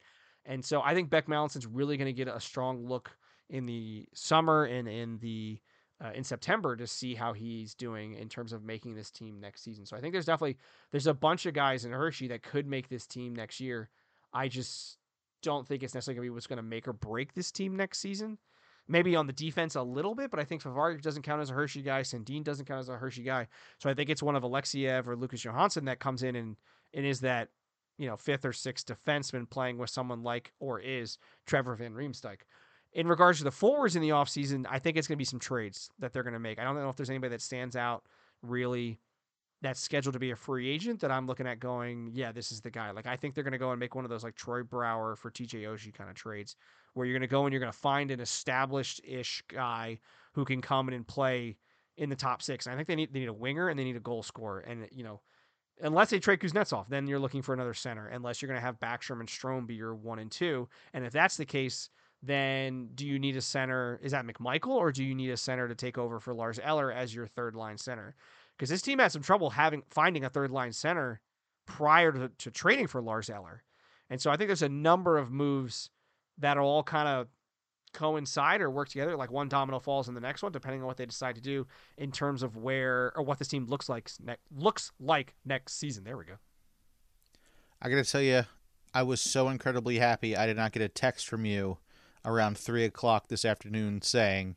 And 0.46 0.64
so 0.64 0.80
I 0.80 0.94
think 0.94 1.10
Beck 1.10 1.26
Malenstyn's 1.26 1.66
really 1.66 1.98
going 1.98 2.06
to 2.06 2.12
get 2.12 2.28
a 2.28 2.40
strong 2.40 2.86
look 2.86 3.10
in 3.50 3.66
the 3.66 4.06
summer 4.14 4.64
and 4.64 4.88
in 4.88 5.18
the 5.18 5.60
uh, 6.02 6.12
in 6.14 6.24
September 6.24 6.76
to 6.76 6.86
see 6.86 7.14
how 7.14 7.32
he's 7.32 7.74
doing 7.74 8.14
in 8.14 8.28
terms 8.28 8.52
of 8.52 8.62
making 8.62 8.94
this 8.94 9.10
team 9.10 9.38
next 9.38 9.64
season. 9.64 9.84
So 9.84 9.96
I 9.96 10.00
think 10.00 10.12
there's 10.12 10.24
definitely 10.24 10.56
there's 10.90 11.06
a 11.06 11.14
bunch 11.14 11.44
of 11.44 11.52
guys 11.52 11.84
in 11.84 11.92
Hershey 11.92 12.28
that 12.28 12.42
could 12.42 12.66
make 12.66 12.88
this 12.88 13.06
team 13.06 13.34
next 13.34 13.60
year. 13.60 13.90
I 14.32 14.48
just 14.48 14.96
don't 15.42 15.66
think 15.66 15.82
it's 15.82 15.94
necessarily 15.94 16.16
going 16.16 16.26
to 16.26 16.30
be 16.30 16.34
what's 16.34 16.46
going 16.46 16.56
to 16.56 16.62
make 16.62 16.88
or 16.88 16.94
break 16.94 17.34
this 17.34 17.52
team 17.52 17.76
next 17.76 17.98
season. 17.98 18.38
Maybe 18.88 19.14
on 19.16 19.26
the 19.26 19.32
defense 19.32 19.74
a 19.74 19.82
little 19.82 20.14
bit, 20.14 20.30
but 20.30 20.40
I 20.40 20.44
think 20.44 20.62
Fehervary 20.62 21.02
doesn't 21.02 21.22
count 21.22 21.42
as 21.42 21.50
a 21.50 21.54
Hershey 21.54 21.82
guy. 21.82 22.00
Sandin 22.00 22.42
doesn't 22.42 22.64
count 22.64 22.80
as 22.80 22.88
a 22.88 22.96
Hershey 22.96 23.22
guy. 23.22 23.48
So 23.78 23.90
I 23.90 23.94
think 23.94 24.08
it's 24.08 24.22
one 24.22 24.34
of 24.34 24.42
Alexeyev 24.42 25.06
or 25.06 25.14
Lucas 25.14 25.44
Johansen 25.44 25.84
that 25.84 26.00
comes 26.00 26.22
in 26.22 26.34
and, 26.36 26.56
and 26.94 27.04
is 27.04 27.20
that, 27.20 27.48
you 27.98 28.06
know, 28.06 28.16
fifth 28.16 28.46
or 28.46 28.52
sixth 28.52 28.86
defenseman 28.86 29.48
playing 29.48 29.76
with 29.76 29.90
someone 29.90 30.22
like 30.22 30.52
or 30.58 30.80
is 30.80 31.18
Trevor 31.46 31.74
Van 31.74 31.92
Riemsdyk. 31.92 32.38
In 32.94 33.06
regards 33.06 33.38
to 33.38 33.44
the 33.44 33.50
forwards 33.50 33.94
in 33.94 34.02
the 34.02 34.08
offseason, 34.08 34.64
I 34.70 34.78
think 34.78 34.96
it's 34.96 35.06
going 35.06 35.16
to 35.16 35.18
be 35.18 35.24
some 35.24 35.38
trades 35.38 35.90
that 35.98 36.14
they're 36.14 36.22
going 36.22 36.32
to 36.32 36.38
make. 36.38 36.58
I 36.58 36.64
don't 36.64 36.74
know 36.74 36.88
if 36.88 36.96
there's 36.96 37.10
anybody 37.10 37.30
that 37.30 37.42
stands 37.42 37.76
out 37.76 38.04
really 38.42 38.98
that's 39.60 39.80
scheduled 39.80 40.12
to 40.12 40.18
be 40.18 40.30
a 40.30 40.36
free 40.36 40.68
agent 40.70 41.00
that 41.00 41.10
I'm 41.10 41.26
looking 41.26 41.46
at 41.46 41.58
going, 41.58 42.10
yeah, 42.12 42.30
this 42.30 42.52
is 42.52 42.60
the 42.60 42.70
guy. 42.70 42.92
Like 42.92 43.06
I 43.06 43.16
think 43.16 43.34
they're 43.34 43.44
going 43.44 43.52
to 43.52 43.58
go 43.58 43.70
and 43.70 43.80
make 43.80 43.94
one 43.94 44.04
of 44.04 44.10
those 44.10 44.22
like 44.22 44.36
Troy 44.36 44.62
Brouwer 44.62 45.16
for 45.16 45.30
TJ 45.30 45.62
Oshie 45.62 45.92
kind 45.92 46.08
of 46.08 46.16
trades 46.16 46.54
where 46.98 47.06
you're 47.06 47.18
going 47.18 47.28
to 47.28 47.32
go 47.32 47.44
and 47.44 47.52
you're 47.52 47.60
going 47.60 47.72
to 47.72 47.78
find 47.78 48.10
an 48.10 48.20
established-ish 48.20 49.42
guy 49.48 49.98
who 50.32 50.44
can 50.44 50.60
come 50.60 50.88
in 50.88 50.94
and 50.94 51.06
play 51.06 51.56
in 51.96 52.10
the 52.10 52.16
top 52.16 52.42
6. 52.42 52.66
And 52.66 52.74
I 52.74 52.76
think 52.76 52.88
they 52.88 52.96
need 52.96 53.12
they 53.12 53.20
need 53.20 53.28
a 53.28 53.32
winger 53.32 53.68
and 53.68 53.78
they 53.78 53.84
need 53.84 53.96
a 53.96 54.00
goal 54.00 54.22
scorer 54.22 54.60
and 54.60 54.88
you 54.92 55.04
know, 55.04 55.20
unless 55.80 56.10
they 56.10 56.18
trade 56.18 56.40
Kuznetsov, 56.40 56.86
then 56.88 57.06
you're 57.06 57.18
looking 57.18 57.42
for 57.42 57.54
another 57.54 57.74
center 57.74 58.08
unless 58.08 58.42
you're 58.42 58.48
going 58.48 58.60
to 58.60 58.66
have 58.66 58.80
Backstrom 58.80 59.20
and 59.20 59.28
Strome 59.28 59.66
be 59.66 59.74
your 59.74 59.94
1 59.94 60.18
and 60.18 60.30
2. 60.30 60.68
And 60.92 61.04
if 61.04 61.12
that's 61.12 61.36
the 61.36 61.46
case, 61.46 61.88
then 62.22 62.90
do 62.94 63.06
you 63.06 63.18
need 63.18 63.36
a 63.36 63.40
center? 63.40 64.00
Is 64.02 64.12
that 64.12 64.26
McMichael 64.26 64.68
or 64.68 64.90
do 64.90 65.04
you 65.04 65.14
need 65.14 65.30
a 65.30 65.36
center 65.36 65.68
to 65.68 65.74
take 65.74 65.96
over 65.96 66.20
for 66.20 66.34
Lars 66.34 66.58
Eller 66.62 66.92
as 66.92 67.14
your 67.14 67.26
third 67.26 67.54
line 67.54 67.78
center? 67.78 68.16
because 68.58 68.70
this 68.70 68.82
team 68.82 68.98
had 68.98 69.12
some 69.12 69.22
trouble 69.22 69.50
having 69.50 69.82
finding 69.88 70.24
a 70.24 70.28
third 70.28 70.50
line 70.50 70.72
center 70.72 71.20
prior 71.66 72.10
to, 72.12 72.28
to 72.38 72.50
trading 72.50 72.88
for 72.88 73.00
Lars 73.00 73.30
Eller. 73.30 73.62
And 74.10 74.20
so 74.20 74.30
I 74.30 74.36
think 74.36 74.48
there's 74.48 74.62
a 74.62 74.68
number 74.68 75.16
of 75.16 75.30
moves 75.30 75.90
that 76.38 76.58
all 76.58 76.82
kind 76.82 77.08
of 77.08 77.28
coincide 77.92 78.60
or 78.60 78.70
work 78.70 78.88
together. 78.88 79.16
Like 79.16 79.30
one 79.30 79.48
domino 79.48 79.78
falls 79.78 80.08
in 80.08 80.14
the 80.14 80.20
next 80.20 80.42
one, 80.42 80.52
depending 80.52 80.80
on 80.80 80.86
what 80.86 80.96
they 80.96 81.06
decide 81.06 81.34
to 81.36 81.40
do 81.40 81.66
in 81.96 82.12
terms 82.12 82.42
of 82.42 82.56
where 82.56 83.12
or 83.16 83.22
what 83.22 83.38
this 83.38 83.48
team 83.48 83.66
looks 83.66 83.88
like 83.88 84.10
ne- 84.22 84.36
looks 84.54 84.92
like 85.00 85.34
next 85.44 85.78
season. 85.78 86.04
There 86.04 86.16
we 86.16 86.24
go. 86.24 86.34
I 87.80 87.88
gotta 87.88 88.04
tell 88.04 88.22
you, 88.22 88.42
I 88.94 89.02
was 89.02 89.20
so 89.20 89.48
incredibly 89.48 89.98
happy 89.98 90.36
I 90.36 90.46
did 90.46 90.56
not 90.56 90.72
get 90.72 90.82
a 90.82 90.88
text 90.88 91.26
from 91.28 91.44
you 91.44 91.78
around 92.24 92.58
three 92.58 92.84
o'clock 92.84 93.28
this 93.28 93.44
afternoon 93.44 94.02
saying 94.02 94.56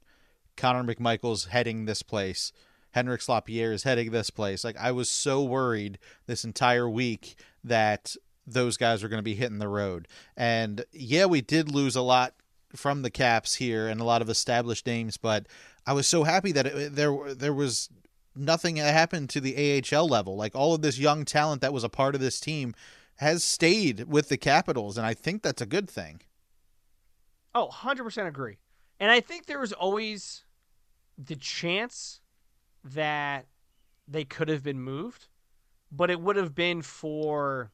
Connor 0.58 0.84
McMichael's 0.84 1.46
heading 1.46 1.86
this 1.86 2.02
place. 2.02 2.52
Henrik 2.92 3.28
Lapierre 3.28 3.72
is 3.72 3.84
heading 3.84 4.12
this 4.12 4.30
place. 4.30 4.64
Like 4.64 4.78
I 4.78 4.92
was 4.92 5.10
so 5.10 5.44
worried 5.44 5.98
this 6.26 6.44
entire 6.44 6.90
week 6.90 7.36
that 7.64 8.16
those 8.54 8.78
guys 8.78 9.04
were 9.04 9.10
going 9.10 9.20
to 9.20 9.24
be 9.24 9.36
hitting 9.36 9.60
the 9.60 9.68
road. 9.68 10.08
And 10.36 10.86
yeah, 10.92 11.26
we 11.26 11.42
did 11.42 11.72
lose 11.72 11.96
a 11.96 12.02
lot 12.02 12.34
from 12.76 13.02
the 13.02 13.10
Caps 13.10 13.56
here 13.56 13.88
and 13.88 14.00
a 14.00 14.06
lot 14.06 14.22
of 14.22 14.30
established 14.30 14.88
names, 14.88 15.18
but 15.18 15.48
I 15.86 15.94
was 15.94 16.08
so 16.08 16.24
happy 16.24 16.52
that 16.54 16.66
it, 16.66 16.96
there 16.96 17.34
there 17.34 17.54
was 17.54 17.90
nothing 18.36 18.76
that 18.76 18.94
happened 18.94 19.30
to 19.32 19.42
the 19.42 19.84
AHL 19.94 20.08
level. 20.08 20.36
Like 20.36 20.56
all 20.56 20.74
of 20.74 20.82
this 20.82 20.98
young 20.98 21.26
talent 21.26 21.62
that 21.62 21.74
was 21.74 21.84
a 21.84 21.90
part 21.90 22.16
of 22.16 22.22
this 22.22 22.40
team 22.40 22.74
has 23.18 23.44
stayed 23.44 24.08
with 24.08 24.30
the 24.30 24.38
Capitals, 24.38 24.98
and 24.98 25.06
I 25.06 25.14
think 25.14 25.42
that's 25.42 25.62
a 25.62 25.66
good 25.66 25.90
thing. 25.90 26.22
Oh, 27.54 27.70
100% 27.72 28.28
agree. 28.28 28.58
And 29.00 29.12
I 29.12 29.20
think 29.20 29.46
there 29.46 29.60
was 29.60 29.74
always 29.74 30.46
the 31.18 31.36
chance 31.36 32.22
that 32.84 33.46
they 34.08 34.24
could 34.24 34.50
have 34.50 34.64
been 34.64 34.80
moved, 34.80 35.28
but 35.92 36.10
it 36.10 36.22
would 36.22 36.36
have 36.36 36.56
been 36.56 36.82
for 36.82 37.72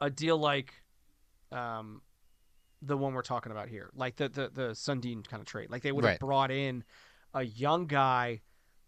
a 0.00 0.10
deal 0.10 0.38
like 0.38 0.74
um, 1.52 2.02
the 2.82 2.96
one 2.96 3.14
we're 3.14 3.22
talking 3.22 3.52
about 3.52 3.68
here, 3.68 3.90
like 3.94 4.16
the 4.16 4.28
the 4.28 4.50
the 4.52 4.68
Sandin 4.70 5.26
kind 5.26 5.40
of 5.40 5.46
trade. 5.46 5.70
Like 5.70 5.82
they 5.82 5.92
would 5.92 6.04
have 6.04 6.12
Right. 6.12 6.20
brought 6.20 6.50
in 6.50 6.84
a 7.34 7.42
young 7.42 7.86
guy, 7.86 8.42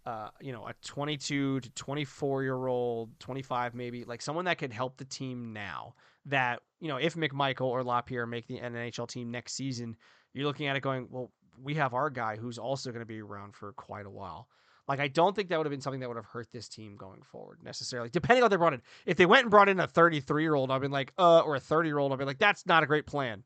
uh, 0.07 0.29
you 0.41 0.53
know, 0.53 0.67
a 0.67 0.75
22 0.85 1.61
to 1.61 1.71
24 1.71 2.43
year 2.43 2.67
old, 2.67 3.19
25 3.21 3.75
maybe, 3.75 4.05
like 4.05 4.23
someone 4.23 4.45
that 4.47 4.59
could 4.59 4.73
help 4.73 4.97
the 4.97 5.05
team 5.05 5.53
now. 5.53 5.95
That 6.27 6.61
you 6.81 6.89
know, 6.89 6.97
if 6.97 7.15
McMichael 7.15 7.67
or 7.67 7.83
Lapierre 7.83 8.27
make 8.27 8.47
the 8.47 8.59
NHL 8.59 9.09
team 9.09 9.31
next 9.31 9.55
season, 9.55 9.97
you're 10.33 10.47
looking 10.47 10.67
at 10.67 10.77
it 10.77 10.81
going, 10.81 11.09
well, 11.11 11.33
we 11.63 11.75
have 11.75 11.93
our 11.95 12.11
guy 12.11 12.37
who's 12.37 12.59
also 12.59 12.91
going 12.91 13.01
to 13.01 13.07
be 13.07 13.21
around 13.21 13.55
for 13.55 13.73
quite 13.73 14.07
a 14.07 14.11
while. 14.11 14.49
Like 14.91 14.99
I 14.99 15.07
don't 15.07 15.37
think 15.37 15.51
that 15.51 15.57
would 15.57 15.67
have 15.67 15.71
been 15.71 15.81
something 15.81 16.01
that 16.01 16.09
would 16.09 16.17
have 16.17 16.27
hurt 16.27 16.51
this 16.51 16.69
team 16.69 16.97
going 16.97 17.23
forward 17.23 17.59
necessarily. 17.63 18.11
Depending 18.11 18.43
on 18.43 18.47
what 18.47 18.51
they 18.51 18.57
brought 18.57 18.75
in. 18.75 18.83
If 19.07 19.17
they 19.17 19.25
went 19.25 19.43
and 19.43 19.51
brought 19.51 19.69
in 19.69 19.79
a 19.79 19.87
33 19.87 20.43
year 20.43 20.57
old, 20.57 20.73
I'd 20.73 20.81
been 20.81 20.91
like, 20.91 21.13
uh, 21.17 21.43
or 21.43 21.55
a 21.55 21.61
30 21.61 21.89
year 21.89 21.99
old, 21.99 22.13
I'd 22.13 22.19
be 22.19 22.25
like, 22.25 22.41
that's 22.41 22.67
not 22.67 22.83
a 22.83 22.87
great 22.87 23.07
plan. 23.07 23.45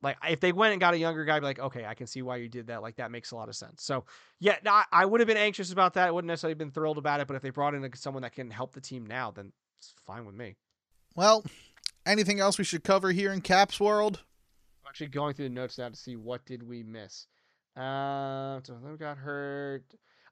Like 0.00 0.16
if 0.26 0.40
they 0.40 0.52
went 0.52 0.72
and 0.72 0.80
got 0.80 0.94
a 0.94 0.98
younger 0.98 1.26
guy, 1.26 1.36
I'd 1.36 1.40
be 1.40 1.44
like, 1.44 1.58
okay, 1.58 1.84
I 1.84 1.92
can 1.92 2.06
see 2.06 2.22
why 2.22 2.36
you 2.36 2.48
did 2.48 2.68
that. 2.68 2.80
Like 2.80 2.96
that 2.96 3.10
makes 3.10 3.32
a 3.32 3.36
lot 3.36 3.50
of 3.50 3.56
sense. 3.56 3.82
So 3.82 4.06
yeah, 4.40 4.56
I, 4.90 5.04
would 5.04 5.20
have 5.20 5.26
been 5.26 5.36
anxious 5.36 5.70
about 5.70 5.92
that. 5.94 6.08
I 6.08 6.10
wouldn't 6.10 6.28
necessarily 6.28 6.54
been 6.54 6.70
thrilled 6.70 6.96
about 6.96 7.20
it. 7.20 7.26
But 7.26 7.34
if 7.34 7.42
they 7.42 7.50
brought 7.50 7.74
in 7.74 7.86
someone 7.94 8.22
that 8.22 8.32
can 8.32 8.50
help 8.50 8.72
the 8.72 8.80
team 8.80 9.04
now, 9.04 9.32
then 9.32 9.52
it's 9.78 9.92
fine 10.06 10.24
with 10.24 10.34
me. 10.34 10.56
Well, 11.14 11.44
anything 12.06 12.40
else 12.40 12.56
we 12.56 12.64
should 12.64 12.84
cover 12.84 13.12
here 13.12 13.34
in 13.34 13.42
Caps 13.42 13.78
World? 13.78 14.20
I'm 14.82 14.88
actually 14.88 15.08
going 15.08 15.34
through 15.34 15.50
the 15.50 15.54
notes 15.54 15.76
now 15.76 15.90
to 15.90 15.96
see 15.96 16.16
what 16.16 16.46
did 16.46 16.62
we 16.62 16.82
miss. 16.82 17.26
Uh, 17.76 18.60
so 18.62 18.76
who 18.82 18.96
got 18.96 19.18
hurt? 19.18 19.84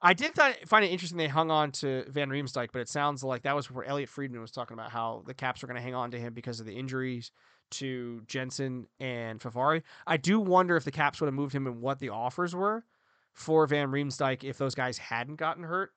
I 0.05 0.15
did 0.15 0.35
th- 0.35 0.67
find 0.67 0.85
it 0.85 0.89
interesting 0.89 1.17
they 1.17 1.29
hung 1.29 1.51
on 1.51 1.71
to 1.73 2.05
Van 2.09 2.29
Riemsdyk, 2.29 2.71
but 2.73 2.81
it 2.81 2.89
sounds 2.89 3.23
like 3.23 3.43
that 3.43 3.55
was 3.55 3.71
where 3.71 3.85
Elliotte 3.85 4.09
Friedman 4.09 4.41
was 4.41 4.51
talking 4.51 4.75
about 4.75 4.91
how 4.91 5.23
the 5.27 5.35
Caps 5.35 5.63
were 5.63 5.69
going 5.69 5.77
to 5.77 5.83
hang 5.83 5.95
on 5.95 6.11
to 6.11 6.19
him 6.19 6.35
because 6.35 6.59
of 6.59 6.67
the 6.67 6.75
injuries 6.75 7.31
to 7.73 8.21
Jensen 8.27 8.87
and 8.99 9.39
Fehervary. 9.39 9.83
I 10.07 10.17
do 10.17 10.41
wonder 10.41 10.77
if 10.77 10.85
the 10.85 10.91
Caps 10.91 11.21
would 11.21 11.29
have 11.29 11.35
moved 11.35 11.55
him 11.55 11.69
and 11.69 11.81
what 11.81 12.01
the 12.01 12.09
offers 12.09 12.55
were 12.55 12.85
for 13.33 13.67
Van 13.67 13.89
Riemsdyk 13.89 14.43
if 14.43 14.59
those 14.59 14.75
guys 14.75 14.99
hadn't 14.99 15.37
gotten 15.37 15.63
hurt. 15.63 15.93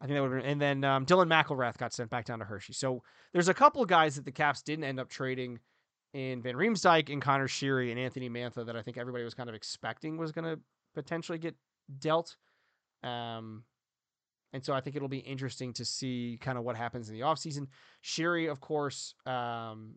I 0.00 0.06
think 0.06 0.16
that 0.16 0.22
would 0.22 0.32
have 0.32 0.42
been, 0.42 0.50
and 0.50 0.60
then 0.60 0.82
um, 0.82 1.06
Dylan 1.06 1.28
McIlrath 1.28 1.76
got 1.76 1.92
sent 1.92 2.10
back 2.10 2.24
down 2.24 2.40
to 2.40 2.44
Hershey. 2.44 2.72
So 2.72 3.02
there's 3.32 3.48
a 3.48 3.54
couple 3.54 3.82
of 3.82 3.88
guys 3.88 4.16
that 4.16 4.24
the 4.24 4.32
Caps 4.32 4.62
didn't 4.62 4.84
end 4.84 4.98
up 4.98 5.08
trading 5.08 5.60
in 6.14 6.42
Van 6.42 6.56
Riemsdyk 6.56 7.12
and 7.12 7.22
Connor 7.22 7.46
Sheary 7.48 7.90
and 7.90 8.00
Anthony 8.00 8.28
Mantha 8.28 8.66
that 8.66 8.76
I 8.76 8.82
think 8.82 8.96
everybody 8.96 9.24
was 9.24 9.34
kind 9.34 9.48
of 9.48 9.54
expecting 9.54 10.16
was 10.16 10.32
going 10.32 10.44
to 10.44 10.58
potentially 10.94 11.38
get 11.38 11.54
dealt. 11.98 12.36
Um, 13.02 13.64
and 14.52 14.64
so 14.64 14.74
I 14.74 14.80
think 14.80 14.96
it'll 14.96 15.08
be 15.08 15.18
interesting 15.18 15.72
to 15.74 15.84
see 15.84 16.38
kind 16.40 16.58
of 16.58 16.64
what 16.64 16.76
happens 16.76 17.08
in 17.08 17.14
the 17.14 17.22
offseason. 17.22 17.68
Sheary, 18.04 18.50
of 18.50 18.60
course, 18.60 19.14
um, 19.24 19.96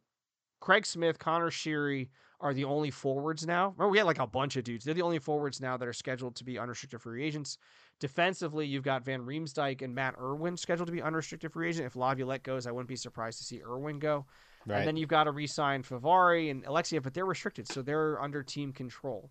Craig 0.61 0.85
Smith, 0.85 1.19
Connor 1.19 1.49
Sheary 1.49 2.09
are 2.39 2.53
the 2.53 2.63
only 2.63 2.91
forwards 2.91 3.45
now. 3.45 3.73
Remember, 3.77 3.89
we 3.89 3.97
had 3.97 4.07
like 4.07 4.19
a 4.19 4.27
bunch 4.27 4.55
of 4.55 4.63
dudes. 4.63 4.85
They're 4.85 4.93
the 4.93 5.01
only 5.01 5.19
forwards 5.19 5.61
now 5.61 5.77
that 5.77 5.87
are 5.87 5.93
scheduled 5.93 6.35
to 6.37 6.43
be 6.43 6.57
unrestricted 6.57 7.01
free 7.01 7.23
agents. 7.23 7.57
Defensively, 7.99 8.65
you've 8.65 8.83
got 8.83 9.05
Van 9.05 9.21
Riemsdyk 9.21 9.81
and 9.81 9.93
Matt 9.93 10.15
Irwin 10.19 10.57
scheduled 10.57 10.87
to 10.87 10.93
be 10.93 11.01
unrestricted 11.01 11.51
free 11.51 11.69
agent. 11.69 11.85
If 11.85 11.95
Laviolette 11.95 12.43
goes, 12.43 12.67
I 12.67 12.71
wouldn't 12.71 12.89
be 12.89 12.95
surprised 12.95 13.37
to 13.39 13.45
see 13.45 13.61
Irwin 13.61 13.99
go. 13.99 14.25
Right. 14.65 14.79
And 14.79 14.87
then 14.87 14.97
you've 14.97 15.09
got 15.09 15.25
to 15.25 15.31
re-sign 15.31 15.83
Fehervary 15.83 16.49
and 16.49 16.65
Alexeyev, 16.65 17.03
but 17.03 17.13
they're 17.13 17.25
restricted, 17.25 17.67
so 17.67 17.81
they're 17.81 18.21
under 18.21 18.41
team 18.41 18.73
control. 18.73 19.29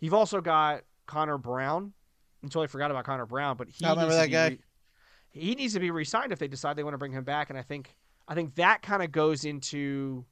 You've 0.00 0.14
also 0.14 0.40
got 0.40 0.82
Connor 1.06 1.38
Brown. 1.38 1.92
I 2.44 2.48
totally 2.48 2.68
forgot 2.68 2.90
about 2.90 3.04
Connor 3.04 3.26
Brown, 3.26 3.56
but 3.56 3.68
he 3.68 3.84
I 3.84 3.90
remember 3.90 4.14
needs 4.14 4.16
to 4.16 4.20
that 4.20 4.26
be 4.26 4.32
guy. 4.32 4.48
re- 4.48 4.60
he 5.30 5.54
needs 5.54 5.74
to 5.74 5.80
be 5.80 5.90
re-signed 5.90 6.32
if 6.32 6.38
they 6.38 6.48
decide 6.48 6.76
they 6.76 6.84
want 6.84 6.94
to 6.94 6.98
bring 6.98 7.12
him 7.12 7.24
back. 7.24 7.50
And 7.50 7.58
I 7.58 7.62
think 7.62 7.94
I 8.28 8.34
think 8.34 8.54
that 8.56 8.82
kind 8.82 9.02
of 9.02 9.12
goes 9.12 9.44
into 9.44 10.24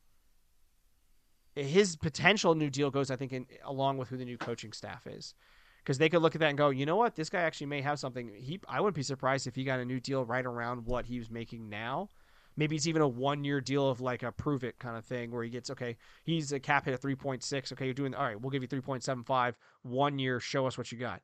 his 1.55 1.97
potential 1.97 2.55
new 2.55 2.71
deal 2.71 2.91
goes. 2.91 3.11
I 3.11 3.17
think 3.17 3.33
in 3.33 3.47
along 3.65 3.99
with 3.99 4.09
who 4.09 4.17
the 4.17 4.25
new 4.25 4.39
coaching 4.39 4.73
staff 4.73 5.07
is, 5.07 5.35
because 5.83 5.99
they 5.99 6.09
could 6.09 6.23
look 6.23 6.35
at 6.35 6.41
that 6.41 6.49
and 6.49 6.59
go, 6.59 6.71
you 6.71 6.87
know 6.87 6.97
what, 6.97 7.15
this 7.15 7.31
guy 7.31 7.43
actually 7.43 7.67
may 7.67 7.81
have 7.81 7.99
something. 7.99 8.31
He 8.35 8.61
I 8.69 8.81
wouldn't 8.81 8.97
be 8.97 9.03
surprised 9.03 9.47
if 9.47 9.55
he 9.55 9.65
got 9.65 9.81
a 9.81 9.85
new 9.85 10.01
deal 10.01 10.25
right 10.25 10.45
around 10.45 10.87
what 10.87 11.07
he 11.07 11.19
was 11.19 11.31
making 11.31 11.69
now. 11.69 12.09
Maybe 12.57 12.77
it's 12.77 12.87
even 12.87 13.03
a 13.03 13.09
one 13.09 13.43
year 13.43 13.61
deal 13.61 13.89
of 13.89 14.01
like 14.01 14.23
a 14.23 14.31
prove 14.31 14.63
it 14.63 14.79
kind 14.79 14.97
of 14.97 15.05
thing 15.05 15.33
where 15.33 15.43
he 15.43 15.51
gets 15.51 15.71
okay, 15.71 15.97
he's 16.23 16.53
a 16.53 16.61
cap 16.61 16.85
hit 16.85 16.95
of 16.95 17.01
three 17.01 17.17
point 17.17 17.43
six. 17.43 17.73
Okay, 17.73 17.85
you're 17.85 17.95
doing 17.95 18.15
all 18.15 18.25
right, 18.25 18.41
we'll 18.41 18.51
give 18.51 18.63
you 18.63 18.69
three 18.69 18.81
point 18.81 19.03
seven 19.03 19.25
five, 19.25 19.59
one 19.83 20.19
year, 20.19 20.41
show 20.41 20.67
us 20.67 20.79
what 20.79 20.91
you 20.91 20.99
got. 20.99 21.21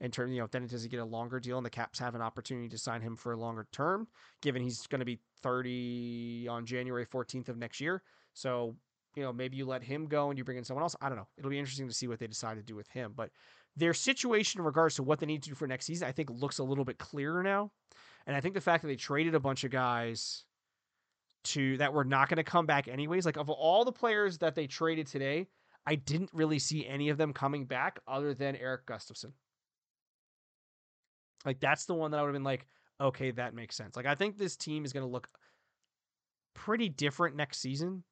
In 0.00 0.10
terms, 0.10 0.32
you 0.32 0.40
know, 0.40 0.48
then 0.50 0.62
it 0.64 0.70
does 0.70 0.82
he 0.82 0.88
get 0.88 1.00
a 1.00 1.04
longer 1.04 1.38
deal 1.38 1.58
and 1.58 1.66
the 1.66 1.70
Caps 1.70 1.98
have 1.98 2.14
an 2.14 2.22
opportunity 2.22 2.68
to 2.70 2.78
sign 2.78 3.02
him 3.02 3.16
for 3.16 3.32
a 3.32 3.36
longer 3.36 3.66
term, 3.70 4.08
given 4.40 4.62
he's 4.62 4.86
going 4.86 5.00
to 5.00 5.04
be 5.04 5.18
30 5.42 6.46
on 6.48 6.64
January 6.64 7.04
14th 7.04 7.50
of 7.50 7.58
next 7.58 7.80
year. 7.80 8.02
So, 8.32 8.74
you 9.14 9.22
know, 9.22 9.32
maybe 9.32 9.58
you 9.58 9.66
let 9.66 9.82
him 9.82 10.06
go 10.06 10.30
and 10.30 10.38
you 10.38 10.44
bring 10.44 10.56
in 10.56 10.64
someone 10.64 10.82
else. 10.82 10.96
I 11.02 11.08
don't 11.08 11.18
know. 11.18 11.28
It'll 11.36 11.50
be 11.50 11.58
interesting 11.58 11.86
to 11.86 11.94
see 11.94 12.08
what 12.08 12.18
they 12.18 12.26
decide 12.26 12.56
to 12.56 12.62
do 12.62 12.74
with 12.74 12.88
him. 12.88 13.12
But 13.14 13.30
their 13.76 13.92
situation 13.92 14.60
in 14.60 14.64
regards 14.64 14.94
to 14.96 15.02
what 15.02 15.18
they 15.18 15.26
need 15.26 15.42
to 15.42 15.50
do 15.50 15.54
for 15.54 15.66
next 15.66 15.84
season, 15.84 16.08
I 16.08 16.12
think 16.12 16.30
looks 16.30 16.58
a 16.58 16.64
little 16.64 16.84
bit 16.84 16.98
clearer 16.98 17.42
now. 17.42 17.70
And 18.26 18.34
I 18.34 18.40
think 18.40 18.54
the 18.54 18.60
fact 18.60 18.82
that 18.82 18.88
they 18.88 18.96
traded 18.96 19.34
a 19.34 19.40
bunch 19.40 19.64
of 19.64 19.70
guys 19.70 20.44
to 21.42 21.76
that 21.78 21.92
were 21.92 22.04
not 22.04 22.28
going 22.28 22.36
to 22.36 22.44
come 22.44 22.66
back 22.66 22.88
anyways, 22.88 23.26
like 23.26 23.36
of 23.36 23.50
all 23.50 23.84
the 23.84 23.92
players 23.92 24.38
that 24.38 24.54
they 24.54 24.66
traded 24.66 25.06
today, 25.06 25.48
I 25.86 25.94
didn't 25.94 26.30
really 26.32 26.58
see 26.58 26.86
any 26.86 27.08
of 27.08 27.18
them 27.18 27.32
coming 27.32 27.64
back 27.64 27.98
other 28.06 28.34
than 28.34 28.56
Erik 28.56 28.86
Gustafsson. 28.86 29.32
Like 31.44 31.60
that's 31.60 31.86
the 31.86 31.94
one 31.94 32.10
that 32.10 32.18
I 32.18 32.22
would 32.22 32.28
have 32.28 32.34
been 32.34 32.44
like, 32.44 32.66
okay, 33.00 33.30
that 33.32 33.54
makes 33.54 33.76
sense. 33.76 33.96
Like 33.96 34.06
I 34.06 34.14
think 34.14 34.36
this 34.36 34.56
team 34.56 34.84
is 34.84 34.92
going 34.92 35.06
to 35.06 35.10
look 35.10 35.28
pretty 36.54 36.88
different 36.88 37.36
next 37.36 37.58
season 37.58 38.04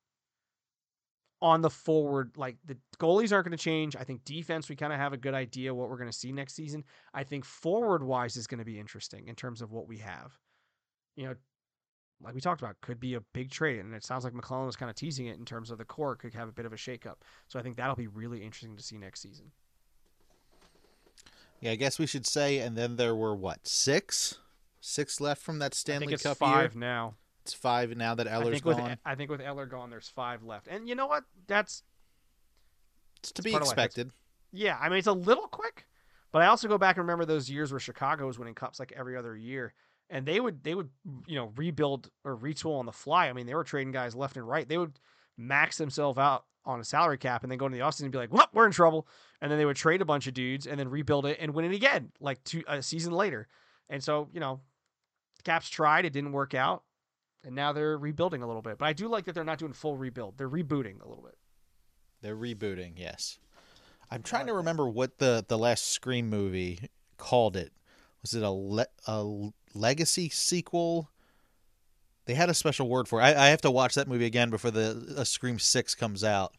on 1.41 1.61
the 1.61 1.71
forward. 1.71 2.33
Like 2.37 2.57
the 2.65 2.77
goalies 2.99 3.33
aren't 3.33 3.47
going 3.47 3.57
to 3.57 3.63
change. 3.63 3.97
I 3.97 4.05
think 4.05 4.25
defense, 4.25 4.69
we 4.69 4.77
kind 4.77 4.93
of 4.93 4.99
have 4.99 5.13
a 5.13 5.19
good 5.19 5.35
idea 5.35 5.75
what 5.75 5.89
we're 5.89 5.99
going 5.99 6.11
to 6.11 6.17
see 6.17 6.33
next 6.33 6.55
season. 6.55 6.85
I 7.15 7.25
think 7.25 7.45
forward 7.45 8.03
wise 8.03 8.37
is 8.37 8.47
going 8.47 8.59
to 8.59 8.65
be 8.65 8.79
interesting 8.79 9.29
in 9.29 9.35
terms 9.35 9.63
of 9.63 9.73
what 9.73 9.87
we 9.87 9.99
have. 9.99 10.37
You 11.17 11.27
know, 11.27 11.35
like 12.21 12.35
we 12.35 12.41
talked 12.41 12.61
about, 12.61 12.81
could 12.81 12.99
be 12.99 13.15
a 13.15 13.21
big 13.33 13.51
trade. 13.51 13.81
And 13.81 13.95
it 13.95 14.05
sounds 14.05 14.25
like 14.25 14.35
MacLellan 14.35 14.67
was 14.67 14.77
kind 14.77 14.91
of 14.91 14.97
teasing 14.97 15.27
it 15.27 15.39
in 15.39 15.45
terms 15.45 15.71
of 15.71 15.79
the 15.79 15.85
core 15.85 16.17
could 16.17 16.35
have 16.35 16.49
a 16.49 16.53
bit 16.53 16.67
of 16.67 16.73
a 16.73 16.77
shakeup. 16.77 17.17
So 17.47 17.59
I 17.59 17.63
think 17.63 17.77
that'll 17.77 17.95
be 17.95 18.09
really 18.09 18.43
interesting 18.43 18.77
to 18.77 18.83
see 18.83 18.99
next 18.99 19.21
season. 19.21 19.53
Yeah, 21.61 21.73
I 21.73 21.77
guess 21.77 21.99
we 21.99 22.07
should 22.07 22.27
say, 22.27 22.59
and 22.59 22.77
then 22.77 22.97
there 22.97 23.15
were 23.17 23.35
what 23.35 23.67
six, 23.67 24.39
six 24.81 25.21
left 25.21 25.43
from 25.43 25.59
that 25.59 25.75
I 25.75 25.77
Stanley 25.77 26.07
think 26.07 26.13
it's 26.15 26.23
Cup 26.23 26.39
five 26.39 26.75
year. 26.75 26.81
now. 26.81 27.15
It's 27.43 27.55
five 27.55 27.97
now 27.97 28.15
that 28.15 28.29
I 28.29 28.33
Eller's 28.33 28.51
think 28.57 28.65
with 28.65 28.77
gone. 28.77 28.99
I 29.05 29.15
think 29.15 29.31
with 29.31 29.41
Eller 29.41 29.67
gone, 29.67 29.91
there's 29.91 30.09
five 30.09 30.43
left. 30.43 30.69
And 30.69 30.89
you 30.89 30.95
know 30.95 31.07
what? 31.07 31.25
That's 31.47 31.83
It's 33.21 33.33
to 33.33 33.43
be 33.43 33.51
part 33.51 33.63
of 33.63 33.69
life. 33.69 33.73
It's- 33.79 33.87
expected. 33.87 34.13
Yeah, 34.53 34.79
I 34.81 34.89
mean 34.89 34.99
it's 34.99 35.07
a 35.07 35.13
little 35.13 35.47
quick, 35.49 35.87
but 36.33 36.41
I 36.43 36.47
also 36.47 36.69
go 36.69 36.79
back 36.79 36.97
and 36.97 37.05
remember 37.05 37.25
those 37.27 37.51
years 37.51 37.71
where 37.71 37.81
Chicago 37.81 38.27
was 38.27 38.39
winning 38.39 38.55
cups 38.55 38.79
like 38.81 38.93
every 38.97 39.15
other 39.17 39.37
year, 39.37 39.75
and 40.09 40.25
they 40.25 40.41
would 40.41 40.63
they 40.65 40.75
would 40.75 40.89
you 41.27 41.37
know 41.37 41.53
rebuild 41.57 42.11
or 42.25 42.37
retool 42.37 42.79
on 42.79 42.87
the 42.87 42.93
fly. 42.93 43.29
I 43.29 43.33
mean 43.35 43.47
they 43.47 43.55
were 43.55 43.65
trading 43.65 43.93
guys 43.93 44.15
left 44.15 44.37
and 44.37 44.49
right. 44.49 44.67
They 44.69 44.79
would 44.79 44.99
max 45.39 45.79
themselves 45.79 46.19
out 46.19 46.45
on 46.65 46.81
a 46.81 46.85
salary 46.85 47.17
cap 47.17 47.43
and 47.43 47.51
then 47.51 47.59
go 47.59 47.67
into 47.67 47.79
the 47.79 47.85
offseason 47.85 48.03
and 48.03 48.13
be 48.13 48.19
like, 48.19 48.33
"Well, 48.33 48.49
we're 48.53 48.67
in 48.67 48.73
trouble," 48.73 49.07
and 49.41 49.51
then 49.51 49.59
they 49.59 49.65
would 49.65 49.77
trade 49.77 50.03
a 50.03 50.05
bunch 50.05 50.27
of 50.27 50.35
dudes 50.35 50.67
and 50.67 50.79
then 50.79 50.91
rebuild 50.91 51.25
it 51.25 51.39
and 51.41 51.55
win 51.55 51.65
it 51.65 51.75
again 51.75 52.13
like 52.21 52.43
two 52.45 52.63
a 52.69 52.83
season 52.83 53.13
later. 53.13 53.49
And 53.89 54.05
so 54.05 54.29
you 54.33 54.41
know, 54.41 54.61
Caps 55.45 55.71
tried, 55.71 56.05
it 56.05 56.13
didn't 56.13 56.33
work 56.33 56.53
out, 56.53 56.83
and 57.45 57.55
now 57.55 57.73
they're 57.73 57.97
rebuilding 57.97 58.43
a 58.43 58.47
little 58.47 58.61
bit. 58.61 58.77
But 58.77 58.87
I 58.87 58.93
do 58.93 59.09
like 59.09 59.25
that 59.25 59.35
they're 59.35 59.45
not 59.45 59.59
doing 59.59 59.73
full 59.73 59.97
rebuild; 59.97 60.37
they're 60.37 60.51
rebooting 60.51 61.01
a 61.03 61.09
little 61.09 61.25
bit. 61.25 61.39
They're 62.21 62.37
rebooting. 62.37 62.93
Yes, 62.97 63.39
I'm 64.11 64.23
trying 64.23 64.47
to 64.49 64.55
remember 64.55 64.89
what 64.89 65.19
the 65.19 65.45
the 65.47 65.59
last 65.59 65.89
Scream 65.89 66.29
movie 66.29 66.81
called 67.17 67.57
it. 67.57 67.73
Was 68.23 68.35
it 68.35 68.43
a 68.43 68.51
le- 68.51 68.87
a 69.07 69.51
legacy 69.75 70.29
sequel? 70.29 71.11
They 72.29 72.35
had 72.35 72.51
a 72.51 72.55
special 72.55 72.91
word 72.91 73.09
for 73.09 73.21
it. 73.21 73.25
I, 73.25 73.47
I 73.47 73.49
have 73.49 73.63
to 73.63 73.71
watch 73.71 73.95
that 73.95 74.07
movie 74.07 74.27
again 74.27 74.51
before 74.51 74.71
the 74.71 75.25
Scream 75.25 75.59
Six 75.59 75.95
comes 75.95 76.23
out. 76.23 76.53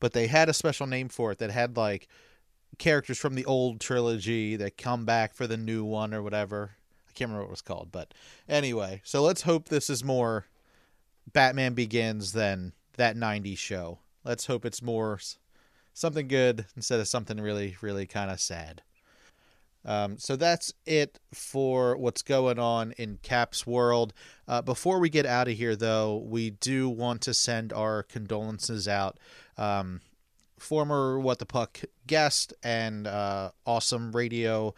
But 0.00 0.12
they 0.12 0.26
had 0.26 0.48
a 0.48 0.52
special 0.52 0.88
name 0.88 1.08
for 1.08 1.30
it 1.30 1.38
that 1.38 1.52
had 1.52 1.76
like 1.76 2.08
characters 2.76 3.16
from 3.16 3.36
the 3.36 3.44
old 3.44 3.80
trilogy 3.80 4.56
that 4.56 4.76
come 4.76 5.04
back 5.04 5.34
for 5.34 5.46
the 5.46 5.56
new 5.56 5.84
one 5.84 6.12
or 6.12 6.20
whatever. 6.20 6.72
I 7.08 7.12
can't 7.12 7.28
remember 7.28 7.44
what 7.44 7.50
it 7.50 7.52
was 7.52 7.62
called, 7.62 7.92
but 7.92 8.12
anyway. 8.48 9.02
So 9.04 9.22
let's 9.22 9.42
hope 9.42 9.68
this 9.68 9.88
is 9.88 10.02
more 10.02 10.46
Batman 11.32 11.74
Begins 11.74 12.32
than 12.32 12.72
that 12.96 13.16
'90s 13.16 13.58
show. 13.58 14.00
Let's 14.24 14.46
hope 14.46 14.66
it's 14.66 14.82
more 14.82 15.20
something 15.94 16.26
good 16.26 16.66
instead 16.74 16.98
of 16.98 17.06
something 17.06 17.40
really, 17.40 17.76
really 17.80 18.06
kind 18.06 18.32
of 18.32 18.40
sad. 18.40 18.82
Um, 19.86 20.18
so 20.18 20.36
that's 20.36 20.74
it 20.84 21.18
for 21.32 21.96
what's 21.96 22.22
going 22.22 22.58
on 22.58 22.92
in 22.98 23.18
Cap's 23.22 23.66
world. 23.66 24.12
Uh, 24.46 24.60
before 24.60 24.98
we 24.98 25.08
get 25.08 25.24
out 25.24 25.48
of 25.48 25.54
here, 25.54 25.76
though, 25.76 26.16
we 26.16 26.50
do 26.50 26.88
want 26.88 27.22
to 27.22 27.32
send 27.32 27.72
our 27.72 28.02
condolences 28.02 28.88
out. 28.88 29.18
Um, 29.56 30.00
former 30.58 31.18
What 31.18 31.38
the 31.38 31.46
Puck 31.46 31.80
guest 32.06 32.52
and 32.62 33.06
uh, 33.06 33.52
awesome 33.64 34.12
radio 34.12 34.74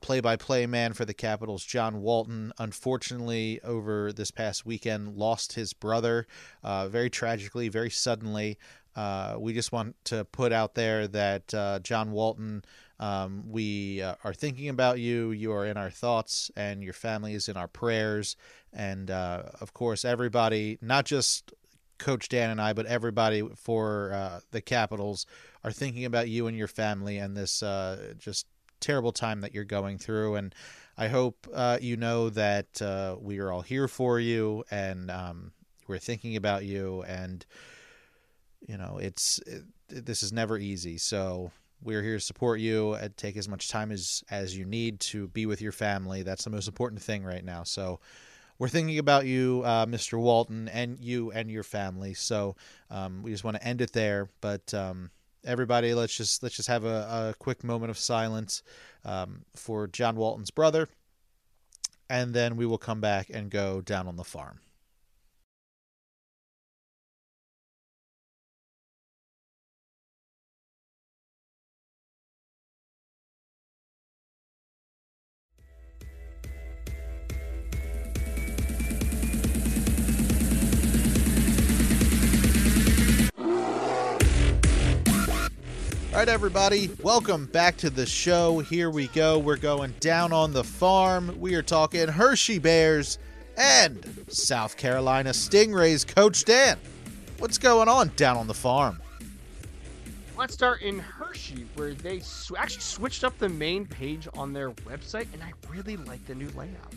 play 0.00 0.20
by 0.20 0.36
play 0.36 0.66
man 0.66 0.92
for 0.92 1.04
the 1.04 1.14
Capitals, 1.14 1.64
John 1.64 2.02
Walton, 2.02 2.52
unfortunately, 2.58 3.60
over 3.62 4.12
this 4.12 4.30
past 4.30 4.66
weekend, 4.66 5.16
lost 5.16 5.54
his 5.54 5.72
brother 5.72 6.26
uh, 6.62 6.88
very 6.88 7.10
tragically, 7.10 7.68
very 7.68 7.90
suddenly. 7.90 8.58
Uh, 8.96 9.36
we 9.38 9.52
just 9.52 9.72
want 9.72 9.96
to 10.04 10.24
put 10.26 10.52
out 10.52 10.74
there 10.74 11.06
that 11.08 11.54
uh, 11.54 11.78
John 11.80 12.12
Walton, 12.12 12.64
um, 13.00 13.44
we 13.48 14.02
uh, 14.02 14.14
are 14.22 14.34
thinking 14.34 14.68
about 14.68 15.00
you. 15.00 15.32
You 15.32 15.52
are 15.52 15.64
in 15.64 15.78
our 15.78 15.90
thoughts, 15.90 16.50
and 16.54 16.84
your 16.84 16.92
family 16.92 17.32
is 17.32 17.48
in 17.48 17.56
our 17.56 17.66
prayers. 17.66 18.36
And 18.72 19.10
uh, 19.10 19.44
of 19.60 19.72
course, 19.72 20.04
everybody, 20.04 20.78
not 20.82 21.06
just 21.06 21.52
Coach 21.98 22.28
Dan 22.28 22.50
and 22.50 22.60
I, 22.60 22.74
but 22.74 22.86
everybody 22.86 23.42
for 23.56 24.12
uh, 24.12 24.40
the 24.50 24.60
Capitals 24.60 25.24
are 25.64 25.72
thinking 25.72 26.04
about 26.04 26.28
you 26.28 26.46
and 26.46 26.56
your 26.56 26.68
family 26.68 27.16
and 27.16 27.34
this 27.34 27.62
uh, 27.62 28.12
just 28.18 28.46
terrible 28.80 29.12
time 29.12 29.40
that 29.40 29.54
you're 29.54 29.64
going 29.64 29.96
through. 29.96 30.36
And 30.36 30.54
I 30.98 31.08
hope 31.08 31.48
uh, 31.54 31.78
you 31.80 31.96
know 31.96 32.28
that 32.30 32.82
uh, 32.82 33.16
we 33.18 33.38
are 33.38 33.50
all 33.50 33.62
here 33.62 33.88
for 33.88 34.20
you 34.20 34.64
and 34.70 35.10
um, 35.10 35.52
we're 35.88 35.98
thinking 35.98 36.36
about 36.36 36.64
you. 36.64 37.02
And, 37.06 37.44
you 38.66 38.76
know, 38.76 38.98
it's 39.00 39.38
it, 39.46 39.64
this 39.88 40.22
is 40.22 40.32
never 40.32 40.58
easy. 40.58 40.98
So 40.98 41.50
we're 41.82 42.02
here 42.02 42.16
to 42.16 42.20
support 42.20 42.60
you 42.60 42.94
and 42.94 43.16
take 43.16 43.36
as 43.36 43.48
much 43.48 43.68
time 43.68 43.90
as, 43.90 44.22
as 44.30 44.56
you 44.56 44.64
need 44.64 45.00
to 45.00 45.28
be 45.28 45.46
with 45.46 45.60
your 45.60 45.72
family. 45.72 46.22
That's 46.22 46.44
the 46.44 46.50
most 46.50 46.68
important 46.68 47.02
thing 47.02 47.24
right 47.24 47.44
now. 47.44 47.62
So, 47.64 48.00
we're 48.60 48.68
thinking 48.68 48.98
about 48.98 49.24
you, 49.24 49.62
uh, 49.64 49.86
Mr. 49.86 50.20
Walton, 50.20 50.68
and 50.68 50.98
you 51.00 51.32
and 51.32 51.50
your 51.50 51.62
family. 51.62 52.12
So 52.12 52.56
um, 52.90 53.22
we 53.22 53.30
just 53.30 53.42
want 53.42 53.56
to 53.56 53.66
end 53.66 53.80
it 53.80 53.94
there. 53.94 54.28
But 54.42 54.74
um, 54.74 55.10
everybody, 55.44 55.94
let's 55.94 56.14
just 56.14 56.42
let's 56.42 56.56
just 56.56 56.68
have 56.68 56.84
a, 56.84 57.30
a 57.30 57.34
quick 57.38 57.64
moment 57.64 57.88
of 57.88 57.98
silence 57.98 58.62
um, 59.04 59.46
for 59.56 59.86
John 59.86 60.14
Walton's 60.16 60.50
brother, 60.50 60.88
and 62.10 62.34
then 62.34 62.56
we 62.56 62.66
will 62.66 62.78
come 62.78 63.00
back 63.00 63.30
and 63.32 63.50
go 63.50 63.80
down 63.80 64.06
on 64.06 64.16
the 64.16 64.24
farm. 64.24 64.60
Right, 86.20 86.28
everybody, 86.28 86.90
welcome 87.02 87.46
back 87.46 87.78
to 87.78 87.88
the 87.88 88.04
show. 88.04 88.58
Here 88.58 88.90
we 88.90 89.06
go. 89.06 89.38
We're 89.38 89.56
going 89.56 89.94
down 90.00 90.34
on 90.34 90.52
the 90.52 90.62
farm. 90.62 91.34
We 91.40 91.54
are 91.54 91.62
talking 91.62 92.08
Hershey 92.08 92.58
Bears 92.58 93.18
and 93.56 94.26
South 94.28 94.76
Carolina 94.76 95.30
Stingrays. 95.30 96.06
Coach 96.06 96.44
Dan, 96.44 96.76
what's 97.38 97.56
going 97.56 97.88
on 97.88 98.12
down 98.16 98.36
on 98.36 98.46
the 98.46 98.52
farm? 98.52 99.00
Let's 100.36 100.52
start 100.52 100.82
in 100.82 100.98
Hershey, 100.98 101.64
where 101.74 101.94
they 101.94 102.20
sw- 102.20 102.52
actually 102.58 102.82
switched 102.82 103.24
up 103.24 103.38
the 103.38 103.48
main 103.48 103.86
page 103.86 104.28
on 104.34 104.52
their 104.52 104.72
website, 104.72 105.26
and 105.32 105.42
I 105.42 105.54
really 105.70 105.96
like 105.96 106.22
the 106.26 106.34
new 106.34 106.50
layout. 106.50 106.92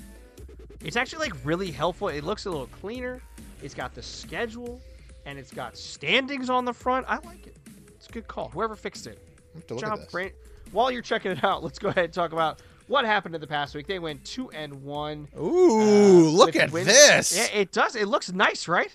It's 0.84 0.97
actually 0.97 1.30
like 1.30 1.45
really 1.45 1.71
helpful. 1.71 2.09
It 2.09 2.26
looks 2.26 2.45
a 2.45 2.49
little 2.49 2.67
cleaner. 2.67 3.21
It's 3.61 3.74
got 3.74 3.95
the 3.95 4.03
schedule, 4.03 4.82
and 5.26 5.39
it's 5.39 5.53
got 5.53 5.78
standings 5.78 6.49
on 6.49 6.65
the 6.65 6.74
front. 6.74 7.05
I 7.07 7.19
like 7.19 7.47
it. 7.47 7.55
It's 8.03 8.09
a 8.09 8.11
good 8.11 8.27
call. 8.27 8.49
Whoever 8.49 8.75
fixed 8.75 9.07
it. 9.07 9.17
I 9.55 9.57
have 9.59 9.67
to 9.67 9.73
look 9.75 9.83
Job. 9.85 9.99
Brand- 10.11 10.33
While 10.73 10.91
you're 10.91 11.01
checking 11.01 11.31
it 11.31 11.41
out, 11.41 11.63
let's 11.63 11.79
go 11.79 11.87
ahead 11.87 12.03
and 12.03 12.13
talk 12.13 12.33
about 12.33 12.61
what 12.87 13.05
happened 13.05 13.33
in 13.33 13.39
the 13.39 13.47
past 13.47 13.73
week. 13.75 13.87
They 13.87 13.97
went 13.97 14.25
two 14.25 14.51
and 14.51 14.83
one. 14.83 15.29
Ooh, 15.39 15.79
uh, 15.79 16.29
look 16.31 16.57
at 16.57 16.73
wins- 16.73 16.87
this. 16.87 17.37
Yeah, 17.37 17.57
it 17.61 17.71
does. 17.71 17.95
It 17.95 18.09
looks 18.09 18.29
nice, 18.29 18.67
right? 18.67 18.93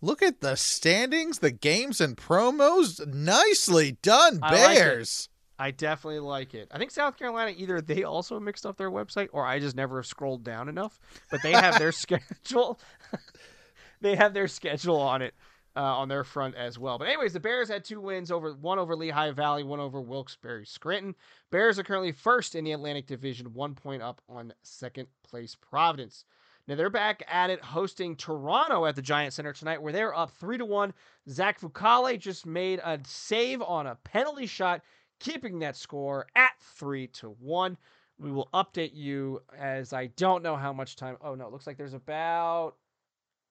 Look 0.00 0.22
at 0.22 0.40
the 0.40 0.56
standings, 0.56 1.40
the 1.40 1.50
games 1.50 2.00
and 2.00 2.16
promos. 2.16 3.06
Nicely 3.06 3.98
done, 4.00 4.38
I 4.42 4.52
like. 4.52 4.78
Bears. 4.78 5.28
I 5.58 5.70
definitely 5.70 6.20
like 6.20 6.54
it. 6.54 6.68
I 6.70 6.78
think 6.78 6.92
South 6.92 7.18
Carolina 7.18 7.52
either 7.58 7.82
they 7.82 8.04
also 8.04 8.40
mixed 8.40 8.64
up 8.64 8.78
their 8.78 8.90
website 8.90 9.28
or 9.32 9.44
I 9.44 9.58
just 9.58 9.76
never 9.76 10.02
scrolled 10.02 10.44
down 10.44 10.70
enough. 10.70 10.98
But 11.30 11.42
they 11.42 11.52
have 11.52 11.78
their 11.78 11.92
schedule. 11.92 12.80
they 14.00 14.16
have 14.16 14.32
their 14.32 14.48
schedule 14.48 14.98
on 14.98 15.20
it 15.20 15.34
uh, 15.76 15.80
on 15.80 16.08
their 16.08 16.24
front 16.24 16.54
as 16.54 16.78
well. 16.78 16.98
But 16.98 17.08
anyways, 17.08 17.34
the 17.34 17.40
Bears 17.40 17.68
had 17.68 17.84
two 17.84 18.00
wins 18.00 18.30
over 18.30 18.52
one 18.52 18.78
over 18.78 18.96
Lehigh 18.96 19.32
Valley, 19.32 19.62
one 19.62 19.80
over 19.80 20.00
Wilkes-Barre 20.00 20.64
Scranton. 20.64 21.14
Bears 21.50 21.78
are 21.78 21.84
currently 21.84 22.12
first 22.12 22.54
in 22.54 22.64
the 22.64 22.72
Atlantic 22.72 23.06
Division, 23.06 23.52
one 23.52 23.74
point 23.74 24.02
up 24.02 24.22
on 24.28 24.54
second 24.62 25.08
place 25.22 25.54
Providence. 25.54 26.24
Now 26.66 26.74
they're 26.74 26.90
back 26.90 27.22
at 27.30 27.50
it, 27.50 27.62
hosting 27.62 28.16
Toronto 28.16 28.86
at 28.86 28.96
the 28.96 29.02
Giant 29.02 29.34
Center 29.34 29.52
tonight, 29.52 29.80
where 29.80 29.92
they're 29.92 30.16
up 30.16 30.32
three 30.32 30.58
to 30.58 30.64
one. 30.64 30.94
Zach 31.28 31.60
Fucale 31.60 32.18
just 32.18 32.46
made 32.46 32.80
a 32.80 32.98
save 33.04 33.62
on 33.62 33.86
a 33.86 33.98
penalty 34.02 34.46
shot, 34.46 34.82
keeping 35.20 35.60
that 35.60 35.76
score 35.76 36.26
at 36.34 36.52
three 36.60 37.06
to 37.08 37.28
one. 37.38 37.76
We 38.18 38.32
will 38.32 38.48
update 38.54 38.94
you 38.94 39.42
as 39.56 39.92
I 39.92 40.06
don't 40.06 40.42
know 40.42 40.56
how 40.56 40.72
much 40.72 40.96
time. 40.96 41.18
Oh 41.20 41.34
no, 41.34 41.46
it 41.46 41.52
looks 41.52 41.66
like 41.66 41.76
there's 41.76 41.94
about 41.94 42.76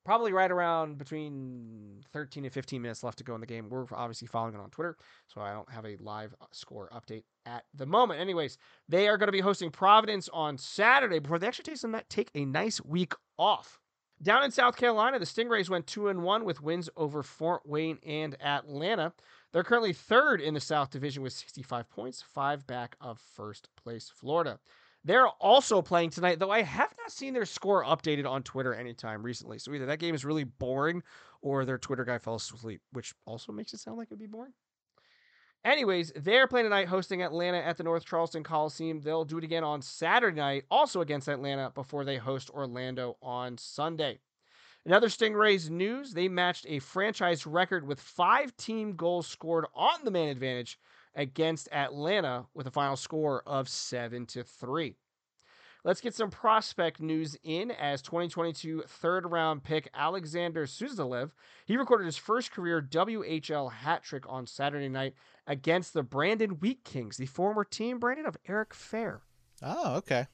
probably 0.06 0.32
right 0.32 0.52
around 0.52 0.98
between 1.00 2.04
13 2.14 2.46
and 2.46 2.54
15 2.54 2.82
minutes 2.82 3.04
left 3.04 3.18
to 3.18 3.24
go 3.24 3.34
in 3.34 3.42
the 3.42 3.48
game. 3.48 3.68
We're 3.70 3.86
obviously 3.92 4.28
following 4.28 4.54
it 4.54 4.60
on 4.60 4.70
Twitter, 4.70 4.96
so 5.28 5.42
I 5.42 5.52
don't 5.52 5.70
have 5.70 5.86
a 5.86 5.98
live 6.00 6.34
score 6.52 6.90
update 6.94 7.24
at 7.46 7.66
the 7.74 7.88
moment. 7.88 8.22
Anyways, 8.22 8.58
they 8.88 9.08
are 9.08 9.18
going 9.18 9.28
to 9.28 9.34
be 9.34 9.42
hosting 9.42 9.72
Providence 9.72 10.30
on 10.32 10.58
Saturday 10.58 11.20
before 11.20 11.40
they 11.40 11.48
actually 11.48 11.76
take 12.08 12.30
a 12.36 12.46
nice 12.46 12.80
week 12.86 13.14
off. 13.38 13.80
Down 14.22 14.44
in 14.44 14.52
South 14.52 14.78
Carolina, 14.78 15.20
the 15.20 15.26
Stingrays 15.26 15.70
went 15.70 15.88
2 15.88 16.08
and 16.08 16.24
1 16.24 16.46
with 16.46 16.62
wins 16.62 16.90
over 16.96 17.22
Fort 17.22 17.64
Wayne 17.66 17.98
and 18.06 18.42
Atlanta. 18.42 19.12
They're 19.52 19.64
currently 19.64 19.92
third 19.92 20.40
in 20.40 20.54
the 20.54 20.62
South 20.62 20.90
Division 20.90 21.22
with 21.22 21.34
65 21.34 21.90
points, 21.90 22.22
five 22.22 22.66
back 22.66 22.96
of 23.02 23.20
first 23.20 23.70
place 23.76 24.10
Florida. 24.14 24.60
They're 25.06 25.28
also 25.28 25.84
playing 25.84 26.10
tonight, 26.10 26.40
though 26.40 26.50
I 26.50 26.64
have 26.64 26.92
not 26.98 27.12
seen 27.12 27.36
their 27.36 27.46
score 27.46 27.86
updated 27.86 28.28
on 28.28 28.42
Twitter 28.42 28.74
anytime 28.74 29.22
recently. 29.22 29.60
So 29.60 29.72
either 29.72 29.86
that 29.86 30.00
game 30.00 30.16
is 30.16 30.26
really 30.26 30.46
boring 30.46 31.04
or 31.42 31.64
their 31.64 31.78
Twitter 31.78 32.04
guy 32.04 32.18
fell 32.18 32.36
asleep, 32.36 32.82
which 32.92 33.14
also 33.26 33.52
makes 33.52 33.72
it 33.74 33.80
sound 33.80 33.98
like 33.98 34.08
it'd 34.08 34.18
be 34.18 34.26
boring. 34.26 34.54
Anyways, 35.64 36.12
they're 36.16 36.48
playing 36.48 36.66
tonight 36.66 36.88
hosting 36.88 37.22
Atlanta 37.22 37.60
at 37.60 37.78
the 37.78 37.84
North 37.84 38.04
Charleston 38.04 38.44
Coliseum. 38.44 39.00
They'll 39.00 39.26
do 39.26 39.38
it 39.38 39.44
again 39.44 39.64
on 39.64 39.84
Saturday 39.84 40.38
night, 40.38 40.66
also 40.72 41.02
against 41.02 41.28
Atlanta, 41.28 41.72
before 41.74 42.04
they 42.04 42.18
host 42.18 42.50
Orlando 42.50 43.18
on 43.22 43.60
Sunday. 43.60 44.20
Another 44.88 45.08
Stingrays 45.08 45.70
news, 45.70 46.14
they 46.14 46.28
matched 46.28 46.66
a 46.68 46.80
franchise 46.80 47.46
record 47.48 47.88
with 47.88 48.00
five 48.00 48.56
team 48.58 48.96
goals 48.96 49.28
scored 49.28 49.66
on 49.76 50.04
the 50.04 50.12
man 50.12 50.30
advantage 50.30 50.80
against 51.16 51.70
Atlanta 51.72 52.46
with 52.54 52.68
a 52.68 52.72
final 52.72 52.96
score 52.96 53.42
of 53.46 53.70
7 53.70 54.26
to 54.28 54.44
3. 54.44 54.96
Let's 55.86 56.02
get 56.02 56.16
some 56.16 56.32
prospect 56.32 57.00
news 57.00 57.38
in 57.44 57.70
as 57.70 58.02
2022 58.02 58.86
third 58.88 59.32
round 59.32 59.64
pick 59.64 59.88
Alexander 59.94 60.66
Suzdalev. 60.66 61.30
He 61.66 61.78
recorded 61.78 62.06
his 62.06 62.18
first 62.18 62.52
career 62.52 62.82
WHL 62.82 63.72
hat 63.72 64.04
trick 64.04 64.24
on 64.28 64.48
Saturday 64.48 64.90
night 64.90 65.14
against 65.46 65.94
the 65.94 66.02
Brandon 66.02 66.52
Wheat 66.52 66.84
Kings, 66.84 67.18
the 67.18 67.28
former 67.28 67.64
team 67.64 68.00
Brandon 68.00 68.26
of 68.26 68.36
Eric 68.48 68.72
Fehr. 68.72 69.20
Oh, 69.62 69.98
okay. 69.98 70.26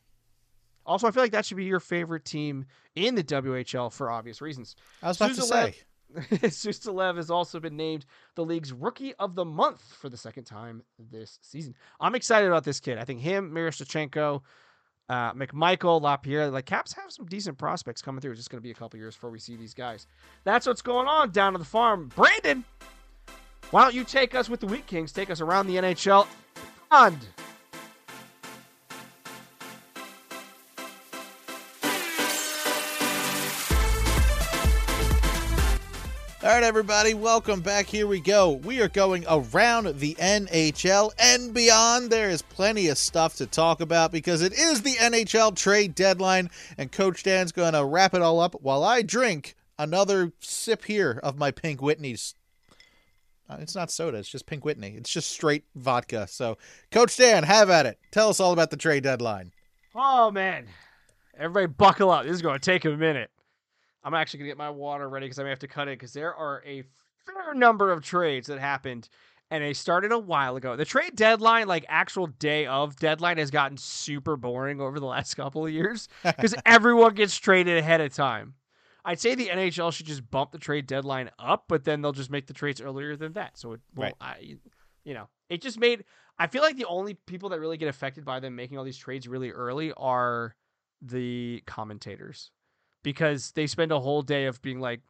Also, 0.85 1.05
I 1.05 1.11
feel 1.11 1.21
like 1.21 1.33
that 1.33 1.45
should 1.45 1.57
be 1.57 1.65
your 1.65 1.81
favorite 1.81 2.23
team 2.23 2.65
in 2.95 3.15
the 3.15 3.23
WHL 3.23 3.91
for 3.91 4.09
obvious 4.09 4.41
reasons. 4.41 4.77
I 5.03 5.09
was 5.09 5.17
about 5.17 5.35
to 5.35 5.41
say. 5.41 5.75
Suzdalev 6.31 7.17
has 7.17 7.29
also 7.29 7.59
been 7.59 7.77
named 7.77 8.05
the 8.35 8.45
league's 8.45 8.73
rookie 8.73 9.13
of 9.15 9.35
the 9.35 9.45
month 9.45 9.81
for 9.99 10.09
the 10.09 10.17
second 10.17 10.45
time 10.45 10.83
this 10.97 11.39
season. 11.41 11.75
I'm 11.99 12.15
excited 12.15 12.47
about 12.47 12.63
this 12.63 12.79
kid. 12.79 12.97
I 12.97 13.05
think 13.05 13.21
him, 13.21 13.51
Miroshnichenko, 13.51 14.41
uh, 15.09 15.33
McMichael, 15.33 16.01
LaPierre, 16.01 16.49
like 16.49 16.65
Caps 16.65 16.93
have 16.93 17.11
some 17.11 17.25
decent 17.25 17.57
prospects 17.57 18.01
coming 18.01 18.21
through. 18.21 18.31
It's 18.31 18.39
just 18.39 18.49
going 18.49 18.61
to 18.61 18.63
be 18.63 18.71
a 18.71 18.75
couple 18.75 18.99
years 18.99 19.15
before 19.15 19.29
we 19.29 19.39
see 19.39 19.55
these 19.55 19.73
guys. 19.73 20.07
That's 20.43 20.65
what's 20.65 20.81
going 20.81 21.07
on 21.07 21.31
down 21.31 21.53
at 21.53 21.59
the 21.59 21.65
farm. 21.65 22.09
Brandon, 22.15 22.63
why 23.71 23.83
don't 23.83 23.93
you 23.93 24.03
take 24.03 24.35
us 24.35 24.49
with 24.49 24.59
the 24.59 24.67
Wheat 24.67 24.87
Kings? 24.87 25.11
Take 25.11 25.29
us 25.29 25.41
around 25.41 25.67
the 25.67 25.75
NHL 25.77 26.27
and 26.91 27.17
right, 36.61 36.67
everybody, 36.67 37.15
welcome 37.15 37.59
back. 37.59 37.87
Here 37.87 38.05
we 38.05 38.19
go. 38.19 38.51
We 38.51 38.81
are 38.81 38.87
going 38.87 39.25
around 39.27 39.97
the 39.97 40.13
NHL 40.19 41.11
and 41.17 41.55
beyond. 41.55 42.11
There 42.11 42.29
is 42.29 42.43
plenty 42.43 42.87
of 42.89 42.99
stuff 42.99 43.35
to 43.37 43.47
talk 43.47 43.81
about 43.81 44.11
because 44.11 44.43
it 44.43 44.53
is 44.53 44.83
the 44.83 44.93
NHL 44.93 45.55
trade 45.55 45.95
deadline, 45.95 46.51
and 46.77 46.91
Coach 46.91 47.23
Dan's 47.23 47.51
going 47.51 47.73
to 47.73 47.83
wrap 47.83 48.13
it 48.13 48.21
all 48.21 48.39
up 48.39 48.61
while 48.61 48.83
I 48.83 49.01
drink 49.01 49.55
another 49.79 50.33
sip 50.39 50.85
here 50.85 51.19
of 51.23 51.35
my 51.35 51.49
Pink 51.49 51.81
Whitney's. 51.81 52.35
Uh, 53.49 53.57
It's 53.59 53.73
not 53.73 53.89
soda, 53.89 54.19
it's 54.19 54.29
just 54.29 54.45
Pink 54.45 54.63
Whitney. 54.63 54.93
It's 54.95 55.09
just 55.09 55.31
straight 55.31 55.63
vodka. 55.75 56.27
So, 56.27 56.59
Coach 56.91 57.17
Dan, 57.17 57.41
have 57.41 57.71
at 57.71 57.87
it. 57.87 57.97
Tell 58.11 58.29
us 58.29 58.39
all 58.39 58.53
about 58.53 58.69
the 58.69 58.77
trade 58.77 59.01
deadline. 59.01 59.51
Oh 59.95 60.29
man, 60.29 60.67
everybody 61.35 61.73
buckle 61.73 62.11
up. 62.11 62.25
This 62.25 62.33
is 62.33 62.43
going 62.43 62.59
to 62.59 62.63
take 62.63 62.85
a 62.85 62.91
minute. 62.91 63.31
I'm 64.03 64.13
actually 64.13 64.39
going 64.39 64.47
to 64.47 64.51
get 64.51 64.57
my 64.57 64.69
water 64.69 65.07
ready 65.07 65.25
because 65.25 65.39
I 65.39 65.43
may 65.43 65.49
have 65.49 65.59
to 65.59 65.67
cut 65.67 65.87
it 65.87 65.99
because 65.99 66.13
there 66.13 66.33
are 66.33 66.63
a 66.65 66.83
fair 67.25 67.53
number 67.53 67.91
of 67.91 68.01
trades 68.01 68.47
that 68.47 68.59
happened 68.59 69.09
and 69.51 69.63
they 69.63 69.73
started 69.73 70.13
a 70.13 70.17
while 70.17 70.55
ago. 70.55 70.77
The 70.77 70.85
trade 70.85 71.15
deadline, 71.15 71.67
like 71.67 71.85
actual 71.89 72.27
day 72.27 72.65
of 72.65 72.95
deadline, 72.95 73.37
has 73.37 73.51
gotten 73.51 73.77
super 73.77 74.37
boring 74.37 74.79
over 74.79 74.99
the 74.99 75.05
last 75.05 75.33
couple 75.35 75.65
of 75.65 75.71
years 75.71 76.07
because 76.23 76.55
everyone 76.65 77.13
gets 77.13 77.37
traded 77.37 77.77
ahead 77.77 78.01
of 78.01 78.13
time. 78.13 78.55
I'd 79.03 79.19
say 79.19 79.35
the 79.35 79.47
NHL 79.47 79.91
should 79.91 80.05
just 80.05 80.29
bump 80.29 80.51
the 80.51 80.57
trade 80.57 80.87
deadline 80.87 81.31
up, 81.37 81.65
but 81.67 81.83
then 81.83 82.01
they'll 82.01 82.11
just 82.11 82.29
make 82.29 82.47
the 82.47 82.53
trades 82.53 82.79
earlier 82.79 83.15
than 83.15 83.33
that. 83.33 83.57
So 83.57 83.73
it 83.73 83.81
won't, 83.95 84.13
I, 84.21 84.57
you 85.03 85.13
know, 85.13 85.27
it 85.49 85.61
just 85.61 85.79
made. 85.79 86.05
I 86.37 86.47
feel 86.47 86.61
like 86.61 86.77
the 86.77 86.85
only 86.85 87.15
people 87.15 87.49
that 87.49 87.59
really 87.59 87.77
get 87.77 87.89
affected 87.89 88.23
by 88.23 88.39
them 88.39 88.55
making 88.55 88.77
all 88.77 88.83
these 88.83 88.97
trades 88.97 89.27
really 89.27 89.51
early 89.51 89.91
are 89.97 90.55
the 91.01 91.63
commentators 91.65 92.51
because 93.03 93.51
they 93.51 93.67
spend 93.67 93.91
a 93.91 93.99
whole 93.99 94.21
day 94.21 94.45
of 94.45 94.61
being 94.61 94.79
like, 94.79 95.01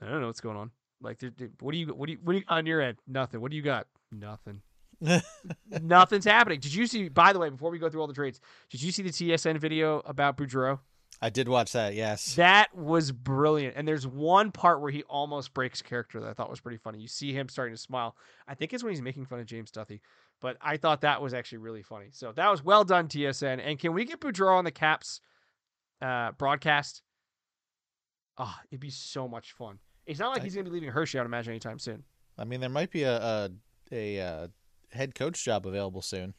I 0.00 0.06
don't 0.08 0.20
know 0.20 0.26
what's 0.26 0.40
going 0.40 0.56
on. 0.56 0.70
Like, 1.00 1.18
they're- 1.18 1.32
they're- 1.36 1.50
what 1.60 1.72
do 1.72 1.78
you, 1.78 1.86
what 1.88 2.06
do 2.06 2.12
you, 2.12 2.18
what 2.22 2.32
do 2.32 2.38
you 2.38 2.44
on 2.48 2.66
your 2.66 2.80
end? 2.80 2.98
Nothing. 3.06 3.40
What 3.40 3.50
do 3.50 3.56
you 3.56 3.62
got? 3.62 3.86
Nothing. 4.12 4.62
Nothing's 5.82 6.24
happening. 6.24 6.60
Did 6.60 6.74
you 6.74 6.86
see? 6.86 7.08
By 7.08 7.32
the 7.32 7.38
way, 7.38 7.50
before 7.50 7.70
we 7.70 7.78
go 7.78 7.88
through 7.90 8.00
all 8.00 8.06
the 8.06 8.14
trades, 8.14 8.40
did 8.70 8.82
you 8.82 8.90
see 8.92 9.02
the 9.02 9.10
TSN 9.10 9.58
video 9.58 10.00
about 10.06 10.36
Boudreau? 10.36 10.78
I 11.20 11.30
did 11.30 11.48
watch 11.48 11.72
that, 11.72 11.94
yes. 11.94 12.34
That 12.34 12.74
was 12.76 13.10
brilliant. 13.10 13.74
And 13.76 13.88
there's 13.88 14.06
one 14.06 14.52
part 14.52 14.82
where 14.82 14.90
he 14.90 15.02
almost 15.04 15.54
breaks 15.54 15.80
character 15.80 16.20
that 16.20 16.28
I 16.28 16.32
thought 16.34 16.50
was 16.50 16.60
pretty 16.60 16.76
funny. 16.76 16.98
You 16.98 17.08
see 17.08 17.32
him 17.32 17.48
starting 17.48 17.74
to 17.74 17.80
smile. 17.80 18.16
I 18.46 18.54
think 18.54 18.74
it's 18.74 18.82
when 18.82 18.92
he's 18.92 19.00
making 19.00 19.24
fun 19.24 19.40
of 19.40 19.46
James 19.46 19.70
Duthie. 19.70 20.00
But 20.42 20.58
I 20.60 20.76
thought 20.76 21.00
that 21.00 21.22
was 21.22 21.32
actually 21.32 21.58
really 21.58 21.82
funny. 21.82 22.08
So 22.10 22.32
that 22.32 22.50
was 22.50 22.62
well 22.62 22.84
done, 22.84 23.08
TSN. 23.08 23.60
And 23.64 23.78
can 23.78 23.94
we 23.94 24.04
get 24.04 24.20
Boudreau 24.20 24.56
on 24.58 24.64
the 24.64 24.70
Caps 24.70 25.20
uh, 26.02 26.32
broadcast? 26.32 27.00
Oh, 28.38 28.54
it'd 28.70 28.80
be 28.80 28.90
so 28.90 29.26
much 29.28 29.52
fun. 29.52 29.78
It's 30.06 30.20
not 30.20 30.30
like 30.30 30.42
I- 30.42 30.44
he's 30.44 30.54
gonna 30.54 30.64
be 30.64 30.70
leaving 30.70 30.90
Hershey, 30.90 31.18
I'd 31.18 31.26
imagine, 31.26 31.52
anytime 31.52 31.78
soon. 31.78 32.04
I 32.38 32.44
mean, 32.44 32.60
there 32.60 32.68
might 32.70 32.90
be 32.90 33.02
a, 33.04 33.16
a, 33.16 33.50
a, 33.92 34.20
uh 34.20 34.48
head 34.92 35.14
coach 35.14 35.42
job 35.44 35.66
available 35.66 36.02
soon. 36.02 36.34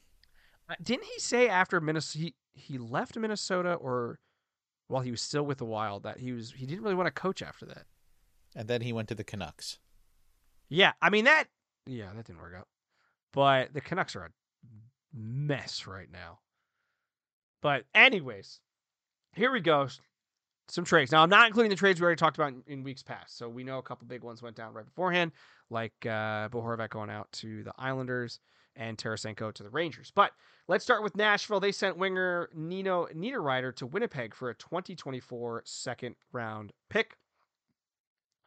Uh, 0.70 0.76
Didn't 0.82 1.06
he 1.06 1.20
say 1.20 1.48
after 1.50 1.80
Minnesota 1.82 2.20
he, 2.26 2.36
he 2.54 2.78
left 2.78 3.18
Minnesota 3.18 3.74
or 3.74 4.20
while 4.88 5.02
he 5.02 5.12
was 5.12 5.22
still 5.22 5.43
with 5.43 5.58
the 5.58 5.66
Wild 5.66 6.04
that 6.04 6.20
he 6.20 6.32
was 6.32 6.52
he 6.54 6.66
didn't 6.66 6.84
really 6.84 6.95
want 6.95 7.08
to 7.08 7.12
coach 7.12 7.41
after 7.41 7.66
that? 7.66 7.86
And 8.56 8.68
then 8.68 8.82
he 8.82 8.93
went 8.93 9.08
to 9.10 9.16
the 9.16 9.24
Canucks. 9.24 9.80
Yeah, 10.70 10.93
I 11.02 11.10
mean 11.10 11.26
that. 11.26 11.45
Yeah, 11.86 12.10
that 12.16 12.26
didn't 12.26 12.41
work 12.41 12.54
out. 12.58 12.68
but 13.34 13.74
the 13.74 13.82
Canucks 13.82 14.16
are 14.16 14.24
a 14.26 14.30
mess 15.14 15.88
right 15.88 16.12
now. 16.12 16.39
But 17.62 17.86
anyways, 17.95 18.60
here 19.34 19.52
we 19.52 19.60
go. 19.62 19.88
Some 20.70 20.84
trades. 20.84 21.11
Now 21.11 21.24
I'm 21.24 21.30
not 21.30 21.47
including 21.47 21.70
the 21.70 21.76
trades 21.76 22.01
we 22.01 22.05
already 22.05 22.20
talked 22.20 22.38
about 22.38 22.49
in, 22.49 22.63
in 22.68 22.84
weeks 22.84 23.01
past. 23.01 23.38
So 23.38 23.47
we 23.47 23.63
know 23.63 23.78
a 23.78 23.82
couple 23.82 24.07
big 24.07 24.24
ones 24.24 24.41
went 24.41 24.55
down 24.55 24.74
right 24.74 24.86
beforehand, 24.86 25.32
like 25.70 25.93
uh, 26.05 26.49
Bo 26.49 26.61
Horvat 26.61 26.89
going 26.89 27.09
out 27.09 27.32
to 27.34 27.63
the 27.63 27.74
Islanders 27.78 28.39
and 28.76 28.97
Tarasenko 28.97 29.53
to 29.53 29.63
the 29.63 29.70
Rangers. 29.70 30.11
But 30.13 30.32
let's 30.68 30.84
start 30.84 31.03
with 31.03 31.15
Nashville. 31.15 31.59
They 31.59 31.72
sent 31.72 31.97
winger 31.97 32.49
Nino 32.53 33.07
Niederreiter 33.15 33.76
to 33.78 33.86
Winnipeg 33.86 34.36
for 34.36 34.49
a 34.49 34.55
2024 34.55 35.63
second 35.65 36.15
round 36.32 36.74
pick. 36.89 37.18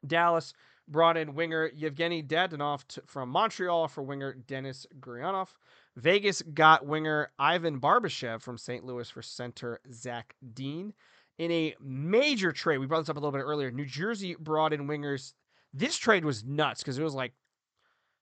Dallas 0.07 0.53
brought 0.89 1.17
in 1.17 1.35
winger 1.35 1.71
Yevgeny 1.75 2.23
Dadonov 2.23 2.87
t- 2.89 3.01
from 3.07 3.29
Montreal 3.29 3.89
for 3.89 4.03
winger 4.03 4.35
Denis 4.35 4.87
Gurianov. 4.99 5.49
Vegas 5.97 6.43
got 6.43 6.87
winger 6.87 7.31
Ivan 7.39 7.81
Barbashev 7.81 8.43
from 8.43 8.59
St. 8.59 8.85
Louis 8.85 9.09
for 9.09 9.23
center 9.23 9.81
Zach 9.93 10.35
Dean. 10.55 10.93
In 11.41 11.51
a 11.51 11.75
major 11.81 12.53
trade, 12.53 12.77
we 12.77 12.87
brought 12.87 13.01
this 13.01 13.09
up 13.09 13.17
a 13.17 13.19
little 13.19 13.33
bit 13.33 13.39
earlier. 13.39 13.71
New 13.71 13.87
Jersey 13.87 14.37
brought 14.39 14.75
in 14.75 14.87
wingers. 14.87 15.33
This 15.73 15.97
trade 15.97 16.23
was 16.23 16.45
nuts 16.45 16.83
because 16.83 16.99
it 16.99 17.03
was 17.03 17.15
like 17.15 17.33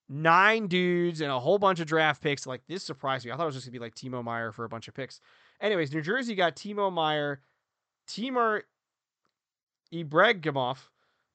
nine 0.09 0.69
dudes 0.69 1.21
and 1.21 1.33
a 1.33 1.41
whole 1.41 1.59
bunch 1.59 1.81
of 1.81 1.89
draft 1.89 2.23
picks. 2.23 2.47
Like 2.47 2.63
this 2.69 2.85
surprised 2.85 3.27
me. 3.27 3.33
I 3.33 3.37
thought 3.37 3.43
it 3.43 3.47
was 3.47 3.57
just 3.57 3.67
gonna 3.67 3.73
be 3.73 3.81
like 3.81 3.97
Timo 3.97 4.23
Meier 4.23 4.53
for 4.53 4.65
a 4.65 4.69
bunch 4.69 4.87
of 4.87 4.95
picks. 4.95 5.21
Anyways, 5.61 5.93
New 5.93 6.01
Jersey 6.01 6.37
got 6.37 6.55
Timo 6.55 6.93
Meier, 6.93 7.43
Timur 8.07 8.63
Ibragimov. 9.93 10.77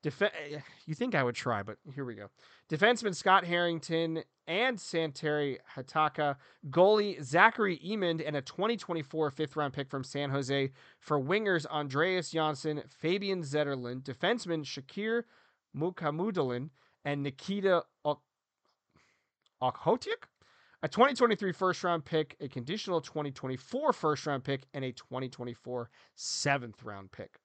Def- 0.03 0.21
eh, 0.21 0.59
you 0.85 0.93
think 0.93 1.15
I 1.15 1.23
would 1.23 1.33
try, 1.33 1.63
but 1.63 1.77
here 1.95 2.03
we 2.03 2.13
go. 2.13 2.27
Defenseman 2.69 3.15
Scott 3.15 3.45
Harrington 3.45 4.21
and 4.47 4.77
Santeri 4.77 5.57
Hatakka, 5.75 6.35
goalie 6.69 7.23
Zachary 7.23 7.79
Emond, 7.83 8.21
and 8.21 8.35
a 8.35 8.41
2024 8.41 9.31
fifth 9.31 9.55
round 9.55 9.73
pick 9.73 9.89
from 9.89 10.03
San 10.03 10.29
Jose 10.29 10.71
for 10.99 11.19
wingers 11.19 11.65
Andreas 11.67 12.31
Johnsson, 12.31 12.83
Fabian 12.89 13.43
Zetterlund, 13.43 14.03
defenseman 14.03 14.65
Shakir 14.65 15.23
Mukhamadullin, 15.75 16.69
and 17.05 17.23
Nikita 17.23 17.83
Ok- 18.03 18.19
Okhotiuk, 19.61 20.25
a 20.83 20.89
2023 20.89 21.53
first 21.53 21.81
round 21.85 22.03
pick, 22.03 22.35
a 22.41 22.49
conditional 22.49 22.99
2024 22.99 23.93
first 23.93 24.25
round 24.27 24.43
pick, 24.43 24.63
and 24.73 24.83
a 24.83 24.91
2024 24.91 25.89
seventh 26.15 26.83
round 26.83 27.11
pick. 27.13 27.39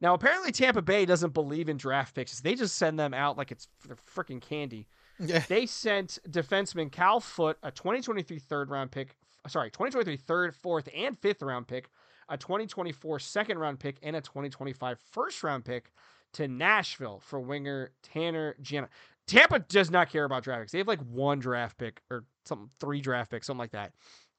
Now, 0.00 0.14
apparently, 0.14 0.50
Tampa 0.50 0.80
Bay 0.82 1.04
doesn't 1.04 1.34
believe 1.34 1.68
in 1.68 1.76
draft 1.76 2.14
picks. 2.14 2.40
They 2.40 2.54
just 2.54 2.76
send 2.76 2.98
them 2.98 3.12
out 3.12 3.36
like 3.36 3.52
it's 3.52 3.68
freaking 4.14 4.40
candy. 4.40 4.86
Yeah. 5.18 5.42
They 5.46 5.66
sent 5.66 6.18
defenseman 6.30 6.90
Cal 6.90 7.20
Foote 7.20 7.58
a 7.62 7.70
2023 7.70 8.38
third 8.38 8.70
round 8.70 8.90
pick, 8.90 9.16
sorry, 9.48 9.70
2023 9.70 10.16
third, 10.16 10.54
fourth, 10.54 10.88
and 10.96 11.18
fifth 11.18 11.42
round 11.42 11.68
pick, 11.68 11.90
a 12.30 12.38
2024 12.38 13.18
second 13.18 13.58
round 13.58 13.78
pick, 13.78 13.98
and 14.02 14.16
a 14.16 14.20
2025 14.20 14.98
first 15.10 15.42
round 15.42 15.64
pick 15.64 15.92
to 16.32 16.48
Nashville 16.48 17.20
for 17.22 17.38
winger 17.40 17.90
Tanner 18.02 18.56
Jeannot. 18.62 18.90
Tampa 19.26 19.58
does 19.58 19.90
not 19.90 20.08
care 20.10 20.24
about 20.24 20.42
draft 20.42 20.62
picks. 20.62 20.72
They 20.72 20.78
have 20.78 20.88
like 20.88 21.00
one 21.00 21.38
draft 21.38 21.76
pick 21.76 22.00
or 22.10 22.24
something, 22.46 22.70
three 22.80 23.02
draft 23.02 23.30
picks, 23.30 23.46
something 23.46 23.58
like 23.60 23.72
that 23.72 23.92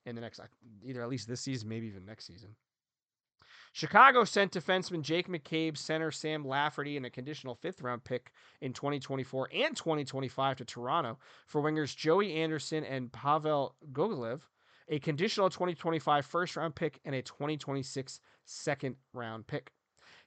in 0.06 0.16
the 0.16 0.22
next, 0.22 0.42
either 0.84 1.02
at 1.02 1.10
least 1.10 1.28
this 1.28 1.42
season, 1.42 1.70
maybe 1.70 1.88
even 1.88 2.06
next 2.06 2.26
season. 2.26 2.56
Chicago 3.74 4.26
sent 4.26 4.52
defenseman 4.52 5.02
Jake 5.02 5.30
McCabe, 5.30 5.78
center 5.78 6.12
Sam 6.12 6.46
Lafferty, 6.46 6.98
and 6.98 7.06
a 7.06 7.10
conditional 7.10 7.56
fifth 7.56 7.82
round 7.82 8.04
pick 8.04 8.32
in 8.60 8.74
2024 8.74 9.50
and 9.54 9.76
2025 9.76 10.58
to 10.58 10.66
Toronto 10.66 11.18
for 11.48 11.62
wingers 11.62 11.96
Joey 11.96 12.34
Anderson 12.34 12.84
and 12.84 13.12
Pavel 13.12 13.76
Gogolev, 13.94 14.42
a 14.90 15.00
conditional 15.00 15.50
2025 15.50 16.26
first 16.26 16.58
round 16.58 16.76
pick, 16.76 17.00
and 17.06 17.16
a 17.16 17.22
2026 17.22 18.20
second 18.46 18.98
round 19.14 19.48
pick. 19.48 19.72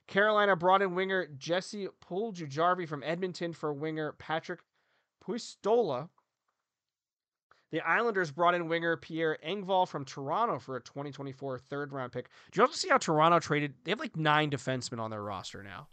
Carolina 0.07 0.55
brought 0.55 0.81
in 0.81 0.95
winger 0.95 1.27
Jesse 1.37 1.87
Puljujarvi 2.03 2.87
from 2.87 3.03
Edmonton 3.03 3.53
for 3.53 3.73
winger 3.73 4.13
Patrick 4.13 4.61
Puistola. 5.23 6.09
The 7.71 7.81
Islanders 7.81 8.31
brought 8.31 8.53
in 8.53 8.67
winger 8.67 8.95
Pierre 8.95 9.37
Engvall 9.45 9.87
from 9.87 10.05
Toronto 10.05 10.59
for 10.59 10.77
a 10.77 10.81
2024 10.81 11.59
third 11.59 11.91
round 11.91 12.11
pick. 12.11 12.29
Do 12.51 12.59
you 12.59 12.63
also 12.63 12.75
see 12.75 12.89
how 12.89 12.97
Toronto 12.97 13.39
traded? 13.39 13.73
They 13.83 13.91
have 13.91 13.99
like 13.99 14.15
nine 14.15 14.51
defensemen 14.51 14.99
on 14.99 15.09
their 15.09 15.23
roster 15.23 15.63
now. 15.63 15.87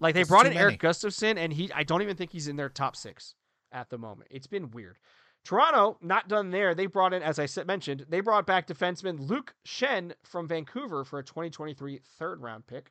Like 0.00 0.14
they 0.14 0.20
That's 0.20 0.28
brought 0.28 0.46
in 0.46 0.54
many. 0.54 0.62
Erik 0.62 0.80
Gustafsson, 0.80 1.36
and 1.36 1.52
he 1.52 1.70
I 1.72 1.82
don't 1.82 2.02
even 2.02 2.16
think 2.16 2.32
he's 2.32 2.48
in 2.48 2.56
their 2.56 2.68
top 2.68 2.96
six 2.96 3.34
at 3.72 3.90
the 3.90 3.98
moment. 3.98 4.28
It's 4.30 4.46
been 4.46 4.70
weird. 4.70 4.98
Toronto, 5.44 5.98
not 6.00 6.28
done 6.28 6.50
there. 6.50 6.74
They 6.74 6.86
brought 6.86 7.12
in, 7.12 7.22
as 7.22 7.38
I 7.38 7.46
mentioned, 7.66 8.06
they 8.08 8.20
brought 8.20 8.46
back 8.46 8.66
defenseman 8.66 9.28
Luke 9.28 9.54
Schenn 9.66 10.12
from 10.22 10.48
Vancouver 10.48 11.04
for 11.04 11.18
a 11.18 11.22
2023 11.22 12.00
third 12.18 12.40
round 12.40 12.66
pick. 12.66 12.90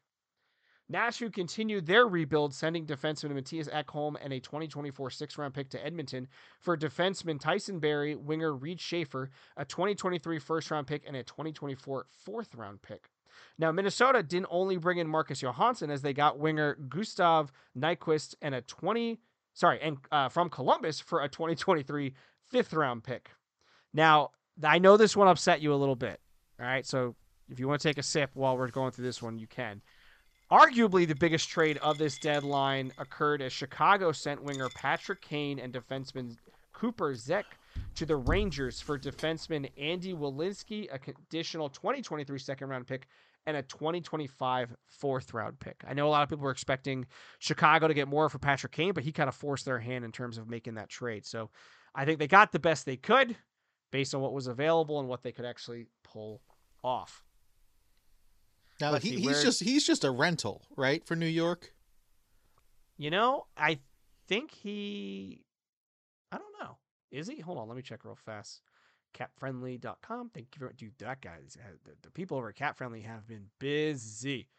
Nashville 0.89 1.29
continued 1.29 1.85
their 1.85 2.07
rebuild, 2.07 2.53
sending 2.53 2.85
defenseman 2.85 3.31
Mattias 3.31 3.69
Ekholm 3.71 4.15
and 4.21 4.33
a 4.33 4.39
2024 4.39 5.09
sixth 5.09 5.37
round 5.37 5.53
pick 5.53 5.69
to 5.69 5.85
Edmonton 5.85 6.27
for 6.59 6.77
defenseman 6.77 7.39
Tyson 7.39 7.79
Barrie, 7.79 8.15
winger 8.15 8.53
Reid 8.53 8.79
Schaefer, 8.79 9.29
a 9.57 9.65
2023 9.65 10.39
first 10.39 10.69
round 10.69 10.87
pick, 10.87 11.03
and 11.07 11.15
a 11.15 11.23
2024 11.23 12.05
fourth 12.09 12.55
round 12.55 12.81
pick. 12.81 13.09
Now, 13.57 13.71
Minnesota 13.71 14.21
didn't 14.21 14.47
only 14.51 14.77
bring 14.77 14.99
in 14.99 15.07
Marcus 15.07 15.41
Johansson 15.41 15.89
as 15.89 16.01
they 16.01 16.13
got 16.13 16.37
winger 16.37 16.75
Gustav 16.89 17.51
Nyquist 17.77 18.35
and 18.41 18.53
a 18.53 18.61
20, 18.61 19.19
sorry, 19.53 19.79
and 19.81 19.97
uh, 20.11 20.29
from 20.29 20.49
Columbus 20.49 20.99
for 20.99 21.23
a 21.23 21.29
2023 21.29 22.13
fifth 22.51 22.73
round 22.73 23.03
pick. 23.03 23.31
Now, 23.93 24.31
I 24.61 24.79
know 24.79 24.97
this 24.97 25.15
one 25.15 25.27
upset 25.27 25.61
you 25.61 25.73
a 25.73 25.75
little 25.75 25.95
bit. 25.95 26.19
All 26.59 26.65
right. 26.65 26.85
So 26.85 27.15
if 27.49 27.59
you 27.59 27.67
want 27.67 27.81
to 27.81 27.87
take 27.87 27.97
a 27.97 28.03
sip 28.03 28.31
while 28.33 28.57
we're 28.57 28.69
going 28.69 28.91
through 28.91 29.05
this 29.05 29.21
one, 29.21 29.39
you 29.39 29.47
can. 29.47 29.81
Arguably, 30.53 31.07
the 31.07 31.15
biggest 31.15 31.49
trade 31.49 31.79
of 31.79 31.97
this 31.97 32.19
deadline 32.19 32.91
occurred 32.99 33.41
as 33.41 33.51
Chicago 33.51 34.11
sent 34.11 34.43
winger 34.43 34.69
Patrick 34.69 35.19
Kane 35.19 35.57
and 35.57 35.73
defenseman 35.73 36.37
Cooper 36.73 37.15
Zech 37.15 37.57
to 37.95 38.05
the 38.05 38.17
Rangers 38.17 38.79
for 38.79 38.99
defenseman 38.99 39.67
Andy 39.79 40.13
Welinski, 40.13 40.93
a 40.93 40.99
conditional 40.99 41.69
2023 41.69 42.37
second 42.37 42.69
round 42.69 42.85
pick, 42.85 43.07
and 43.47 43.57
a 43.57 43.63
2025 43.63 44.75
fourth 44.85 45.33
round 45.33 45.59
pick. 45.59 45.83
I 45.87 45.95
know 45.95 46.07
a 46.07 46.11
lot 46.11 46.21
of 46.21 46.29
people 46.29 46.43
were 46.43 46.51
expecting 46.51 47.07
Chicago 47.39 47.87
to 47.87 47.95
get 47.95 48.07
more 48.07 48.29
for 48.29 48.37
Patrick 48.37 48.73
Kane, 48.73 48.93
but 48.93 49.03
he 49.03 49.11
kind 49.11 49.29
of 49.29 49.33
forced 49.33 49.65
their 49.65 49.79
hand 49.79 50.05
in 50.05 50.11
terms 50.11 50.37
of 50.37 50.47
making 50.47 50.75
that 50.75 50.87
trade. 50.87 51.25
So 51.25 51.49
I 51.95 52.05
think 52.05 52.19
they 52.19 52.27
got 52.27 52.51
the 52.51 52.59
best 52.59 52.85
they 52.85 52.97
could 52.97 53.35
based 53.91 54.13
on 54.13 54.21
what 54.21 54.33
was 54.33 54.45
available 54.45 54.99
and 54.99 55.09
what 55.09 55.23
they 55.23 55.31
could 55.31 55.45
actually 55.45 55.87
pull 56.03 56.41
off. 56.83 57.23
Now 58.83 58.95
he, 58.95 59.09
see, 59.09 59.15
he's 59.17 59.25
where- 59.25 59.43
just 59.43 59.63
he's 59.63 59.85
just 59.87 60.03
a 60.03 60.11
rental, 60.11 60.61
right, 60.75 61.05
for 61.05 61.15
New 61.15 61.25
York. 61.25 61.73
You 62.97 63.09
know, 63.09 63.47
I 63.57 63.79
think 64.27 64.51
he. 64.51 65.45
I 66.31 66.37
don't 66.37 66.53
know. 66.59 66.77
Is 67.11 67.27
he? 67.27 67.39
Hold 67.39 67.57
on, 67.57 67.67
let 67.67 67.77
me 67.77 67.81
check 67.81 68.03
real 68.03 68.15
fast. 68.15 68.61
Capfriendly.com. 69.15 70.31
Thank 70.33 70.47
you 70.55 70.59
very 70.59 70.73
Dude, 70.75 70.93
that 70.99 71.21
guy's. 71.21 71.57
The, 71.85 71.91
the 72.01 72.11
people 72.11 72.37
over 72.37 72.49
at 72.49 72.55
Capfriendly 72.55 73.03
have 73.03 73.27
been 73.27 73.45
busy 73.59 74.49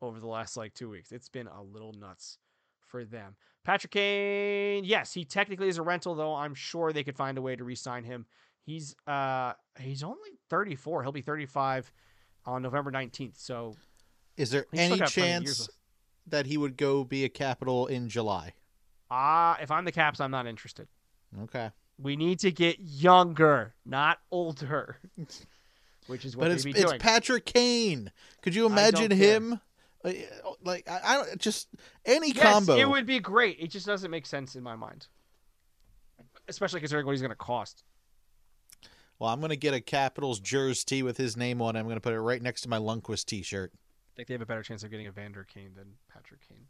over 0.00 0.20
the 0.20 0.26
last 0.26 0.56
like 0.56 0.74
two 0.74 0.88
weeks. 0.88 1.12
It's 1.12 1.28
been 1.28 1.48
a 1.48 1.62
little 1.62 1.92
nuts 1.92 2.38
for 2.86 3.04
them. 3.04 3.36
Patrick 3.64 3.92
Kane, 3.92 4.84
yes, 4.84 5.12
he 5.14 5.24
technically 5.24 5.68
is 5.68 5.78
a 5.78 5.82
rental, 5.82 6.14
though. 6.14 6.34
I'm 6.34 6.54
sure 6.54 6.92
they 6.92 7.04
could 7.04 7.16
find 7.16 7.38
a 7.38 7.42
way 7.42 7.56
to 7.56 7.64
re-sign 7.64 8.04
him. 8.04 8.26
He's 8.62 8.94
uh 9.06 9.52
he's 9.78 10.02
only 10.02 10.38
34. 10.48 11.02
He'll 11.02 11.12
be 11.12 11.20
35 11.20 11.92
on 12.46 12.62
November 12.62 12.90
19th. 12.92 13.34
So 13.36 13.76
Is 14.36 14.50
there 14.50 14.66
any 14.72 14.98
got 14.98 15.12
plenty 15.12 15.32
of 15.36 15.42
years 15.44 15.56
chance 15.58 15.68
that 16.26 16.46
he 16.46 16.56
would 16.56 16.76
go 16.76 17.04
be 17.04 17.24
a 17.24 17.28
capital 17.28 17.86
in 17.86 18.08
July? 18.08 18.54
ah, 19.10 19.56
if 19.60 19.70
I'm 19.70 19.84
the 19.84 19.92
Caps, 19.92 20.18
I'm 20.20 20.30
not 20.30 20.46
interested. 20.46 20.88
Okay, 21.42 21.70
We 22.00 22.16
need 22.16 22.38
to 22.40 22.50
get 22.50 22.78
younger, 22.80 23.74
not 23.84 24.18
older. 24.30 24.96
Which 26.06 26.24
is 26.24 26.36
what 26.36 26.44
but 26.44 26.50
it's 26.52 26.64
be 26.64 26.72
it's. 26.72 26.92
Patrick 26.98 27.46
Kane. 27.46 28.10
Could 28.42 28.54
you 28.54 28.66
imagine 28.66 29.08
care. 29.08 29.18
him? 29.18 29.60
uh, 30.04 30.12
Like 30.62 30.88
I, 30.88 31.00
I 31.02 31.14
don't 31.16 31.40
just 31.40 31.68
any 32.04 32.32
yes, 32.32 32.42
combo. 32.42 32.76
it 32.76 32.88
would 32.88 33.06
be 33.06 33.20
great. 33.20 33.56
It 33.58 33.68
just 33.70 33.86
doesn't 33.86 34.10
make 34.10 34.26
sense 34.26 34.54
in 34.54 34.62
my 34.62 34.76
mind, 34.76 35.06
especially 36.48 36.80
considering 36.80 37.06
what 37.06 37.12
he's 37.12 37.20
going 37.22 37.30
to 37.30 37.36
cost. 37.36 37.84
Well, 39.24 39.32
I'm 39.32 39.40
gonna 39.40 39.56
get 39.56 39.72
a 39.72 39.80
Capitals 39.80 40.38
jersey 40.38 41.02
with 41.02 41.16
his 41.16 41.34
name 41.34 41.62
on 41.62 41.76
it. 41.76 41.78
I'm 41.78 41.88
gonna 41.88 41.98
put 41.98 42.12
it 42.12 42.20
right 42.20 42.42
next 42.42 42.60
to 42.60 42.68
my 42.68 42.76
Lundqvist 42.76 43.24
T-shirt. 43.24 43.72
I 43.74 44.12
think 44.14 44.28
they 44.28 44.34
have 44.34 44.42
a 44.42 44.46
better 44.46 44.62
chance 44.62 44.84
of 44.84 44.90
getting 44.90 45.06
a 45.06 45.12
Vander 45.12 45.44
Kane 45.44 45.70
than 45.74 45.94
Patrick 46.12 46.42
Kane. 46.46 46.66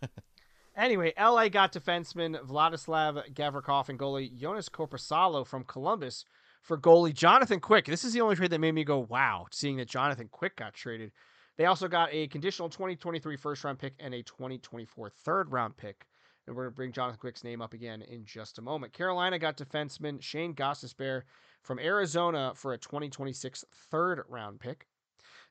anyway, 0.76 1.12
LA 1.18 1.48
got 1.48 1.72
defenseman 1.72 2.40
Vladislav 2.46 3.34
Gavrikov 3.34 3.88
and 3.88 3.98
goalie 3.98 4.32
Jonas 4.38 4.68
Korpisalo 4.68 5.44
from 5.44 5.64
Columbus 5.64 6.24
for 6.62 6.78
goalie 6.78 7.12
Jonathan 7.12 7.58
Quick. 7.58 7.86
This 7.86 8.04
is 8.04 8.12
the 8.12 8.20
only 8.20 8.36
trade 8.36 8.52
that 8.52 8.60
made 8.60 8.76
me 8.76 8.84
go, 8.84 9.00
wow, 9.00 9.48
seeing 9.50 9.78
that 9.78 9.88
Jonathan 9.88 10.28
Quick 10.30 10.54
got 10.54 10.74
traded. 10.74 11.10
They 11.56 11.64
also 11.64 11.88
got 11.88 12.10
a 12.12 12.28
conditional 12.28 12.68
2023 12.68 13.36
first 13.36 13.64
round 13.64 13.80
pick 13.80 13.94
and 13.98 14.14
a 14.14 14.22
2024 14.22 15.10
third 15.24 15.50
round 15.50 15.76
pick. 15.76 16.06
And 16.46 16.54
we're 16.54 16.66
going 16.66 16.72
to 16.72 16.76
bring 16.76 16.92
Jonathan 16.92 17.18
Quick's 17.18 17.42
name 17.42 17.60
up 17.60 17.74
again 17.74 18.02
in 18.02 18.24
just 18.24 18.58
a 18.58 18.62
moment. 18.62 18.92
Carolina 18.92 19.40
got 19.40 19.56
defenseman 19.56 20.22
Shane 20.22 20.54
Gostisbehere 20.54 21.22
from 21.62 21.78
Arizona 21.78 22.52
for 22.54 22.72
a 22.72 22.78
2026 22.78 23.64
third 23.90 24.22
round 24.28 24.60
pick. 24.60 24.86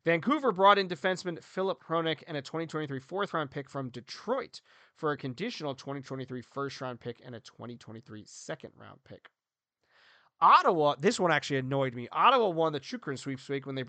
Vancouver 0.06 0.52
brought 0.52 0.78
in 0.78 0.88
defenseman 0.88 1.44
Filip 1.44 1.84
Hronek 1.84 2.24
and 2.28 2.38
a 2.38 2.42
2023 2.42 3.00
fourth 3.00 3.34
round 3.34 3.52
pick 3.52 3.70
from 3.70 3.90
Detroit 3.90 4.62
for 4.96 5.12
a 5.12 5.18
conditional 5.18 5.76
2023 5.76 6.42
first 6.42 6.80
round 6.80 7.00
pick 7.00 7.22
and 7.26 7.36
a 7.36 7.40
2023 7.42 8.24
second 8.26 8.72
round 8.78 9.00
pick. 9.04 9.30
Ottawa, 10.42 10.96
this 11.00 11.20
one 11.20 11.32
actually 11.32 11.58
annoyed 11.58 11.94
me. 11.94 12.08
Ottawa 12.12 12.48
won 12.48 12.72
the 12.72 12.80
Chychrun 12.80 13.18
sweepstake 13.18 13.66
when 13.66 13.76
they. 13.76 13.84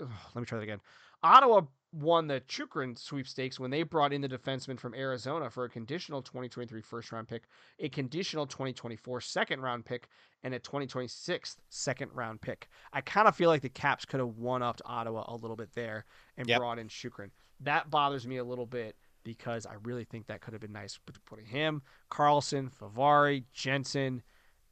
Let 0.00 0.36
me 0.36 0.44
try 0.44 0.58
that 0.58 0.64
again. 0.64 0.80
Ottawa 1.22 1.62
won 1.92 2.26
the 2.26 2.40
Chychrun 2.40 2.96
sweepstakes 2.96 3.58
when 3.58 3.70
they 3.70 3.82
brought 3.82 4.12
in 4.12 4.20
the 4.20 4.28
defenseman 4.28 4.78
from 4.78 4.94
Arizona 4.94 5.48
for 5.50 5.64
a 5.64 5.68
conditional 5.70 6.20
2023 6.22 6.82
first 6.82 7.10
round 7.12 7.28
pick, 7.28 7.44
a 7.78 7.88
conditional 7.88 8.46
2024 8.46 9.20
second 9.20 9.60
round 9.60 9.84
pick, 9.84 10.08
and 10.42 10.54
a 10.54 10.58
2026 10.58 11.56
second 11.70 12.10
round 12.12 12.40
pick. 12.40 12.68
I 12.92 13.00
kind 13.00 13.26
of 13.26 13.34
feel 13.36 13.48
like 13.48 13.62
the 13.62 13.68
Caps 13.70 14.04
could 14.04 14.20
have 14.20 14.36
one 14.36 14.62
upped 14.62 14.82
Ottawa 14.84 15.24
a 15.28 15.36
little 15.36 15.56
bit 15.56 15.72
there 15.74 16.04
and 16.36 16.46
Yep. 16.48 16.58
brought 16.58 16.78
in 16.78 16.88
Chychrun. 16.88 17.30
That 17.60 17.90
bothers 17.90 18.26
me 18.26 18.36
a 18.36 18.44
little 18.44 18.66
bit 18.66 18.96
because 19.24 19.66
I 19.66 19.74
really 19.82 20.04
think 20.04 20.26
that 20.26 20.40
could 20.40 20.52
have 20.52 20.60
been 20.62 20.72
nice 20.72 20.98
putting 21.26 21.46
him, 21.46 21.82
Carlson, 22.08 22.70
Fehervary, 22.70 23.44
Jensen, 23.52 24.22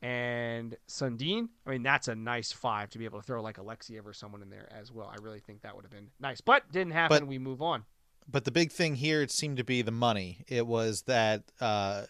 and 0.07 0.77
Sandin. 0.89 1.49
I 1.67 1.71
mean, 1.71 1.83
that's 1.83 2.07
a 2.07 2.15
nice 2.15 2.53
five 2.53 2.91
to 2.91 2.99
be 2.99 3.07
able 3.07 3.19
to 3.19 3.27
throw 3.27 3.43
like 3.43 3.57
Alexeyev 3.57 4.07
or 4.07 4.13
someone 4.13 4.41
in 4.41 4.51
there 4.51 4.69
as 4.71 4.93
well. 4.93 5.13
I 5.13 5.21
really 5.21 5.41
think 5.41 5.63
that 5.63 5.75
would 5.75 5.85
have 5.85 5.91
been 5.91 6.11
nice, 6.21 6.41
but 6.41 6.71
didn't 6.71 6.93
happen. 6.93 7.21
But- 7.21 7.27
we 7.27 7.39
move 7.39 7.61
on. 7.61 7.85
But 8.29 8.45
the 8.45 8.51
big 8.51 8.73
thing 8.73 8.97
here, 8.97 9.23
it 9.23 9.31
seemed 9.31 9.57
to 9.59 9.65
be 9.65 9.83
the 9.83 9.93
money. 9.93 10.45
It 10.49 10.67
was 10.67 11.03
that 11.03 11.45
uh, 11.61 12.07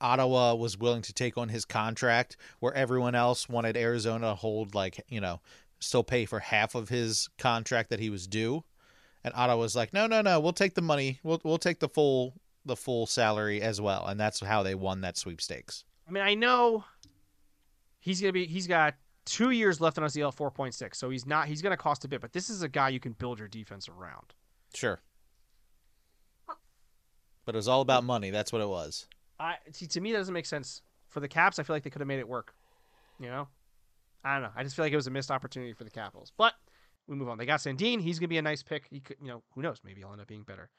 Ottawa 0.00 0.54
was 0.54 0.76
willing 0.76 1.02
to 1.02 1.12
take 1.12 1.38
on 1.38 1.48
his 1.48 1.64
contract, 1.64 2.36
where 2.58 2.74
everyone 2.74 3.14
else 3.14 3.48
wanted 3.48 3.76
Arizona 3.76 4.30
to 4.30 4.34
hold, 4.34 4.74
like, 4.74 5.04
you 5.08 5.20
know, 5.20 5.40
still 5.78 6.02
pay 6.02 6.24
for 6.24 6.40
half 6.40 6.74
of 6.74 6.88
his 6.88 7.28
contract 7.38 7.90
that 7.90 8.00
he 8.00 8.10
was 8.10 8.26
due. 8.26 8.64
And 9.22 9.32
Ottawa 9.36 9.60
was 9.60 9.76
like, 9.76 9.92
no, 9.92 10.08
no, 10.08 10.22
no, 10.22 10.40
we'll 10.40 10.52
take 10.52 10.74
the 10.74 10.82
money. 10.82 11.20
We'll 11.22 11.40
we'll 11.44 11.58
take 11.58 11.78
the 11.78 11.88
full 11.88 12.34
the 12.64 12.74
full 12.74 13.06
salary 13.06 13.62
as 13.62 13.80
well, 13.80 14.06
and 14.06 14.18
that's 14.18 14.40
how 14.40 14.64
they 14.64 14.74
won 14.74 15.02
that 15.02 15.16
sweepstakes. 15.16 15.84
I 16.08 16.10
mean, 16.10 16.24
I 16.24 16.34
know 16.34 16.84
he's 18.00 18.20
gonna 18.20 18.32
be. 18.32 18.46
He's 18.46 18.66
got 18.66 18.94
two 19.24 19.50
years 19.50 19.80
left 19.80 19.98
on 19.98 20.04
his 20.04 20.16
EL 20.16 20.32
four 20.32 20.50
point 20.50 20.74
six, 20.74 20.98
so 20.98 21.10
he's 21.10 21.26
not. 21.26 21.46
He's 21.46 21.62
gonna 21.62 21.76
cost 21.76 22.04
a 22.04 22.08
bit, 22.08 22.20
but 22.20 22.32
this 22.32 22.50
is 22.50 22.62
a 22.62 22.68
guy 22.68 22.88
you 22.88 23.00
can 23.00 23.12
build 23.12 23.38
your 23.38 23.48
defense 23.48 23.88
around. 23.88 24.34
Sure. 24.74 25.00
But 27.44 27.54
it 27.54 27.58
was 27.58 27.68
all 27.68 27.80
about 27.80 28.04
money. 28.04 28.30
That's 28.30 28.52
what 28.52 28.62
it 28.62 28.68
was. 28.68 29.06
I 29.38 29.56
see. 29.72 29.86
To 29.86 30.00
me, 30.00 30.12
that 30.12 30.18
doesn't 30.18 30.34
make 30.34 30.46
sense 30.46 30.82
for 31.08 31.20
the 31.20 31.28
Caps. 31.28 31.58
I 31.58 31.62
feel 31.62 31.74
like 31.74 31.82
they 31.82 31.90
could 31.90 32.00
have 32.00 32.08
made 32.08 32.18
it 32.18 32.28
work. 32.28 32.54
You 33.18 33.28
know, 33.28 33.48
I 34.24 34.34
don't 34.34 34.42
know. 34.42 34.50
I 34.56 34.62
just 34.62 34.76
feel 34.76 34.84
like 34.84 34.92
it 34.92 34.96
was 34.96 35.06
a 35.06 35.10
missed 35.10 35.30
opportunity 35.30 35.72
for 35.72 35.84
the 35.84 35.90
Capitals. 35.90 36.32
But 36.36 36.54
we 37.06 37.16
move 37.16 37.28
on. 37.28 37.38
They 37.38 37.46
got 37.46 37.60
Sandin. 37.60 38.00
He's 38.00 38.18
gonna 38.18 38.28
be 38.28 38.38
a 38.38 38.42
nice 38.42 38.62
pick. 38.62 38.86
He 38.90 39.00
could, 39.00 39.16
you 39.20 39.28
know, 39.28 39.42
who 39.54 39.62
knows? 39.62 39.80
Maybe 39.84 40.00
he'll 40.00 40.12
end 40.12 40.20
up 40.20 40.26
being 40.26 40.42
better. 40.42 40.70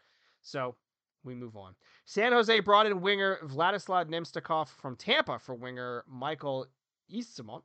So 0.42 0.76
we 1.24 1.36
move 1.36 1.56
on. 1.56 1.76
San 2.06 2.32
Jose 2.32 2.60
brought 2.62 2.86
in 2.86 3.02
winger 3.02 3.40
Vladislav 3.44 4.06
Namestnikov 4.10 4.70
from 4.70 4.96
Tampa 4.96 5.40
for 5.40 5.54
winger 5.54 6.04
Michael 6.08 6.68
Eyssimont. 7.12 7.64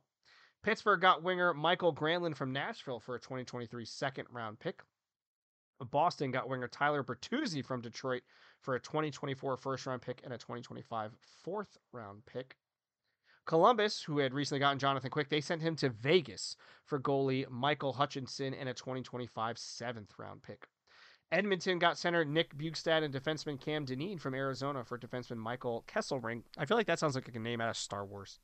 Pittsburgh 0.63 1.01
got 1.01 1.23
winger 1.23 1.53
Mikael 1.53 1.93
Granlund 1.93 2.35
from 2.35 2.51
Nashville 2.51 2.99
for 2.99 3.15
a 3.15 3.19
2023 3.19 3.85
second 3.85 4.27
round 4.31 4.59
pick. 4.59 4.81
Boston 5.91 6.31
got 6.31 6.49
winger 6.49 6.67
Tyler 6.67 7.03
Bertuzzi 7.03 7.63
from 7.63 7.81
Detroit 7.81 8.23
for 8.61 8.75
a 8.75 8.79
2024 8.79 9.57
first 9.57 9.85
round 9.85 10.01
pick 10.01 10.21
and 10.23 10.33
a 10.33 10.37
2025 10.37 11.11
fourth 11.43 11.77
round 11.91 12.25
pick. 12.25 12.57
Columbus, 13.45 14.03
who 14.03 14.17
had 14.17 14.33
recently 14.33 14.59
gotten 14.59 14.79
Jonathan 14.79 15.09
Quick, 15.09 15.29
they 15.29 15.39
sent 15.39 15.61
him 15.61 15.75
to 15.77 15.89
Vegas 15.89 16.57
for 16.85 16.99
goalie 16.99 17.49
Michael 17.49 17.93
Hutchinson 17.93 18.53
and 18.53 18.67
a 18.67 18.73
2025 18.73 19.57
seventh 19.57 20.13
round 20.17 20.43
pick. 20.43 20.67
Edmonton 21.31 21.79
got 21.79 21.97
center 21.97 22.23
Nick 22.23 22.57
Bjugstad 22.57 23.03
and 23.03 23.13
defenseman 23.13 23.59
Cam 23.59 23.85
Dineen 23.85 24.19
from 24.19 24.33
Arizona 24.33 24.83
for 24.83 24.97
defenseman 24.97 25.37
Michael 25.37 25.83
Kesselring. 25.87 26.43
I 26.57 26.65
feel 26.65 26.77
like 26.77 26.87
that 26.87 26.99
sounds 26.99 27.15
like 27.15 27.33
a 27.33 27.39
name 27.39 27.61
out 27.61 27.69
of 27.69 27.77
Star 27.77 28.05
Wars. 28.05 28.39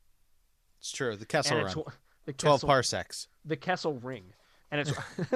It's 0.84 0.91
true. 0.91 1.15
The 1.15 1.25
Kessel 1.25 1.63
run. 1.63 1.71
tw- 1.71 1.88
the 2.25 2.34
12 2.34 2.57
Kessel- 2.57 2.67
parsecs. 2.67 3.29
the 3.45 3.55
Kessel 3.55 3.93
Ring, 3.99 4.34
and 4.69 4.81
it's 4.81 4.91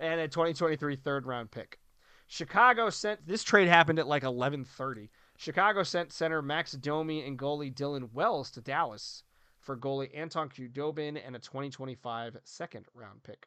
and 0.00 0.20
a 0.20 0.26
2023 0.26 0.96
third 0.96 1.26
round 1.26 1.52
pick. 1.52 1.78
Chicago 2.26 2.90
sent 2.90 3.24
this 3.24 3.44
trade 3.44 3.68
happened 3.68 4.00
at 4.00 4.08
like 4.08 4.24
11:30. 4.24 5.10
Chicago 5.36 5.84
sent 5.84 6.12
center 6.12 6.42
Max 6.42 6.72
Domi 6.72 7.24
and 7.24 7.38
goalie 7.38 7.72
Dylan 7.72 8.12
Wells 8.12 8.50
to 8.50 8.60
Dallas 8.60 9.22
for 9.60 9.76
goalie 9.76 10.10
Anton 10.12 10.48
Khudobin 10.48 11.20
and 11.24 11.36
a 11.36 11.38
2025 11.38 12.36
second 12.42 12.86
round 12.94 13.22
pick. 13.22 13.46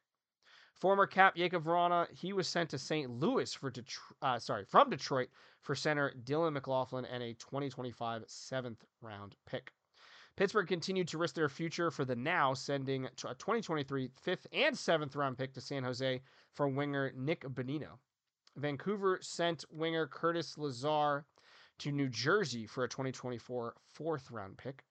Former 0.76 1.08
cap 1.08 1.36
Jakub 1.36 1.64
Vrana, 1.64 2.08
he 2.18 2.32
was 2.32 2.48
sent 2.48 2.70
to 2.70 2.78
St. 2.78 3.10
Louis 3.12 3.54
for 3.54 3.70
Detroit, 3.70 4.16
uh, 4.22 4.40
sorry, 4.40 4.64
from 4.64 4.90
Detroit 4.90 5.28
for 5.60 5.76
center 5.76 6.14
Dylan 6.24 6.54
McLaughlin 6.54 7.04
and 7.04 7.22
a 7.22 7.34
2025 7.34 8.24
seventh 8.28 8.86
round 9.02 9.36
pick. 9.46 9.74
Pittsburgh 10.38 10.68
continued 10.68 11.08
to 11.10 11.18
risk 11.18 11.36
their 11.36 11.50
future 11.50 11.92
for 11.92 12.06
the 12.06 12.16
now, 12.16 12.54
sending 12.54 13.06
a 13.06 13.10
2023 13.10 14.10
fifth 14.22 14.48
and 14.54 14.78
seventh 14.78 15.16
round 15.16 15.38
pick 15.38 15.54
to 15.54 15.62
San 15.62 15.84
Jose 15.84 16.22
for 16.54 16.68
winger 16.68 17.12
Nick 17.16 17.42
Bonino. 17.42 18.00
Vancouver 18.56 19.20
sent 19.22 19.66
winger 19.72 20.08
Curtis 20.08 20.58
Lazar 20.58 21.26
to 21.80 21.92
New 21.92 22.10
Jersey 22.10 22.66
for 22.66 22.84
a 22.84 22.90
2024 22.90 23.76
fourth 23.94 24.32
round 24.32 24.58
pick. 24.58 24.84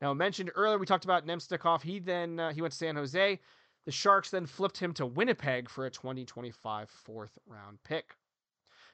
Now, 0.00 0.14
mentioned 0.14 0.50
earlier, 0.54 0.78
we 0.78 0.86
talked 0.86 1.04
about 1.04 1.26
Namestnikov. 1.26 1.82
He 1.82 1.98
then 1.98 2.38
uh, 2.38 2.52
he 2.52 2.62
went 2.62 2.72
to 2.72 2.78
San 2.78 2.96
Jose. 2.96 3.40
The 3.84 3.92
Sharks 3.92 4.30
then 4.30 4.46
flipped 4.46 4.78
him 4.78 4.92
to 4.94 5.06
Winnipeg 5.06 5.68
for 5.68 5.86
a 5.86 5.90
2025 5.90 6.90
fourth 6.90 7.38
round 7.46 7.82
pick. 7.84 8.14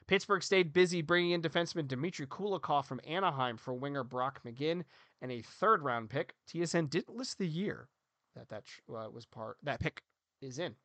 Pittsburgh 0.07 0.43
stayed 0.43 0.73
busy 0.73 1.01
bringing 1.01 1.31
in 1.31 1.41
defenseman 1.41 1.87
Dmitry 1.87 2.27
Kulikov 2.27 2.85
from 2.85 3.01
Anaheim 3.07 3.57
for 3.57 3.73
winger 3.73 4.03
Brock 4.03 4.41
McGinn 4.45 4.83
and 5.21 5.31
a 5.31 5.41
third 5.41 5.81
round 5.81 6.09
pick. 6.09 6.35
TSN 6.49 6.89
didn't 6.89 7.15
list 7.15 7.37
the 7.37 7.47
year 7.47 7.89
that 8.35 8.49
that 8.49 8.63
uh, 8.89 9.09
was 9.11 9.25
part 9.25 9.57
that 9.63 9.79
pick 9.79 10.01
is 10.41 10.59
in. 10.59 10.75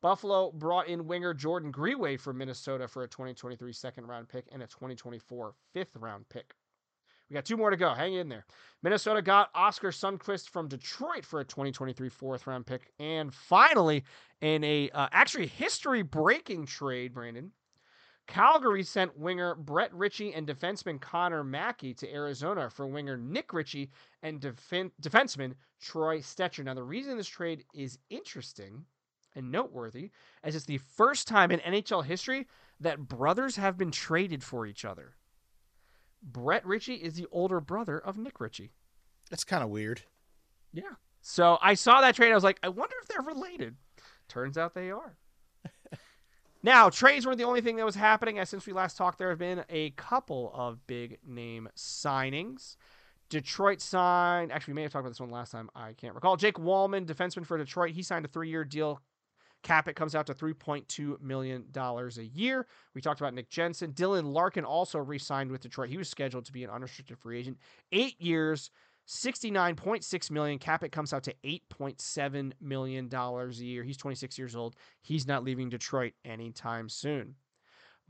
Buffalo 0.00 0.52
brought 0.52 0.86
in 0.86 1.06
winger 1.06 1.34
Jordan 1.34 1.70
Greenway 1.70 2.16
from 2.16 2.38
Minnesota 2.38 2.86
for 2.86 3.02
a 3.02 3.08
2023 3.08 3.72
second 3.72 4.06
round 4.06 4.28
pick 4.28 4.46
and 4.52 4.62
a 4.62 4.66
2024 4.66 5.54
fifth 5.72 5.96
round 5.96 6.28
pick. 6.28 6.54
We 7.28 7.34
got 7.34 7.44
two 7.44 7.56
more 7.56 7.70
to 7.70 7.76
go. 7.76 7.92
Hang 7.92 8.14
in 8.14 8.28
there. 8.28 8.46
Minnesota 8.82 9.20
got 9.20 9.50
Oskar 9.54 9.90
Sundqvist 9.90 10.48
from 10.48 10.68
Detroit 10.68 11.26
for 11.26 11.40
a 11.40 11.44
2023 11.44 12.08
fourth 12.08 12.46
round 12.46 12.64
pick. 12.64 12.90
And 12.98 13.34
finally, 13.34 14.04
in 14.40 14.64
a 14.64 14.88
uh, 14.90 15.08
actually 15.12 15.46
history 15.46 16.02
breaking 16.02 16.66
trade, 16.66 17.12
Brandon, 17.12 17.52
Calgary 18.28 18.82
sent 18.84 19.18
winger 19.18 19.54
Brett 19.54 19.92
Ritchie 19.92 20.34
and 20.34 20.46
defenseman 20.46 21.00
Connor 21.00 21.42
Mackey 21.42 21.94
to 21.94 22.12
Arizona 22.12 22.68
for 22.70 22.86
winger 22.86 23.16
Nick 23.16 23.52
Ritchie 23.54 23.90
and 24.22 24.38
defen- 24.40 24.92
defenseman 25.02 25.54
Troy 25.80 26.18
Stecher. 26.18 26.62
Now, 26.62 26.74
the 26.74 26.82
reason 26.82 27.16
this 27.16 27.26
trade 27.26 27.64
is 27.74 27.98
interesting 28.10 28.84
and 29.34 29.50
noteworthy 29.50 30.10
is 30.44 30.54
it's 30.54 30.66
the 30.66 30.78
first 30.78 31.26
time 31.26 31.50
in 31.50 31.60
NHL 31.60 32.04
history 32.04 32.46
that 32.80 33.08
brothers 33.08 33.56
have 33.56 33.78
been 33.78 33.90
traded 33.90 34.44
for 34.44 34.66
each 34.66 34.84
other. 34.84 35.14
Brett 36.22 36.66
Ritchie 36.66 36.94
is 36.96 37.14
the 37.14 37.26
older 37.32 37.60
brother 37.60 37.98
of 37.98 38.18
Nick 38.18 38.40
Ritchie. 38.40 38.72
That's 39.30 39.44
kind 39.44 39.62
of 39.62 39.70
weird. 39.70 40.02
Yeah. 40.72 40.82
So 41.22 41.58
I 41.62 41.74
saw 41.74 42.02
that 42.02 42.14
trade. 42.14 42.30
I 42.30 42.34
was 42.34 42.44
like, 42.44 42.60
I 42.62 42.68
wonder 42.68 42.96
if 43.00 43.08
they're 43.08 43.22
related. 43.22 43.76
Turns 44.28 44.58
out 44.58 44.74
they 44.74 44.90
are. 44.90 45.16
Now, 46.62 46.90
trades 46.90 47.24
weren't 47.24 47.38
the 47.38 47.44
only 47.44 47.60
thing 47.60 47.76
that 47.76 47.86
was 47.86 47.94
happening. 47.94 48.38
As 48.38 48.48
since 48.48 48.66
we 48.66 48.72
last 48.72 48.96
talked, 48.96 49.18
there 49.18 49.30
have 49.30 49.38
been 49.38 49.64
a 49.68 49.90
couple 49.90 50.50
of 50.54 50.84
big 50.86 51.18
name 51.26 51.68
signings. 51.76 52.76
Detroit 53.28 53.80
signed. 53.80 54.50
Actually, 54.50 54.72
we 54.72 54.76
may 54.76 54.82
have 54.82 54.92
talked 54.92 55.02
about 55.02 55.10
this 55.10 55.20
one 55.20 55.30
last 55.30 55.52
time. 55.52 55.70
I 55.74 55.92
can't 55.92 56.14
recall. 56.14 56.36
Jake 56.36 56.56
Walman, 56.56 57.06
defenseman 57.06 57.46
for 57.46 57.58
Detroit, 57.58 57.92
he 57.92 58.02
signed 58.02 58.24
a 58.24 58.28
three-year 58.28 58.64
deal. 58.64 59.00
Cap 59.62 59.88
it 59.88 59.94
comes 59.94 60.14
out 60.14 60.26
to 60.26 60.34
$3.2 60.34 61.20
million 61.20 61.64
a 61.76 62.22
year. 62.22 62.66
We 62.94 63.00
talked 63.00 63.20
about 63.20 63.34
Nick 63.34 63.50
Jensen. 63.50 63.92
Dylan 63.92 64.32
Larkin 64.32 64.64
also 64.64 64.98
re 64.98 65.18
signed 65.18 65.50
with 65.50 65.60
Detroit. 65.60 65.90
He 65.90 65.98
was 65.98 66.08
scheduled 66.08 66.44
to 66.44 66.52
be 66.52 66.62
an 66.62 66.70
unrestricted 66.70 67.18
free 67.18 67.40
agent. 67.40 67.58
Eight 67.90 68.20
years, 68.20 68.70
69.6 69.08 70.30
million. 70.30 70.58
Cap 70.58 70.84
it 70.84 70.92
comes 70.92 71.12
out 71.14 71.24
to 71.24 71.34
8.7 71.44 72.52
million 72.60 73.08
dollars 73.08 73.58
a 73.60 73.64
year. 73.64 73.82
He's 73.82 73.96
26 73.96 74.38
years 74.38 74.54
old. 74.54 74.76
He's 75.00 75.26
not 75.26 75.42
leaving 75.44 75.70
Detroit 75.70 76.12
anytime 76.24 76.88
soon. 76.90 77.34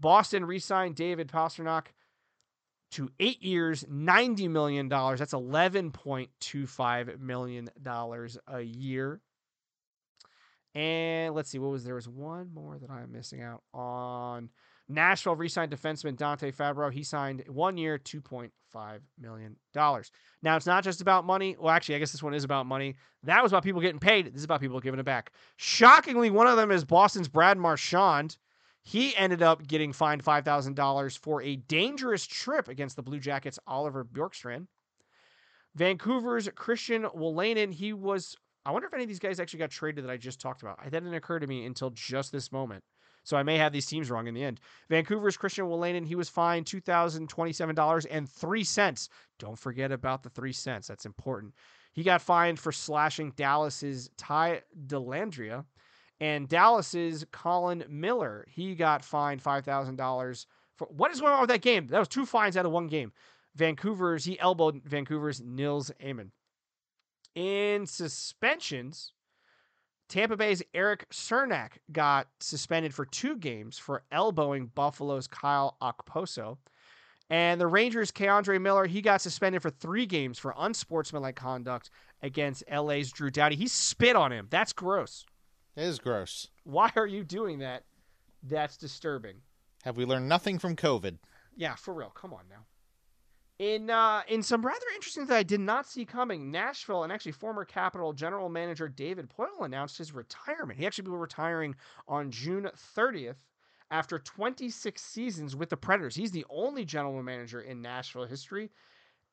Boston 0.01 0.45
re-signed 0.45 0.97
David 0.97 1.29
Pastrnak 1.29 1.87
to 2.93 3.11
eight 3.21 3.43
years, 3.43 3.85
$90 3.85 4.49
million. 4.51 4.89
That's 4.89 5.35
$11.25 5.35 7.21
million 7.21 7.69
a 8.47 8.61
year. 8.61 9.21
And 10.75 11.35
let's 11.35 11.51
see, 11.51 11.59
what 11.59 11.71
was 11.71 11.85
there 11.85 11.97
was 11.97 12.09
one 12.09 12.53
more 12.55 12.79
that 12.79 12.91
I'm 12.91 13.13
missing 13.13 13.43
out 13.43 13.63
on. 13.75 14.51
Nashville 14.89 15.37
re-signed 15.37 15.71
defenseman 15.71 16.17
Dante 16.17 16.51
Fabro. 16.51 16.93
He 16.93 17.03
signed 17.03 17.45
one 17.49 17.77
year, 17.77 17.99
two 17.99 18.21
point 18.21 18.53
five 18.71 19.03
million 19.21 19.57
dollars. 19.73 20.11
Now 20.43 20.57
it's 20.57 20.67
not 20.67 20.85
just 20.85 21.01
about 21.01 21.25
money. 21.25 21.57
Well, 21.59 21.71
actually, 21.71 21.97
I 21.97 21.99
guess 21.99 22.13
this 22.13 22.23
one 22.23 22.35
is 22.35 22.45
about 22.45 22.67
money. 22.67 22.97
That 23.23 23.43
was 23.43 23.53
about 23.53 23.65
people 23.65 23.81
getting 23.81 23.99
paid. 23.99 24.27
This 24.27 24.37
is 24.37 24.45
about 24.45 24.61
people 24.61 24.81
giving 24.81 25.01
it 25.01 25.05
back. 25.07 25.33
Shockingly, 25.57 26.31
one 26.31 26.47
of 26.47 26.57
them 26.57 26.71
is 26.71 26.85
Boston's 26.85 27.29
Brad 27.29 27.59
Marchand. 27.59 28.39
He 28.83 29.15
ended 29.17 29.43
up 29.43 29.67
getting 29.67 29.93
fined 29.93 30.25
five 30.25 30.45
thousand 30.45 30.75
dollars 30.75 31.17
for 31.17 31.43
a 31.43 31.57
dangerous 31.57 32.27
trip 32.27 32.69
against 32.69 32.97
the 32.97 33.03
Blue 33.03 33.21
Jackets' 33.21 33.59
Oliver 33.67 34.05
Bjorkstrand. 34.05 34.67
Vancouver's 35.75 36.49
Christian 36.55 37.05
Wolanin, 37.05 37.73
he 37.73 37.93
was. 37.93 38.37
I 38.65 38.71
wonder 38.71 38.87
if 38.87 38.95
any 38.95 39.05
of 39.05 39.09
these 39.09 39.19
guys 39.19 39.41
actually 39.41 39.61
got 39.61 39.71
traded 39.71 40.05
that 40.05 40.11
I 40.11 40.17
just 40.17 40.41
talked 40.41 40.63
about. 40.63 40.83
That 40.83 40.91
didn't 40.91 41.15
occur 41.15 41.39
to 41.39 41.47
me 41.47 41.65
until 41.65 41.91
just 41.91 42.33
this 42.33 42.53
moment. 42.53 42.83
So 43.29 43.37
I 43.37 43.43
may 43.43 43.59
have 43.59 43.75
these 43.75 43.85
teams 43.85 44.11
wrong 44.11 44.27
in 44.27 44.33
the 44.33 44.43
end. 44.43 44.59
Vancouver's 44.89 45.37
Christian 45.37 45.67
Wolanin, 45.67 46.07
he 46.07 46.15
was 46.15 46.31
fined 46.31 46.65
$2,027.03. 46.65 49.09
Don't 49.39 49.59
forget 49.59 49.93
about 49.93 50.23
the 50.23 50.31
three 50.31 50.55
cents. 50.55 50.89
That's 50.89 51.05
important. 51.05 51.53
He 51.93 52.03
got 52.03 52.23
fined 52.23 52.59
for 52.59 52.73
slashing 52.73 53.35
Dallas's 53.37 54.09
Ty 54.17 54.63
Dellandrea 54.87 55.67
And 56.21 56.49
Dallas's 56.49 57.27
Colin 57.31 57.85
Miller, 57.91 58.47
he 58.49 58.75
got 58.75 59.05
fined 59.05 59.45
$5,000 59.45 60.47
for 60.77 60.89
what 60.91 61.11
is 61.11 61.21
going 61.21 61.35
on 61.35 61.43
with 61.43 61.51
that 61.51 61.61
game? 61.61 61.87
That 61.89 61.99
was 61.99 62.09
two 62.09 62.25
fines 62.25 62.57
out 62.57 62.65
of 62.65 62.73
one 62.73 62.87
game. 62.87 63.13
Vancouver's, 63.57 64.25
he 64.25 64.41
elbowed 64.41 64.81
Vancouver's 64.85 65.43
Nils 65.43 65.91
Åman. 66.03 66.31
In 67.35 67.85
suspensions, 67.85 69.13
Tampa 70.09 70.37
Bay's 70.37 70.63
Erik 70.73 71.09
Cernak 71.11 71.73
got 71.93 72.29
suspended 72.41 72.95
for 72.95 73.05
two 73.05 73.37
games 73.37 73.79
for 73.79 74.03
elbowing 74.11 74.67
Buffalo's 74.75 75.27
Kyle 75.27 75.77
Okposo. 75.83 76.57
And 77.31 77.61
the 77.61 77.67
Rangers' 77.67 78.11
K'Andre 78.11 78.59
Miller, 78.59 78.87
he 78.87 79.03
got 79.03 79.21
suspended 79.21 79.61
for 79.61 79.69
three 79.69 80.07
games 80.07 80.39
for 80.39 80.55
unsportsmanlike 80.57 81.37
conduct 81.37 81.91
against 82.23 82.65
LA's 82.71 83.13
Drew 83.13 83.31
Doughty. 83.31 83.55
He 83.55 83.69
spit 83.69 84.17
on 84.17 84.33
him. 84.33 84.47
That's 84.49 84.73
gross. 84.73 85.27
It 85.77 85.83
is 85.83 85.99
gross. 85.99 86.49
Why 86.65 86.91
are 86.97 87.07
you 87.07 87.23
doing 87.25 87.59
that? 87.59 87.85
That's 88.43 88.79
disturbing. 88.79 89.37
Have 89.85 89.99
we 89.99 90.07
learned 90.07 90.29
nothing 90.29 90.59
from 90.59 90.75
COVID? 90.75 91.19
Yeah, 91.55 91.75
for 91.75 91.93
real. 91.93 92.11
Come 92.11 92.33
on 92.33 92.45
now. 92.49 92.65
In 93.59 93.91
uh, 93.91 94.23
in 94.29 94.43
some 94.45 94.65
rather 94.65 94.87
interesting 94.95 95.27
that 95.27 95.37
I 95.37 95.43
did 95.43 95.61
not 95.61 95.87
see 95.87 96.05
coming, 96.05 96.51
Nashville 96.51 97.03
and 97.03 97.13
actually 97.13 97.33
former 97.33 97.65
Capital 97.65 98.13
general 98.13 98.49
manager 98.49 98.89
David 98.89 99.29
Poile 99.29 99.65
announced 99.65 99.99
his 99.99 100.13
retirement. 100.13 100.79
He 100.79 100.87
actually 100.87 101.09
will 101.09 101.17
be 101.17 101.23
retiring 101.23 101.75
on 102.07 102.31
June 102.31 102.71
30th 102.97 103.35
after 103.91 104.19
26 104.21 105.03
seasons 105.03 105.57
with 105.57 105.71
the 105.71 105.77
Predators. 105.77 106.15
He's 106.15 106.31
the 106.31 106.47
only 106.51 106.85
general 106.85 107.21
manager 107.23 107.61
in 107.61 107.83
Nashville 107.83 108.27
history. 108.27 108.71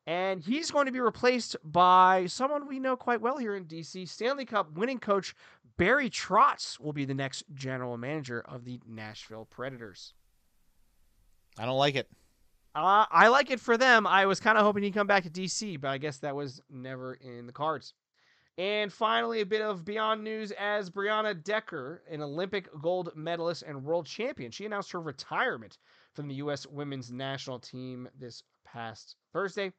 And 0.07 0.41
he's 0.41 0.69
going 0.69 0.85
to 0.85 0.91
be 0.91 0.99
replaced 0.99 1.55
by 1.63 2.27
someone 2.27 2.67
we 2.67 2.79
know 2.79 2.95
quite 2.95 3.21
well 3.21 3.37
here 3.37 3.55
in 3.55 3.65
DC. 3.65 4.07
Stanley 4.07 4.45
Cup 4.45 4.71
winning 4.73 4.99
coach 4.99 5.35
Barry 5.77 6.09
Trotz 6.09 6.79
will 6.79 6.93
be 6.93 7.05
the 7.05 7.13
next 7.13 7.43
general 7.53 7.97
manager 7.97 8.41
of 8.47 8.65
the 8.65 8.79
Nashville 8.87 9.45
Predators. 9.45 10.13
I 11.57 11.65
don't 11.65 11.77
like 11.77 11.95
it. 11.95 12.07
Uh, 12.75 13.05
I 13.09 13.29
like 13.29 13.51
it 13.51 13.61
for 13.61 13.77
them. 13.77 14.05
I 14.05 14.25
was 14.25 14.41
kind 14.41 14.57
of 14.57 14.65
hoping 14.65 14.83
he'd 14.83 14.93
come 14.93 15.07
back 15.07 15.23
to 15.23 15.29
DC, 15.29 15.79
but 15.79 15.87
I 15.87 15.97
guess 15.97 16.17
that 16.17 16.35
was 16.35 16.61
never 16.69 17.13
in 17.13 17.47
the 17.47 17.53
cards. 17.53 17.93
And 18.57 18.91
finally, 18.91 19.39
a 19.39 19.45
bit 19.45 19.61
of 19.61 19.85
beyond 19.85 20.23
news 20.23 20.51
as 20.51 20.89
Brianna 20.89 21.41
Decker, 21.41 22.03
an 22.09 22.21
Olympic 22.21 22.67
gold 22.81 23.11
medalist 23.15 23.63
and 23.65 23.83
world 23.83 24.05
champion, 24.05 24.51
she 24.51 24.65
announced 24.65 24.91
her 24.91 24.99
retirement 24.99 25.77
from 26.13 26.27
the 26.27 26.35
U.S. 26.35 26.67
women's 26.67 27.11
national 27.11 27.59
team 27.59 28.09
this 28.19 28.43
past 28.65 29.15
Thursday. 29.31 29.71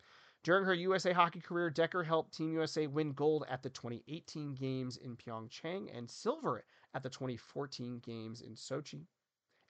During 0.43 0.65
her 0.65 0.75
USA 0.75 1.13
hockey 1.13 1.41
career, 1.41 1.69
Decker 1.69 2.03
helped 2.03 2.35
Team 2.35 2.53
USA 2.53 2.87
win 2.87 3.13
gold 3.13 3.45
at 3.51 3.63
the 3.63 3.71
2018 3.71 4.55
Games 4.55 4.97
in 4.97 5.17
Pyeongchang 5.17 5.89
and 5.95 6.09
silver 6.09 6.65
at 6.95 7.03
the 7.03 7.11
2014 7.11 7.99
Games 7.99 8.41
in 8.41 8.55
Sochi 8.55 9.05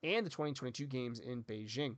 and 0.04 0.24
the 0.24 0.30
2022 0.30 0.86
Games 0.86 1.18
in 1.18 1.42
Beijing. 1.42 1.96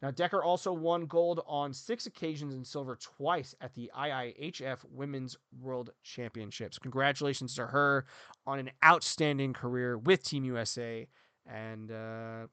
Now, 0.00 0.12
Decker 0.12 0.44
also 0.44 0.72
won 0.72 1.06
gold 1.06 1.40
on 1.46 1.72
six 1.72 2.06
occasions 2.06 2.54
and 2.54 2.64
silver 2.64 2.96
twice 2.96 3.54
at 3.60 3.74
the 3.74 3.90
IIHF 3.96 4.78
Women's 4.92 5.36
World 5.60 5.90
Championships. 6.04 6.78
Congratulations 6.78 7.54
to 7.56 7.66
her 7.66 8.06
on 8.46 8.60
an 8.60 8.70
outstanding 8.84 9.52
career 9.52 9.98
with 9.98 10.22
Team 10.22 10.44
USA. 10.44 11.08
And 11.46 11.90
uh, 11.90 12.46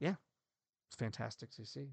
yeah, 0.00 0.14
it's 0.88 0.96
fantastic 0.96 1.52
to 1.52 1.64
see. 1.64 1.90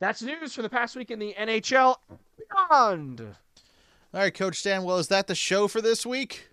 That's 0.00 0.22
news 0.22 0.52
for 0.52 0.62
the 0.62 0.68
past 0.68 0.96
week 0.96 1.10
in 1.10 1.18
the 1.18 1.34
NHL 1.38 1.96
Beyond. 2.38 3.20
All 3.20 4.20
right, 4.20 4.34
Coach 4.34 4.56
Stan. 4.56 4.82
Well, 4.82 4.98
is 4.98 5.08
that 5.08 5.26
the 5.26 5.34
show 5.34 5.68
for 5.68 5.80
this 5.80 6.04
week? 6.04 6.48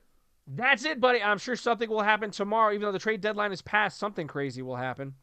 That's 0.47 0.85
it, 0.85 0.99
buddy. 0.99 1.21
I'm 1.21 1.37
sure 1.37 1.55
something 1.55 1.89
will 1.89 2.03
happen 2.03 2.29
tomorrow. 2.29 2.73
Even 2.73 2.83
though 2.83 2.91
the 2.91 2.99
trade 2.99 3.21
deadline 3.21 3.51
is 3.51 3.61
passed, 3.61 3.97
something 3.97 4.27
crazy 4.27 4.61
will 4.61 4.75
happen. 4.75 5.15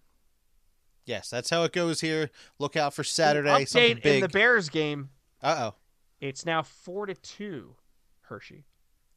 Yes, 1.04 1.28
that's 1.30 1.50
how 1.50 1.64
it 1.64 1.72
goes 1.72 2.00
here. 2.00 2.30
Look 2.58 2.76
out 2.76 2.94
for 2.94 3.02
Saturday. 3.04 3.64
Something 3.64 3.96
Update 3.96 4.02
big. 4.02 4.14
in 4.16 4.20
the 4.22 4.28
Bears 4.28 4.68
game. 4.68 5.10
Uh 5.42 5.70
oh. 5.72 5.74
It's 6.20 6.46
now 6.46 6.62
four 6.62 7.06
to 7.06 7.14
two, 7.14 7.74
Hershey. 8.22 8.64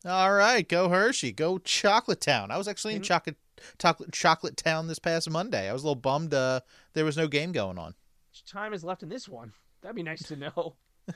All 0.04 0.34
right, 0.34 0.68
go 0.68 0.90
Hershey, 0.90 1.32
go 1.32 1.58
Chocolate 1.60 2.22
Town. 2.22 2.50
I 2.52 2.58
was 2.58 2.68
actually 2.68 2.96
in 2.96 3.02
Mhm. 3.02 3.06
Chocolate 3.06 3.38
Chocolate 3.80 4.12
Chocolate 4.12 4.58
Town 4.58 4.88
this 4.88 5.00
past 5.00 5.30
Monday. 5.30 5.70
I 5.70 5.74
was 5.74 5.84
a 5.84 5.86
little 5.86 5.96
bummed 6.02 6.34
uh, 6.34 6.62
there 6.94 7.06
was 7.06 7.18
no 7.18 7.28
game 7.28 7.52
going 7.52 7.78
on. 7.78 7.94
much 8.32 8.44
time 8.46 8.74
is 8.74 8.84
left 8.84 9.02
in 9.04 9.10
this 9.10 9.30
one? 9.30 9.54
That'd 9.82 9.96
be 9.96 10.04
nice 10.04 10.24
to 10.24 10.36
know. 10.36 10.76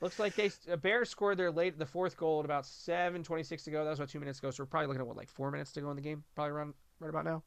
Looks 0.00 0.18
like 0.18 0.34
they 0.34 0.50
uh, 0.70 0.76
Bears 0.76 1.10
scored 1.10 1.36
their 1.36 1.50
late 1.50 1.78
the 1.78 1.84
fourth 1.86 2.16
goal 2.16 2.38
at 2.40 2.44
about 2.46 2.64
seven 2.66 3.22
twenty 3.22 3.42
six 3.42 3.62
to 3.64 3.70
go. 3.70 3.84
That 3.84 3.90
was 3.90 3.98
about 3.98 4.08
two 4.08 4.18
minutes 4.20 4.38
ago. 4.38 4.50
So 4.50 4.62
we're 4.62 4.66
probably 4.66 4.86
looking 4.88 5.02
at 5.02 5.06
what 5.06 5.16
like 5.16 5.28
four 5.28 5.50
minutes 5.50 5.72
to 5.72 5.80
go 5.80 5.90
in 5.90 5.96
the 5.96 6.02
game. 6.02 6.24
Probably 6.34 6.52
around 6.52 6.74
right 7.00 7.10
about 7.10 7.24
now. 7.24 7.42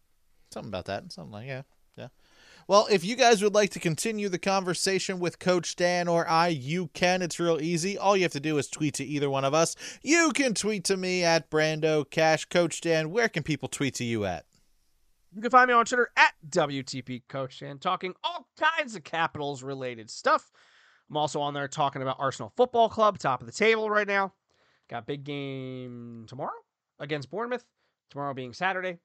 Something 0.51 0.69
about 0.69 0.85
that. 0.85 1.11
Something 1.11 1.31
like 1.31 1.47
yeah. 1.47 1.63
Well, 2.67 2.87
if 2.89 3.03
you 3.03 3.15
guys 3.15 3.43
would 3.43 3.53
like 3.53 3.71
to 3.71 3.79
continue 3.79 4.29
the 4.29 4.39
conversation 4.39 5.19
with 5.19 5.39
Coach 5.39 5.75
Dan 5.75 6.07
or 6.07 6.27
I, 6.27 6.47
you 6.47 6.87
can. 6.93 7.21
It's 7.21 7.39
real 7.39 7.59
easy. 7.61 7.97
All 7.97 8.15
you 8.15 8.23
have 8.23 8.31
to 8.31 8.39
do 8.39 8.57
is 8.57 8.69
tweet 8.69 8.93
to 8.95 9.03
either 9.03 9.29
one 9.29 9.43
of 9.43 9.53
us. 9.53 9.75
You 10.01 10.31
can 10.33 10.53
tweet 10.53 10.85
to 10.85 10.95
me 10.95 11.23
at 11.23 11.49
Brando 11.49 12.09
Cash. 12.09 12.45
Coach 12.45 12.79
Dan, 12.79 13.11
where 13.11 13.27
can 13.27 13.43
people 13.43 13.67
tweet 13.67 13.95
to 13.95 14.05
you 14.05 14.23
at? 14.25 14.45
You 15.33 15.41
can 15.41 15.51
find 15.51 15.67
me 15.67 15.73
on 15.73 15.85
Twitter 15.85 16.11
at 16.15 16.33
WTP 16.49 17.23
Coach 17.27 17.59
Dan, 17.59 17.79
talking 17.79 18.13
all 18.23 18.47
kinds 18.57 18.95
of 18.95 19.03
Capitals 19.03 19.61
related 19.63 20.09
stuff. 20.09 20.51
I'm 21.09 21.17
also 21.17 21.41
on 21.41 21.53
there 21.53 21.67
talking 21.67 22.01
about 22.01 22.17
Arsenal 22.19 22.53
Football 22.55 22.87
Club, 22.87 23.17
top 23.17 23.41
of 23.41 23.47
the 23.47 23.51
table 23.51 23.89
right 23.89 24.07
now. 24.07 24.31
Got 24.89 25.05
big 25.05 25.23
game 25.23 26.25
tomorrow 26.29 26.51
against 26.99 27.29
Bournemouth. 27.29 27.65
Tomorrow 28.09 28.33
being 28.35 28.53
Saturday. 28.53 28.99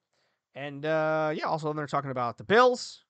And 0.54 0.84
uh, 0.84 1.32
yeah, 1.34 1.46
also 1.46 1.70
on 1.70 1.76
there 1.76 1.86
talking 1.86 2.10
about 2.10 2.36
the 2.36 2.44
Bills. 2.44 3.04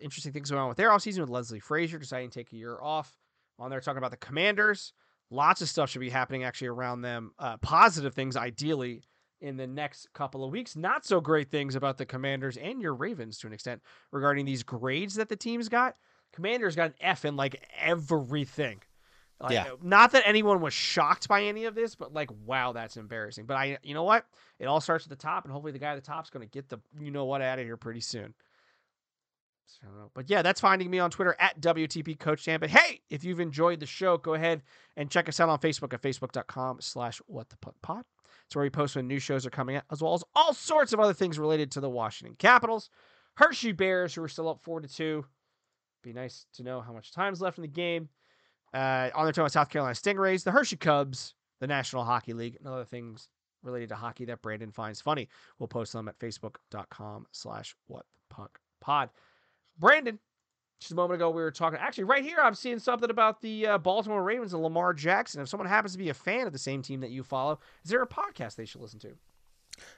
Interesting 0.00 0.32
things 0.32 0.50
going 0.50 0.62
on 0.62 0.68
with 0.68 0.76
their 0.76 0.90
offseason 0.90 1.20
with 1.20 1.30
Leslie 1.30 1.60
Frazier 1.60 1.98
deciding 1.98 2.30
to 2.30 2.38
take 2.38 2.52
a 2.52 2.56
year 2.56 2.78
off. 2.80 3.16
On 3.58 3.70
there 3.70 3.80
talking 3.80 3.98
about 3.98 4.10
the 4.10 4.16
Commanders. 4.16 4.92
Lots 5.30 5.62
of 5.62 5.68
stuff 5.68 5.90
should 5.90 6.00
be 6.00 6.10
happening 6.10 6.44
actually 6.44 6.68
around 6.68 7.02
them. 7.02 7.32
Uh, 7.38 7.56
positive 7.58 8.14
things, 8.14 8.36
ideally, 8.36 9.02
in 9.40 9.56
the 9.56 9.66
next 9.66 10.12
couple 10.12 10.44
of 10.44 10.50
weeks. 10.50 10.76
Not 10.76 11.04
so 11.04 11.20
great 11.20 11.50
things 11.50 11.74
about 11.74 11.98
the 11.98 12.06
Commanders 12.06 12.56
and 12.56 12.80
your 12.80 12.94
Ravens 12.94 13.38
to 13.38 13.46
an 13.46 13.52
extent 13.52 13.82
regarding 14.10 14.44
these 14.46 14.62
grades 14.62 15.14
that 15.16 15.28
the 15.28 15.36
teams 15.36 15.68
got. 15.68 15.96
Commanders 16.32 16.76
got 16.76 16.90
an 16.90 16.94
F 17.00 17.24
in 17.24 17.36
like 17.36 17.62
everything. 17.78 18.82
Like, 19.40 19.52
Yeah. 19.52 19.66
Not 19.82 20.12
that 20.12 20.22
anyone 20.26 20.60
was 20.60 20.72
shocked 20.72 21.28
by 21.28 21.42
any 21.44 21.64
of 21.64 21.74
this, 21.74 21.94
but 21.94 22.12
like, 22.12 22.30
wow, 22.44 22.72
that's 22.72 22.96
embarrassing. 22.96 23.46
But 23.46 23.56
I, 23.56 23.78
you 23.82 23.94
know 23.94 24.04
what? 24.04 24.24
It 24.58 24.66
all 24.66 24.80
starts 24.80 25.04
at 25.04 25.10
the 25.10 25.16
top, 25.16 25.44
and 25.44 25.52
hopefully 25.52 25.72
the 25.72 25.78
guy 25.78 25.92
at 25.92 25.96
the 25.96 26.00
top's 26.00 26.30
going 26.30 26.46
to 26.46 26.50
get 26.50 26.68
the, 26.68 26.78
you 27.00 27.10
know 27.10 27.24
what, 27.24 27.42
out 27.42 27.58
of 27.58 27.64
here 27.64 27.76
pretty 27.76 28.00
soon. 28.00 28.34
So. 29.66 30.10
But 30.14 30.28
yeah, 30.28 30.42
that's 30.42 30.60
finding 30.60 30.90
me 30.90 30.98
on 30.98 31.10
Twitter 31.10 31.36
at 31.38 31.60
WTP 31.60 32.18
Coach. 32.18 32.46
But 32.46 32.70
hey, 32.70 33.00
if 33.10 33.24
you've 33.24 33.40
enjoyed 33.40 33.80
the 33.80 33.86
show, 33.86 34.16
go 34.18 34.34
ahead 34.34 34.62
and 34.96 35.10
check 35.10 35.28
us 35.28 35.40
out 35.40 35.48
on 35.48 35.58
Facebook 35.58 35.94
at 35.94 36.02
facebook.com 36.02 36.80
slash 36.80 37.20
what 37.26 37.48
the 37.48 37.56
puck 37.56 37.74
pod. 37.82 38.04
It's 38.46 38.56
where 38.56 38.64
we 38.64 38.70
post 38.70 38.96
when 38.96 39.08
new 39.08 39.18
shows 39.18 39.46
are 39.46 39.50
coming 39.50 39.76
out, 39.76 39.84
as 39.90 40.02
well 40.02 40.14
as 40.14 40.24
all 40.34 40.52
sorts 40.52 40.92
of 40.92 41.00
other 41.00 41.14
things 41.14 41.38
related 41.38 41.70
to 41.72 41.80
the 41.80 41.88
Washington 41.88 42.36
Capitals. 42.38 42.90
Hershey 43.34 43.72
Bears, 43.72 44.14
who 44.14 44.22
are 44.22 44.28
still 44.28 44.48
up 44.48 44.60
four 44.62 44.80
to 44.80 44.88
two. 44.88 45.24
Be 46.02 46.12
nice 46.12 46.46
to 46.54 46.62
know 46.62 46.80
how 46.80 46.92
much 46.92 47.12
time's 47.12 47.40
left 47.40 47.58
in 47.58 47.62
the 47.62 47.68
game. 47.68 48.08
Uh, 48.74 49.10
on 49.14 49.24
their 49.24 49.32
talking 49.32 49.42
about 49.42 49.52
South 49.52 49.68
Carolina 49.68 49.94
Stingrays, 49.94 50.44
the 50.44 50.50
Hershey 50.50 50.76
Cubs, 50.76 51.34
the 51.60 51.66
National 51.66 52.04
Hockey 52.04 52.32
League, 52.32 52.56
and 52.58 52.66
other 52.66 52.84
things 52.84 53.28
related 53.62 53.88
to 53.90 53.94
hockey 53.94 54.24
that 54.24 54.42
Brandon 54.42 54.72
finds 54.72 55.00
funny. 55.00 55.28
We'll 55.58 55.68
post 55.68 55.92
them 55.92 56.08
at 56.08 56.18
facebook.com 56.18 57.26
slash 57.32 57.74
what 57.86 58.04
the 58.14 58.34
puck 58.34 58.58
pod. 58.80 59.10
Brandon, 59.82 60.20
just 60.80 60.92
a 60.92 60.94
moment 60.94 61.16
ago, 61.16 61.28
we 61.30 61.42
were 61.42 61.50
talking. 61.50 61.76
Actually, 61.80 62.04
right 62.04 62.22
here, 62.22 62.38
I'm 62.40 62.54
seeing 62.54 62.78
something 62.78 63.10
about 63.10 63.40
the 63.40 63.66
uh, 63.66 63.78
Baltimore 63.78 64.22
Ravens 64.22 64.54
and 64.54 64.62
Lamar 64.62 64.94
Jackson. 64.94 65.42
If 65.42 65.48
someone 65.48 65.68
happens 65.68 65.92
to 65.92 65.98
be 65.98 66.08
a 66.08 66.14
fan 66.14 66.46
of 66.46 66.52
the 66.52 66.58
same 66.58 66.82
team 66.82 67.00
that 67.00 67.10
you 67.10 67.24
follow, 67.24 67.58
is 67.84 67.90
there 67.90 68.00
a 68.00 68.06
podcast 68.06 68.54
they 68.54 68.64
should 68.64 68.80
listen 68.80 69.00
to? 69.00 69.10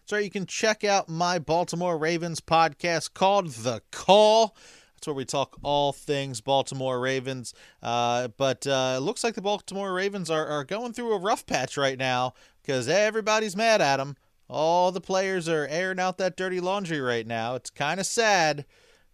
So 0.07 0.17
you 0.17 0.31
can 0.31 0.47
check 0.47 0.85
out 0.85 1.11
my 1.11 1.39
Baltimore 1.39 1.99
Ravens 1.99 2.41
podcast 2.41 3.13
called 3.13 3.51
The 3.51 3.83
Call. 3.91 4.57
That's 4.95 5.07
where 5.07 5.15
we 5.15 5.27
talk 5.27 5.59
all 5.63 5.93
things 5.93 6.41
Baltimore 6.41 6.99
Ravens. 6.99 7.53
Uh, 7.83 8.29
but 8.39 8.67
uh, 8.67 8.95
it 8.97 9.01
looks 9.01 9.23
like 9.23 9.35
the 9.35 9.43
Baltimore 9.43 9.93
Ravens 9.93 10.31
are, 10.31 10.47
are 10.47 10.65
going 10.65 10.95
through 10.95 11.13
a 11.13 11.19
rough 11.19 11.45
patch 11.45 11.77
right 11.77 11.99
now 11.99 12.33
because 12.63 12.89
everybody's 12.89 13.55
mad 13.55 13.83
at 13.83 13.99
them. 13.99 14.17
All 14.49 14.93
the 14.93 15.03
players 15.03 15.47
are 15.47 15.67
airing 15.67 16.01
out 16.01 16.17
that 16.19 16.39
dirty 16.39 16.61
laundry 16.61 17.03
right 17.03 17.27
now. 17.27 17.55
It's 17.55 17.69
kind 17.69 18.01
of 18.01 18.07
sad. 18.07 18.65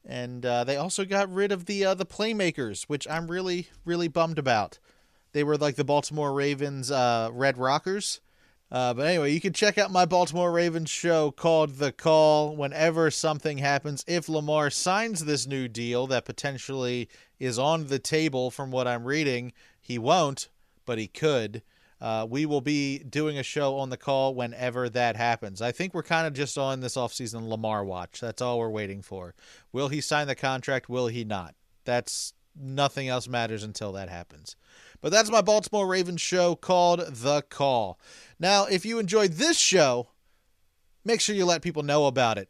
And 0.07 0.44
uh, 0.46 0.64
they 0.64 0.76
also 0.76 1.05
got 1.05 1.32
rid 1.32 1.53
of 1.53 1.66
the 1.66 1.84
uh, 1.84 1.94
the 1.94 2.07
playmakers, 2.07 2.84
which 2.84 3.07
I'm 3.09 3.30
really 3.30 3.68
really 3.84 4.09
bummed 4.09 4.38
about. 4.38 4.78
They 5.32 5.44
were 5.44 5.57
like 5.57 5.76
the 5.76 5.84
Baltimore 5.84 6.32
Ravens 6.32 6.90
uh, 6.90 7.30
Red 7.32 7.59
Rockers. 7.59 8.20
Uh, 8.72 8.94
but 8.94 9.07
anyway, 9.07 9.32
you 9.32 9.40
can 9.40 9.53
check 9.53 9.78
out 9.78 9.90
my 9.90 10.05
Baltimore 10.05 10.53
Ravens 10.53 10.90
show 10.90 11.32
called 11.32 11.76
The 11.76 11.90
Call 11.90 12.55
whenever 12.55 13.11
something 13.11 13.59
happens. 13.59 14.05
If 14.07 14.28
Lamar 14.28 14.70
signs 14.70 15.24
this 15.24 15.44
new 15.44 15.66
deal 15.66 16.07
that 16.07 16.24
potentially 16.24 17.09
is 17.40 17.59
on 17.59 17.88
the 17.88 17.98
table 17.98 18.51
from 18.51 18.70
what 18.70 18.86
I'm 18.86 19.05
reading, 19.05 19.53
he 19.80 19.98
won't, 19.98 20.48
but 20.86 20.98
he 20.98 21.09
could. 21.09 21.62
Uh, 22.01 22.26
we 22.28 22.46
will 22.46 22.61
be 22.62 22.98
doing 22.98 23.36
a 23.38 23.42
show 23.42 23.76
on 23.76 23.90
the 23.90 23.96
call 23.96 24.34
whenever 24.34 24.88
that 24.88 25.16
happens. 25.16 25.61
I 25.61 25.70
think 25.70 25.92
we're 25.92 26.03
kind 26.03 26.26
of 26.26 26.32
just 26.32 26.57
on 26.57 26.80
this 26.80 26.96
offseason 26.96 27.48
Lamar 27.48 27.84
watch. 27.84 28.20
That's 28.20 28.40
all 28.40 28.59
we're 28.59 28.70
waiting 28.70 29.03
for. 29.03 29.34
Will 29.72 29.88
he 29.88 30.01
sign 30.01 30.26
the 30.26 30.34
contract? 30.34 30.88
Will 30.88 31.09
he 31.09 31.24
not? 31.24 31.55
That's 31.84 32.32
nothing 32.59 33.09
else 33.09 33.28
matters 33.28 33.62
until 33.62 33.92
that 33.92 34.09
happens. 34.09 34.57
But 35.01 35.12
that's 35.12 35.30
my 35.30 35.40
Baltimore 35.42 35.86
Ravens 35.86 36.20
show 36.20 36.55
called 36.55 37.01
The 37.01 37.42
Call. 37.42 37.98
Now, 38.38 38.64
if 38.64 38.84
you 38.84 38.98
enjoyed 38.98 39.32
this 39.32 39.59
show, 39.59 40.09
make 41.05 41.20
sure 41.20 41.34
you 41.34 41.44
let 41.44 41.62
people 41.62 41.82
know 41.82 42.07
about 42.07 42.38
it. 42.38 42.48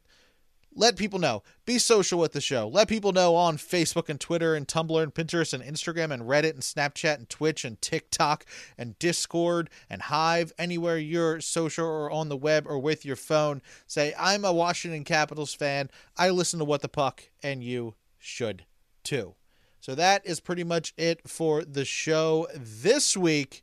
Let 0.74 0.96
people 0.96 1.18
know. 1.18 1.42
Be 1.66 1.78
social 1.78 2.20
with 2.20 2.32
the 2.32 2.40
show. 2.40 2.68
Let 2.68 2.88
people 2.88 3.12
know 3.12 3.34
on 3.34 3.56
Facebook 3.56 4.08
and 4.08 4.20
Twitter 4.20 4.54
and 4.54 4.68
Tumblr 4.68 5.02
and 5.02 5.12
Pinterest 5.12 5.52
and 5.52 5.64
Instagram 5.64 6.12
and 6.12 6.22
Reddit 6.22 6.50
and 6.50 6.62
Snapchat 6.62 7.16
and 7.16 7.28
Twitch 7.28 7.64
and 7.64 7.80
TikTok 7.82 8.44
and 8.78 8.96
Discord 9.00 9.68
and 9.88 10.02
Hive, 10.02 10.52
anywhere 10.58 10.96
you're 10.96 11.40
social 11.40 11.86
or 11.86 12.10
on 12.10 12.28
the 12.28 12.36
web 12.36 12.66
or 12.68 12.78
with 12.78 13.04
your 13.04 13.16
phone. 13.16 13.62
Say, 13.88 14.14
I'm 14.16 14.44
a 14.44 14.52
Washington 14.52 15.02
Capitals 15.02 15.54
fan. 15.54 15.90
I 16.16 16.30
listen 16.30 16.60
to 16.60 16.64
What 16.64 16.82
the 16.82 16.88
Puck, 16.88 17.24
and 17.42 17.64
you 17.64 17.94
should 18.18 18.64
too. 19.02 19.34
So 19.80 19.94
that 19.96 20.24
is 20.24 20.40
pretty 20.40 20.62
much 20.62 20.94
it 20.96 21.28
for 21.28 21.64
the 21.64 21.84
show 21.84 22.46
this 22.54 23.16
week. 23.16 23.62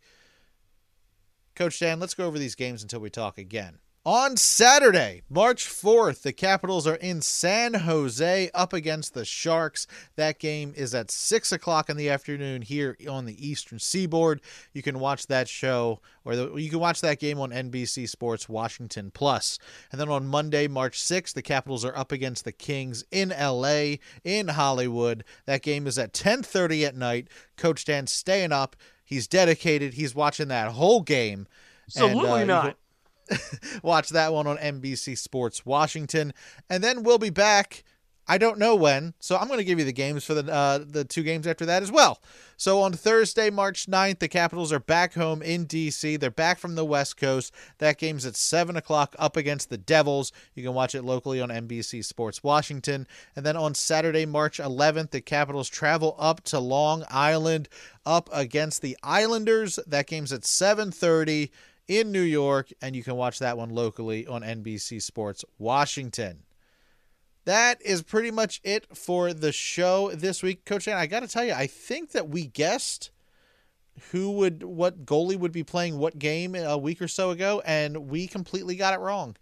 Coach 1.55 1.79
Dan, 1.79 1.99
let's 1.99 2.15
go 2.15 2.25
over 2.25 2.37
these 2.37 2.55
games 2.55 2.83
until 2.83 2.99
we 2.99 3.09
talk 3.09 3.37
again. 3.37 3.79
On 4.07 4.37
Saturday, 4.37 5.23
March 5.29 5.65
4th, 5.67 6.21
the 6.21 6.31
Capitals 6.31 6.87
are 6.87 6.95
in 6.95 7.21
San 7.21 7.73
Jose 7.73 8.49
up 8.53 8.71
against 8.71 9.13
the 9.13 9.25
Sharks. 9.25 9.85
That 10.15 10.39
game 10.39 10.71
is 10.77 10.95
at 10.95 11.11
6 11.11 11.51
o'clock 11.51 11.89
in 11.89 11.97
the 11.97 12.09
afternoon 12.09 12.61
here 12.61 12.95
on 13.09 13.25
the 13.25 13.45
Eastern 13.45 13.79
Seaboard. 13.79 14.39
You 14.71 14.81
can 14.81 15.01
watch 15.01 15.27
that 15.27 15.49
show, 15.49 15.99
or 16.23 16.37
the, 16.37 16.55
you 16.55 16.69
can 16.69 16.79
watch 16.79 17.01
that 17.01 17.19
game 17.19 17.37
on 17.37 17.49
NBC 17.49 18.07
Sports 18.07 18.47
Washington 18.47 19.11
Plus. 19.11 19.59
And 19.91 19.99
then 19.99 20.07
on 20.07 20.25
Monday, 20.25 20.69
March 20.69 20.97
6th, 21.01 21.33
the 21.33 21.41
Capitals 21.41 21.83
are 21.83 21.97
up 21.97 22.13
against 22.13 22.45
the 22.45 22.53
Kings 22.53 23.03
in 23.11 23.33
LA, 23.37 23.95
in 24.23 24.47
Hollywood. 24.47 25.25
That 25.47 25.63
game 25.63 25.85
is 25.85 25.99
at 25.99 26.13
10.30 26.13 26.87
at 26.87 26.95
night. 26.95 27.27
Coach 27.57 27.83
Dan 27.83 28.07
staying 28.07 28.53
up. 28.53 28.77
He's 29.03 29.27
dedicated. 29.27 29.95
He's 29.95 30.15
watching 30.15 30.47
that 30.47 30.71
whole 30.71 31.01
game. 31.01 31.45
Absolutely 31.87 32.43
and, 32.43 32.51
uh, 32.51 32.63
not. 32.63 32.77
watch 33.83 34.09
that 34.09 34.33
one 34.33 34.47
on 34.47 34.57
NBC 34.57 35.17
Sports 35.17 35.65
Washington, 35.65 36.33
and 36.69 36.83
then 36.83 37.03
we'll 37.03 37.17
be 37.17 37.29
back. 37.29 37.83
I 38.29 38.37
don't 38.37 38.59
know 38.59 38.75
when, 38.75 39.13
so 39.21 39.37
I'm 39.37 39.47
going 39.47 39.59
to 39.59 39.63
give 39.63 39.79
you 39.79 39.85
the 39.85 39.93
games 39.93 40.25
for 40.25 40.33
the 40.33 40.51
uh, 40.51 40.79
the 40.85 41.05
two 41.05 41.23
games 41.23 41.47
after 41.47 41.65
that 41.65 41.81
as 41.81 41.91
well. 41.91 42.21
So 42.57 42.81
on 42.81 42.91
Thursday, 42.91 43.49
March 43.49 43.85
9th, 43.85 44.19
the 44.19 44.27
Capitals 44.27 44.73
are 44.73 44.79
back 44.79 45.13
home 45.13 45.41
in 45.41 45.63
D.C. 45.63 46.17
They're 46.17 46.29
back 46.29 46.57
from 46.57 46.75
the 46.75 46.83
West 46.83 47.15
Coast. 47.15 47.53
That 47.77 47.97
game's 47.97 48.25
at 48.25 48.35
7 48.35 48.75
o'clock 48.75 49.15
up 49.17 49.37
against 49.37 49.69
the 49.69 49.77
Devils. 49.77 50.33
You 50.55 50.63
can 50.63 50.73
watch 50.73 50.93
it 50.93 51.03
locally 51.03 51.39
on 51.39 51.49
NBC 51.49 52.03
Sports 52.03 52.43
Washington. 52.43 53.07
And 53.35 53.45
then 53.45 53.55
on 53.55 53.75
Saturday, 53.75 54.25
March 54.25 54.57
11th, 54.57 55.11
the 55.11 55.21
Capitals 55.21 55.69
travel 55.69 56.15
up 56.19 56.43
to 56.45 56.59
Long 56.59 57.05
Island 57.09 57.69
up 58.05 58.27
against 58.33 58.81
the 58.81 58.97
Islanders. 59.03 59.79
That 59.87 60.07
game's 60.07 60.33
at 60.33 60.41
7:30 60.41 61.49
in 61.87 62.11
New 62.11 62.21
York, 62.21 62.69
and 62.81 62.95
you 62.95 63.03
can 63.03 63.15
watch 63.15 63.39
that 63.39 63.57
one 63.57 63.69
locally 63.69 64.27
on 64.27 64.41
NBC 64.41 65.01
Sports 65.01 65.43
Washington. 65.57 66.43
That 67.45 67.81
is 67.81 68.01
pretty 68.01 68.31
much 68.31 68.59
it 68.63 68.85
for 68.95 69.33
the 69.33 69.51
show 69.53 70.11
this 70.11 70.43
week, 70.43 70.65
Coach 70.65 70.85
Dan. 70.85 70.97
I 70.97 71.07
got 71.07 71.21
to 71.21 71.27
tell 71.27 71.45
you, 71.45 71.53
I 71.53 71.65
think 71.67 72.11
that 72.11 72.27
we 72.27 72.45
guessed 72.47 73.09
who 74.11 74.31
would, 74.31 74.63
what 74.63 75.05
goalie 75.05 75.37
would 75.37 75.53
be 75.53 75.63
playing 75.63 75.97
what 75.97 76.19
game 76.19 76.55
a 76.55 76.77
week 76.77 77.01
or 77.01 77.07
so 77.07 77.29
ago, 77.31 77.61
and 77.65 78.09
we 78.09 78.27
completely 78.27 78.75
got 78.75 78.93
it 78.93 78.99
wrong. 78.99 79.37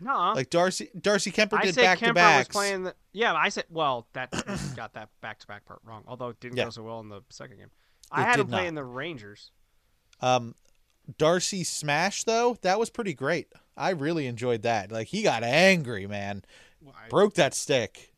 No, 0.00 0.32
Like 0.34 0.50
Darcy, 0.50 0.90
Darcy 1.00 1.30
Kuemper 1.30 1.62
did 1.62 1.76
back 1.76 2.00
to 2.00 2.06
Kuemper 2.06 2.38
was 2.38 2.48
playing 2.48 2.82
the. 2.82 2.94
Yeah, 3.12 3.32
I 3.32 3.48
said. 3.48 3.64
Well, 3.70 4.08
that 4.12 4.30
got 4.76 4.92
that 4.94 5.08
back 5.22 5.38
to 5.38 5.46
back 5.46 5.64
part 5.64 5.78
wrong. 5.84 6.02
Although 6.08 6.30
it 6.30 6.40
didn't 6.40 6.56
Yeah. 6.58 6.64
go 6.64 6.70
so 6.70 6.82
well 6.82 6.98
in 7.00 7.08
the 7.08 7.22
second 7.30 7.58
game. 7.58 7.70
I 8.10 8.22
It 8.22 8.24
had 8.26 8.40
him 8.40 8.48
playing 8.48 8.74
the 8.74 8.84
Rangers. 8.84 9.52
Um, 10.20 10.56
Darcy 11.18 11.64
Smash 11.64 12.24
though, 12.24 12.56
that 12.62 12.78
was 12.78 12.90
pretty 12.90 13.14
great. 13.14 13.48
I 13.76 13.90
really 13.90 14.26
enjoyed 14.26 14.62
that. 14.62 14.90
Like 14.90 15.08
he 15.08 15.22
got 15.22 15.42
angry, 15.42 16.06
man. 16.06 16.44
Broke 17.08 17.34
that 17.34 17.54
stick. 17.54 18.12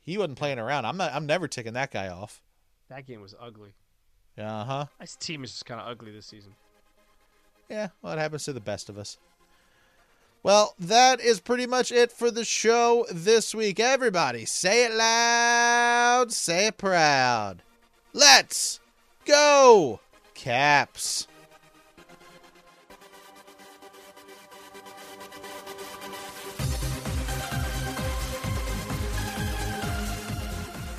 He 0.00 0.18
wasn't 0.18 0.38
playing 0.38 0.58
around. 0.58 0.84
I'm 0.84 0.96
not. 0.96 1.12
I'm 1.12 1.26
never 1.26 1.46
ticking 1.46 1.74
that 1.74 1.92
guy 1.92 2.08
off. 2.08 2.42
That 2.88 3.06
game 3.06 3.20
was 3.20 3.34
ugly. 3.40 3.74
Uh 4.36 4.64
huh. 4.64 4.86
This 5.00 5.16
team 5.16 5.44
is 5.44 5.52
just 5.52 5.66
kind 5.66 5.80
of 5.80 5.86
ugly 5.86 6.12
this 6.12 6.26
season. 6.26 6.54
Yeah, 7.68 7.88
well, 8.02 8.12
it 8.12 8.18
happens 8.18 8.44
to 8.44 8.52
the 8.52 8.60
best 8.60 8.88
of 8.88 8.98
us. 8.98 9.18
Well, 10.42 10.74
that 10.78 11.20
is 11.20 11.38
pretty 11.38 11.66
much 11.66 11.92
it 11.92 12.10
for 12.10 12.30
the 12.30 12.44
show 12.44 13.06
this 13.12 13.54
week. 13.54 13.78
Everybody, 13.78 14.44
say 14.44 14.86
it 14.86 14.92
loud, 14.92 16.32
say 16.32 16.66
it 16.66 16.78
proud. 16.78 17.62
Let's 18.12 18.80
go, 19.24 20.00
Caps. 20.34 21.28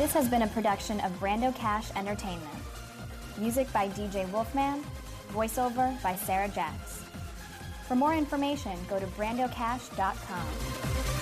This 0.04 0.12
has 0.16 0.28
been 0.28 0.42
a 0.42 0.48
production 0.48 1.00
of 1.00 1.18
Brando 1.18 1.56
Cash 1.56 1.90
Entertainment. 1.96 2.60
Music 3.38 3.72
by 3.72 3.88
DJ 3.88 4.30
Wolfman, 4.34 4.84
voiceover 5.32 5.96
by 6.04 6.14
Sarah 6.14 6.50
Jacks. 6.50 7.06
For 7.88 7.96
more 7.96 8.14
information, 8.14 8.78
go 8.90 9.00
to 9.00 9.06
brandocash.com. 9.06 11.13